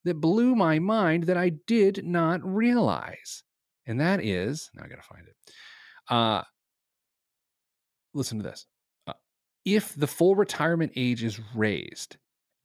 that 0.03 0.21
blew 0.21 0.55
my 0.55 0.77
mind 0.77 1.23
that 1.23 1.37
I 1.37 1.53
did 1.65 2.05
not 2.05 2.43
realize. 2.43 3.43
And 3.87 3.99
that 4.01 4.23
is, 4.23 4.69
now 4.75 4.83
I 4.83 4.87
got 4.87 4.97
to 4.97 5.01
find 5.01 5.27
it. 5.27 5.35
Uh, 6.07 6.43
listen 8.13 8.37
to 8.37 8.43
this 8.43 8.67
if 9.65 9.95
the 9.95 10.07
full 10.07 10.35
retirement 10.35 10.91
age 10.95 11.23
is 11.23 11.39
raised 11.55 12.17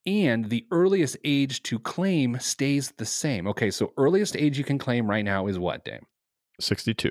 and 0.06 0.48
the 0.48 0.66
earliest 0.70 1.16
age 1.24 1.62
to 1.64 1.78
claim 1.78 2.38
stays 2.40 2.92
the 2.96 3.04
same. 3.04 3.46
Okay, 3.46 3.70
so 3.70 3.92
earliest 3.98 4.36
age 4.36 4.56
you 4.56 4.64
can 4.64 4.78
claim 4.78 5.08
right 5.08 5.24
now 5.24 5.46
is 5.46 5.58
what, 5.58 5.84
Dame? 5.84 6.06
62. 6.60 7.10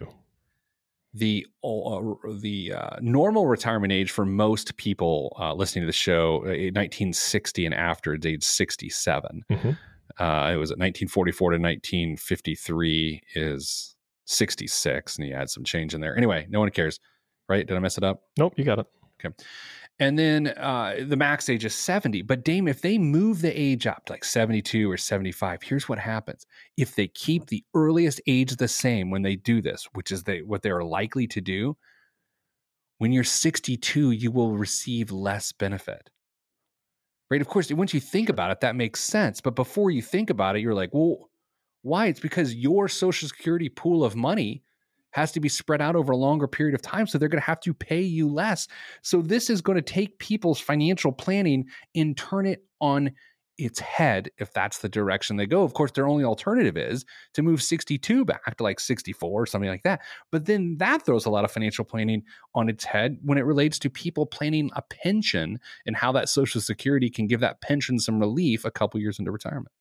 The 1.14 1.48
uh, 1.64 2.02
the 2.42 2.74
uh, 2.74 2.98
normal 3.02 3.48
retirement 3.48 3.94
age 3.94 4.12
for 4.12 4.26
most 4.26 4.76
people 4.78 5.36
uh, 5.40 5.54
listening 5.54 5.84
to 5.84 5.88
the 5.88 5.94
show, 5.94 6.40
1960 6.40 7.64
uh, 7.64 7.66
and 7.66 7.74
after, 7.74 8.14
is 8.14 8.26
age 8.26 8.44
67. 8.44 9.44
Mm-hmm. 9.50 9.70
Uh, 10.20 10.52
it 10.52 10.58
was 10.58 10.72
at 10.72 10.78
1944 10.78 11.52
to 11.52 11.58
1953 11.58 13.22
is 13.36 13.96
66, 14.26 15.18
and 15.18 15.28
you 15.28 15.34
add 15.34 15.50
some 15.50 15.64
change 15.64 15.94
in 15.94 16.02
there. 16.02 16.18
Anyway, 16.18 16.46
no 16.50 16.60
one 16.60 16.70
cares, 16.72 17.00
right? 17.48 17.66
Did 17.66 17.78
I 17.78 17.80
mess 17.80 17.98
it 17.98 18.04
up? 18.04 18.24
Nope, 18.38 18.54
you 18.58 18.66
got 18.66 18.80
it. 18.80 18.88
Okay. 19.26 19.36
And 20.00 20.18
then 20.20 20.48
uh, 20.48 20.98
the 21.08 21.16
max 21.16 21.50
age 21.50 21.66
is 21.66 21.74
70. 21.74 22.22
But 22.22 22.44
Dame, 22.44 22.68
if 22.68 22.82
they 22.82 23.00
move 23.00 23.42
the 23.42 23.60
age 23.60 23.88
up 23.88 24.06
to 24.06 24.14
like 24.14 24.24
72 24.24 24.90
or 24.92 24.98
75, 24.98 25.64
here's 25.64 25.90
what 25.90 25.98
happens. 26.00 26.46
If 26.78 26.96
they 26.96 27.08
keep 27.08 27.48
the 27.48 27.64
earliest 27.74 28.22
age 28.28 28.56
the 28.56 28.68
same 28.68 29.10
when 29.10 29.24
they 29.24 29.36
do 29.36 29.62
this, 29.62 29.88
which 29.94 30.12
is 30.12 30.24
they, 30.24 30.42
what 30.44 30.62
they're 30.62 30.84
likely 30.84 31.26
to 31.28 31.42
do, 31.42 31.78
when 33.00 33.12
you're 33.12 33.24
62, 33.24 34.12
you 34.12 34.32
will 34.32 34.56
receive 34.58 35.12
less 35.12 35.52
benefit. 35.52 36.10
Right? 37.32 37.42
Of 37.42 37.48
course, 37.48 37.72
once 37.72 37.94
you 37.94 38.00
think 38.00 38.30
about 38.30 38.52
it, 38.52 38.62
that 38.62 38.76
makes 38.76 39.02
sense. 39.04 39.42
But 39.42 39.56
before 39.56 39.92
you 39.92 40.02
think 40.02 40.30
about 40.30 40.56
it, 40.56 40.62
you're 40.62 40.74
like, 40.76 40.94
well, 40.94 41.30
Why? 41.82 42.08
It's 42.08 42.20
because 42.20 42.54
your 42.56 42.88
Social 42.88 43.28
Security 43.30 43.70
pool 43.70 44.04
of 44.04 44.16
money 44.16 44.64
has 45.18 45.32
to 45.32 45.40
be 45.40 45.50
spread 45.50 45.82
out 45.82 45.96
over 45.96 46.12
a 46.12 46.16
longer 46.16 46.48
period 46.48 46.76
of 46.76 46.82
time. 46.84 47.08
So 47.08 47.18
they're 47.18 47.28
going 47.28 47.42
to 47.42 47.48
have 47.48 47.60
to 47.62 47.74
pay 47.74 48.02
you 48.02 48.30
less. 48.30 48.68
So 49.02 49.24
this 49.24 49.50
is 49.50 49.62
going 49.62 49.78
to 49.78 49.82
take 49.82 50.20
people's 50.20 50.60
financial 50.60 51.12
planning 51.12 51.66
and 51.96 52.16
turn 52.16 52.46
it 52.46 52.64
on 52.80 53.14
its 53.58 53.80
head 53.80 54.30
if 54.38 54.54
that's 54.54 54.78
the 54.78 54.90
direction 54.90 55.36
they 55.36 55.48
go. 55.48 55.64
Of 55.64 55.74
course, 55.74 55.92
their 55.92 56.08
only 56.08 56.24
alternative 56.24 56.78
is 56.78 57.04
to 57.34 57.42
move 57.42 57.64
62 57.64 58.26
back 58.26 58.58
to 58.58 58.64
like 58.64 58.80
64 58.80 59.42
or 59.42 59.48
something 59.48 59.72
like 59.72 59.82
that. 59.82 60.02
But 60.32 60.46
then 60.46 60.78
that 60.78 61.04
throws 61.04 61.26
a 61.26 61.32
lot 61.32 61.46
of 61.46 61.52
financial 61.52 61.84
planning 61.84 62.22
on 62.54 62.70
its 62.70 62.86
head 62.86 63.18
when 63.24 63.40
it 63.40 63.46
relates 63.46 63.80
to 63.80 63.90
people 63.90 64.28
planning 64.28 64.70
a 64.76 64.84
pension 64.84 65.58
and 65.88 65.96
how 65.96 66.12
that 66.12 66.30
Social 66.30 66.62
Security 66.62 67.10
can 67.10 67.26
give 67.26 67.40
that 67.40 67.60
pension 67.62 67.98
some 67.98 68.20
relief 68.20 68.66
a 68.66 68.72
couple 68.72 69.00
years 69.00 69.18
into 69.18 69.32
retirement. 69.32 69.72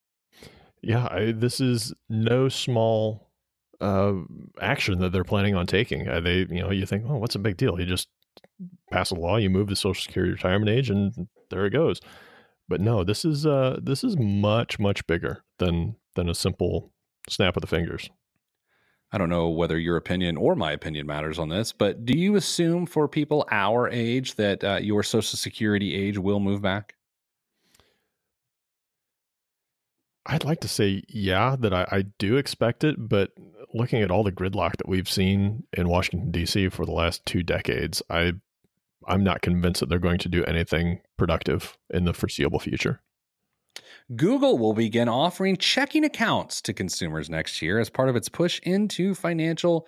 Yeah, 0.80 1.06
I, 1.10 1.32
this 1.32 1.60
is 1.60 1.92
no 2.08 2.48
small 2.48 3.25
uh, 3.80 4.14
action 4.60 4.98
that 5.00 5.12
they're 5.12 5.24
planning 5.24 5.54
on 5.54 5.66
taking. 5.66 6.08
Uh, 6.08 6.20
they, 6.20 6.46
you 6.48 6.60
know, 6.62 6.70
you 6.70 6.86
think, 6.86 7.04
oh, 7.08 7.16
what's 7.16 7.34
a 7.34 7.40
big 7.40 7.56
deal? 7.56 7.78
You 7.78 7.86
just 7.86 8.08
pass 8.90 9.10
a 9.10 9.14
law, 9.14 9.36
you 9.36 9.50
move 9.50 9.68
the 9.68 9.76
Social 9.76 10.02
Security 10.02 10.32
retirement 10.32 10.70
age, 10.70 10.90
and 10.90 11.28
there 11.50 11.66
it 11.66 11.72
goes. 11.72 12.00
But 12.68 12.80
no, 12.80 13.04
this 13.04 13.24
is 13.24 13.46
uh, 13.46 13.78
this 13.82 14.02
is 14.02 14.16
much 14.18 14.78
much 14.78 15.06
bigger 15.06 15.44
than 15.58 15.96
than 16.14 16.28
a 16.28 16.34
simple 16.34 16.92
snap 17.28 17.56
of 17.56 17.60
the 17.60 17.66
fingers. 17.66 18.10
I 19.12 19.18
don't 19.18 19.28
know 19.28 19.48
whether 19.48 19.78
your 19.78 19.96
opinion 19.96 20.36
or 20.36 20.56
my 20.56 20.72
opinion 20.72 21.06
matters 21.06 21.38
on 21.38 21.48
this, 21.48 21.72
but 21.72 22.04
do 22.04 22.18
you 22.18 22.34
assume 22.34 22.86
for 22.86 23.06
people 23.06 23.46
our 23.52 23.88
age 23.88 24.34
that 24.34 24.64
uh, 24.64 24.78
your 24.82 25.04
Social 25.04 25.38
Security 25.38 25.94
age 25.94 26.18
will 26.18 26.40
move 26.40 26.60
back? 26.60 26.95
I'd 30.26 30.44
like 30.44 30.60
to 30.60 30.68
say 30.68 31.02
yeah, 31.08 31.56
that 31.60 31.72
I, 31.72 31.86
I, 31.90 32.02
do 32.18 32.36
expect 32.36 32.82
it, 32.82 32.96
but 32.98 33.30
looking 33.72 34.02
at 34.02 34.10
all 34.10 34.24
the 34.24 34.32
gridlock 34.32 34.76
that 34.78 34.88
we've 34.88 35.08
seen 35.08 35.64
in 35.72 35.88
Washington 35.88 36.32
D.C. 36.32 36.68
for 36.70 36.84
the 36.84 36.92
last 36.92 37.24
two 37.26 37.42
decades, 37.42 38.02
I 38.10 38.32
I'm 39.06 39.22
not 39.22 39.42
convinced 39.42 39.80
that 39.80 39.88
they're 39.88 39.98
going 39.98 40.18
to 40.18 40.28
do 40.28 40.44
anything 40.44 41.00
productive 41.16 41.78
in 41.90 42.04
the 42.04 42.12
foreseeable 42.12 42.58
future. 42.58 43.00
Google 44.14 44.58
will 44.58 44.72
begin 44.72 45.08
offering 45.08 45.56
checking 45.56 46.04
accounts 46.04 46.60
to 46.62 46.72
consumers 46.72 47.30
next 47.30 47.62
year 47.62 47.78
as 47.78 47.90
part 47.90 48.08
of 48.08 48.16
its 48.16 48.28
push 48.28 48.60
into 48.64 49.14
financial 49.14 49.86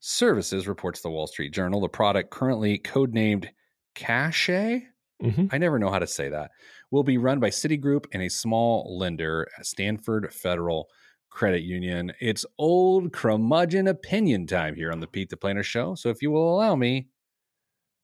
services, 0.00 0.68
reports 0.68 1.00
the 1.00 1.10
Wall 1.10 1.26
Street 1.26 1.52
Journal. 1.52 1.80
The 1.80 1.88
product, 1.88 2.30
currently 2.30 2.78
codenamed 2.78 3.48
Cache, 3.94 4.82
mm-hmm. 5.22 5.46
I 5.50 5.58
never 5.58 5.78
know 5.78 5.90
how 5.90 5.98
to 5.98 6.06
say 6.06 6.28
that, 6.28 6.50
will 6.90 7.02
be 7.02 7.18
run 7.18 7.40
by 7.40 7.50
Citigroup 7.50 8.06
and 8.12 8.22
a 8.22 8.28
small 8.28 8.98
lender, 8.98 9.48
Stanford 9.62 10.32
Federal 10.32 10.88
Credit 11.30 11.62
Union. 11.62 12.12
It's 12.20 12.44
old 12.58 13.12
curmudgeon 13.12 13.88
opinion 13.88 14.46
time 14.46 14.74
here 14.74 14.90
on 14.90 15.00
the 15.00 15.06
Pete 15.06 15.30
the 15.30 15.36
Planner 15.36 15.62
Show. 15.62 15.94
So 15.94 16.08
if 16.08 16.22
you 16.22 16.30
will 16.30 16.54
allow 16.54 16.74
me, 16.74 17.08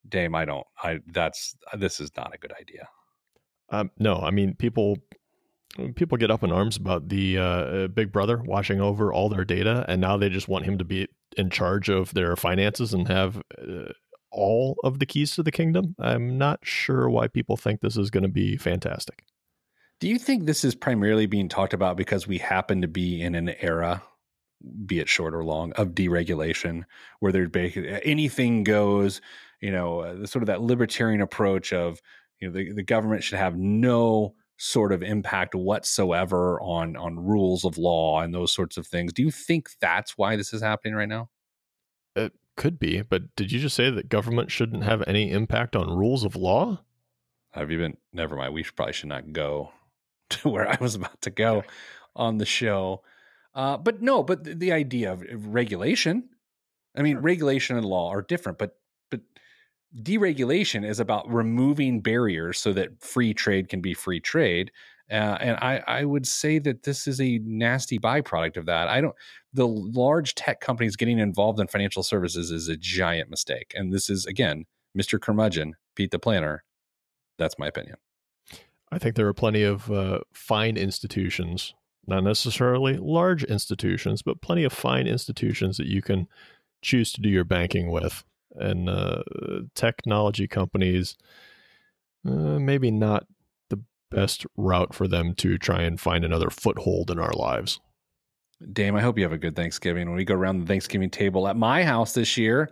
Dame, 0.08 0.34
I 0.34 0.44
don't. 0.44 0.66
I 0.82 1.00
that's 1.06 1.56
this 1.78 1.98
is 2.00 2.10
not 2.16 2.34
a 2.34 2.38
good 2.38 2.52
idea. 2.60 2.86
Um, 3.70 3.90
no, 3.98 4.16
I 4.16 4.30
mean 4.30 4.54
people 4.54 4.98
people 5.96 6.18
get 6.18 6.30
up 6.30 6.42
in 6.42 6.52
arms 6.52 6.76
about 6.76 7.08
the 7.08 7.38
uh, 7.38 7.42
uh, 7.42 7.88
Big 7.88 8.12
Brother 8.12 8.42
watching 8.44 8.80
over 8.80 9.12
all 9.12 9.28
their 9.28 9.44
data, 9.44 9.84
and 9.88 10.00
now 10.00 10.16
they 10.16 10.28
just 10.28 10.48
want 10.48 10.64
him 10.64 10.78
to 10.78 10.84
be 10.84 11.08
in 11.36 11.50
charge 11.50 11.88
of 11.88 12.14
their 12.14 12.36
finances 12.36 12.94
and 12.94 13.08
have 13.08 13.38
uh, 13.58 13.92
all 14.34 14.76
of 14.84 14.98
the 14.98 15.06
keys 15.06 15.34
to 15.36 15.42
the 15.42 15.52
kingdom. 15.52 15.94
I'm 15.98 16.36
not 16.36 16.60
sure 16.62 17.08
why 17.08 17.28
people 17.28 17.56
think 17.56 17.80
this 17.80 17.96
is 17.96 18.10
going 18.10 18.24
to 18.24 18.28
be 18.28 18.56
fantastic. 18.56 19.24
Do 20.00 20.08
you 20.08 20.18
think 20.18 20.44
this 20.44 20.64
is 20.64 20.74
primarily 20.74 21.26
being 21.26 21.48
talked 21.48 21.72
about 21.72 21.96
because 21.96 22.26
we 22.26 22.38
happen 22.38 22.82
to 22.82 22.88
be 22.88 23.22
in 23.22 23.34
an 23.34 23.50
era, 23.60 24.02
be 24.84 24.98
it 24.98 25.08
short 25.08 25.34
or 25.34 25.44
long, 25.44 25.72
of 25.72 25.90
deregulation, 25.90 26.82
where 27.20 27.32
there's 27.32 27.50
anything 28.04 28.64
goes? 28.64 29.20
you 29.64 29.70
know, 29.70 30.00
uh, 30.00 30.26
sort 30.26 30.42
of 30.42 30.46
that 30.48 30.60
libertarian 30.60 31.22
approach 31.22 31.72
of, 31.72 32.02
you 32.38 32.46
know, 32.46 32.52
the, 32.52 32.70
the 32.74 32.82
government 32.82 33.24
should 33.24 33.38
have 33.38 33.56
no 33.56 34.34
sort 34.58 34.92
of 34.92 35.02
impact 35.02 35.54
whatsoever 35.54 36.60
on 36.60 36.96
on 36.96 37.18
rules 37.18 37.64
of 37.64 37.78
law 37.78 38.20
and 38.20 38.34
those 38.34 38.52
sorts 38.52 38.76
of 38.76 38.86
things. 38.86 39.14
Do 39.14 39.22
you 39.22 39.30
think 39.30 39.70
that's 39.80 40.18
why 40.18 40.36
this 40.36 40.52
is 40.52 40.60
happening 40.60 40.94
right 40.94 41.08
now? 41.08 41.30
It 42.14 42.34
could 42.56 42.78
be, 42.78 43.02
but 43.02 43.34
did 43.36 43.52
you 43.52 43.58
just 43.58 43.76
say 43.76 43.90
that 43.90 44.08
government 44.08 44.50
shouldn't 44.50 44.84
have 44.84 45.02
any 45.06 45.30
impact 45.30 45.74
on 45.74 45.96
rules 45.96 46.24
of 46.24 46.36
law? 46.36 46.80
Have 47.52 47.70
you 47.70 47.78
been? 47.78 47.96
Never 48.12 48.36
mind. 48.36 48.54
We 48.54 48.62
should, 48.62 48.76
probably 48.76 48.92
should 48.94 49.08
not 49.08 49.32
go 49.32 49.72
to 50.30 50.48
where 50.48 50.68
I 50.68 50.76
was 50.80 50.94
about 50.94 51.20
to 51.22 51.30
go 51.30 51.64
on 52.16 52.38
the 52.38 52.46
show. 52.46 53.02
Uh, 53.54 53.76
but 53.76 54.02
no, 54.02 54.22
but 54.22 54.44
the, 54.44 54.54
the 54.54 54.72
idea 54.72 55.12
of 55.12 55.54
regulation. 55.54 56.28
I 56.96 57.02
mean, 57.02 57.18
regulation 57.18 57.76
and 57.76 57.86
law 57.86 58.10
are 58.10 58.22
different, 58.22 58.58
but 58.58 58.76
but 59.10 59.20
deregulation 59.96 60.88
is 60.88 61.00
about 61.00 61.32
removing 61.32 62.00
barriers 62.00 62.58
so 62.58 62.72
that 62.72 63.00
free 63.00 63.34
trade 63.34 63.68
can 63.68 63.80
be 63.80 63.94
free 63.94 64.20
trade. 64.20 64.72
Uh, 65.10 65.36
and 65.40 65.56
I, 65.58 65.82
I 65.86 66.04
would 66.04 66.26
say 66.26 66.58
that 66.60 66.84
this 66.84 67.06
is 67.06 67.20
a 67.20 67.38
nasty 67.44 67.98
byproduct 67.98 68.56
of 68.56 68.66
that. 68.66 68.88
I 68.88 69.00
don't. 69.00 69.14
The 69.52 69.68
large 69.68 70.34
tech 70.34 70.60
companies 70.60 70.96
getting 70.96 71.18
involved 71.18 71.60
in 71.60 71.68
financial 71.68 72.02
services 72.02 72.50
is 72.50 72.68
a 72.68 72.76
giant 72.76 73.30
mistake. 73.30 73.72
And 73.74 73.92
this 73.92 74.08
is 74.08 74.24
again, 74.24 74.64
Mr. 74.98 75.20
Curmudgeon, 75.20 75.74
Pete 75.94 76.10
the 76.10 76.18
Planner. 76.18 76.64
That's 77.38 77.58
my 77.58 77.66
opinion. 77.66 77.96
I 78.90 78.98
think 78.98 79.16
there 79.16 79.28
are 79.28 79.34
plenty 79.34 79.62
of 79.62 79.90
uh, 79.90 80.20
fine 80.32 80.76
institutions, 80.76 81.74
not 82.06 82.24
necessarily 82.24 82.96
large 82.96 83.44
institutions, 83.44 84.22
but 84.22 84.40
plenty 84.40 84.64
of 84.64 84.72
fine 84.72 85.06
institutions 85.06 85.76
that 85.76 85.86
you 85.86 86.00
can 86.00 86.28
choose 86.80 87.12
to 87.12 87.20
do 87.20 87.28
your 87.28 87.44
banking 87.44 87.90
with 87.90 88.24
and 88.56 88.88
uh, 88.88 89.22
technology 89.74 90.46
companies 90.46 91.16
uh, 92.26 92.58
maybe 92.58 92.90
not 92.90 93.26
best 94.14 94.46
route 94.56 94.94
for 94.94 95.08
them 95.08 95.34
to 95.36 95.58
try 95.58 95.82
and 95.82 96.00
find 96.00 96.24
another 96.24 96.50
foothold 96.50 97.10
in 97.10 97.18
our 97.18 97.32
lives. 97.32 97.80
Dame, 98.72 98.96
I 98.96 99.00
hope 99.00 99.18
you 99.18 99.24
have 99.24 99.32
a 99.32 99.38
good 99.38 99.56
Thanksgiving. 99.56 100.08
When 100.08 100.16
we 100.16 100.24
go 100.24 100.34
around 100.34 100.60
the 100.60 100.66
Thanksgiving 100.66 101.10
table 101.10 101.48
at 101.48 101.56
my 101.56 101.82
house 101.82 102.14
this 102.14 102.36
year, 102.36 102.70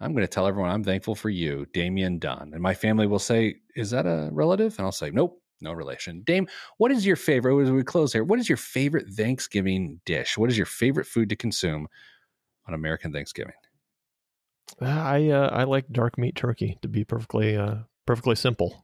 I'm 0.00 0.12
going 0.12 0.22
to 0.22 0.28
tell 0.28 0.46
everyone 0.46 0.70
I'm 0.70 0.84
thankful 0.84 1.14
for 1.14 1.30
you, 1.30 1.66
Damian 1.72 2.18
Dunn. 2.18 2.50
And 2.52 2.62
my 2.62 2.74
family 2.74 3.06
will 3.06 3.18
say, 3.18 3.56
Is 3.74 3.90
that 3.90 4.06
a 4.06 4.28
relative? 4.32 4.76
And 4.78 4.84
I'll 4.84 4.92
say, 4.92 5.10
Nope, 5.10 5.40
no 5.60 5.72
relation. 5.72 6.22
Dame, 6.24 6.46
what 6.76 6.92
is 6.92 7.06
your 7.06 7.16
favorite, 7.16 7.60
as 7.62 7.70
we 7.70 7.82
close 7.82 8.12
here, 8.12 8.24
what 8.24 8.38
is 8.38 8.48
your 8.48 8.58
favorite 8.58 9.08
Thanksgiving 9.08 10.00
dish? 10.04 10.36
What 10.36 10.50
is 10.50 10.56
your 10.56 10.66
favorite 10.66 11.06
food 11.06 11.28
to 11.30 11.36
consume 11.36 11.88
on 12.68 12.74
American 12.74 13.12
Thanksgiving? 13.12 13.54
I 14.80 15.30
uh, 15.30 15.48
I 15.48 15.64
like 15.64 15.88
dark 15.90 16.18
meat 16.18 16.36
turkey 16.36 16.78
to 16.82 16.88
be 16.88 17.04
perfectly 17.04 17.56
uh, 17.56 17.76
perfectly 18.06 18.34
simple. 18.34 18.83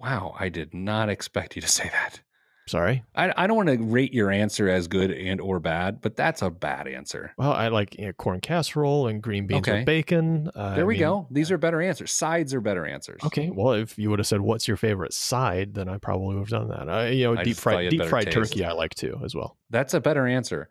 Wow, 0.00 0.34
I 0.38 0.48
did 0.48 0.74
not 0.74 1.08
expect 1.08 1.56
you 1.56 1.62
to 1.62 1.68
say 1.68 1.88
that. 1.90 2.20
Sorry, 2.68 3.02
I, 3.14 3.32
I 3.34 3.46
don't 3.46 3.56
want 3.56 3.70
to 3.70 3.78
rate 3.78 4.12
your 4.12 4.30
answer 4.30 4.68
as 4.68 4.88
good 4.88 5.10
and 5.10 5.40
or 5.40 5.58
bad, 5.58 6.02
but 6.02 6.16
that's 6.16 6.42
a 6.42 6.50
bad 6.50 6.86
answer. 6.86 7.32
Well, 7.38 7.52
I 7.52 7.68
like 7.68 7.98
you 7.98 8.06
know, 8.06 8.12
corn 8.12 8.42
casserole 8.42 9.06
and 9.06 9.22
green 9.22 9.46
beans 9.46 9.66
okay. 9.66 9.78
with 9.78 9.86
bacon. 9.86 10.50
Uh, 10.54 10.74
there 10.74 10.84
we 10.84 10.94
mean, 10.94 11.00
go. 11.00 11.26
These 11.30 11.50
are 11.50 11.56
better 11.56 11.80
answers. 11.80 12.12
Sides 12.12 12.52
are 12.52 12.60
better 12.60 12.84
answers. 12.84 13.22
Okay, 13.24 13.50
well, 13.50 13.72
if 13.72 13.98
you 13.98 14.10
would 14.10 14.18
have 14.18 14.26
said 14.26 14.42
what's 14.42 14.68
your 14.68 14.76
favorite 14.76 15.14
side, 15.14 15.72
then 15.72 15.88
I 15.88 15.96
probably 15.96 16.34
would 16.34 16.40
have 16.40 16.48
done 16.48 16.68
that. 16.68 16.90
I, 16.90 17.08
you 17.08 17.24
know, 17.24 17.40
I 17.40 17.44
deep 17.44 17.56
fried 17.56 17.88
deep 17.88 18.04
fried 18.04 18.26
taste. 18.26 18.34
turkey 18.34 18.64
I 18.66 18.72
like 18.72 18.94
too 18.94 19.18
as 19.24 19.34
well. 19.34 19.56
That's 19.70 19.94
a 19.94 20.00
better 20.00 20.26
answer. 20.26 20.68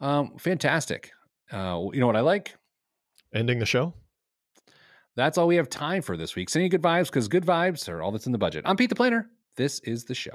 Um, 0.00 0.38
fantastic. 0.38 1.12
Uh, 1.52 1.86
you 1.92 2.00
know 2.00 2.08
what 2.08 2.16
I 2.16 2.20
like? 2.20 2.56
ending 3.32 3.58
the 3.58 3.66
show? 3.66 3.94
That's 5.18 5.36
all 5.36 5.48
we 5.48 5.56
have 5.56 5.68
time 5.68 6.02
for 6.02 6.16
this 6.16 6.36
week. 6.36 6.48
Sending 6.48 6.70
good 6.70 6.80
vibes 6.80 7.06
because 7.06 7.26
good 7.26 7.44
vibes 7.44 7.88
are 7.88 8.00
all 8.00 8.12
that's 8.12 8.26
in 8.26 8.32
the 8.32 8.38
budget. 8.38 8.62
I'm 8.64 8.76
Pete 8.76 8.88
the 8.88 8.94
Planner. 8.94 9.28
This 9.56 9.80
is 9.80 10.04
the 10.04 10.14
show. 10.14 10.30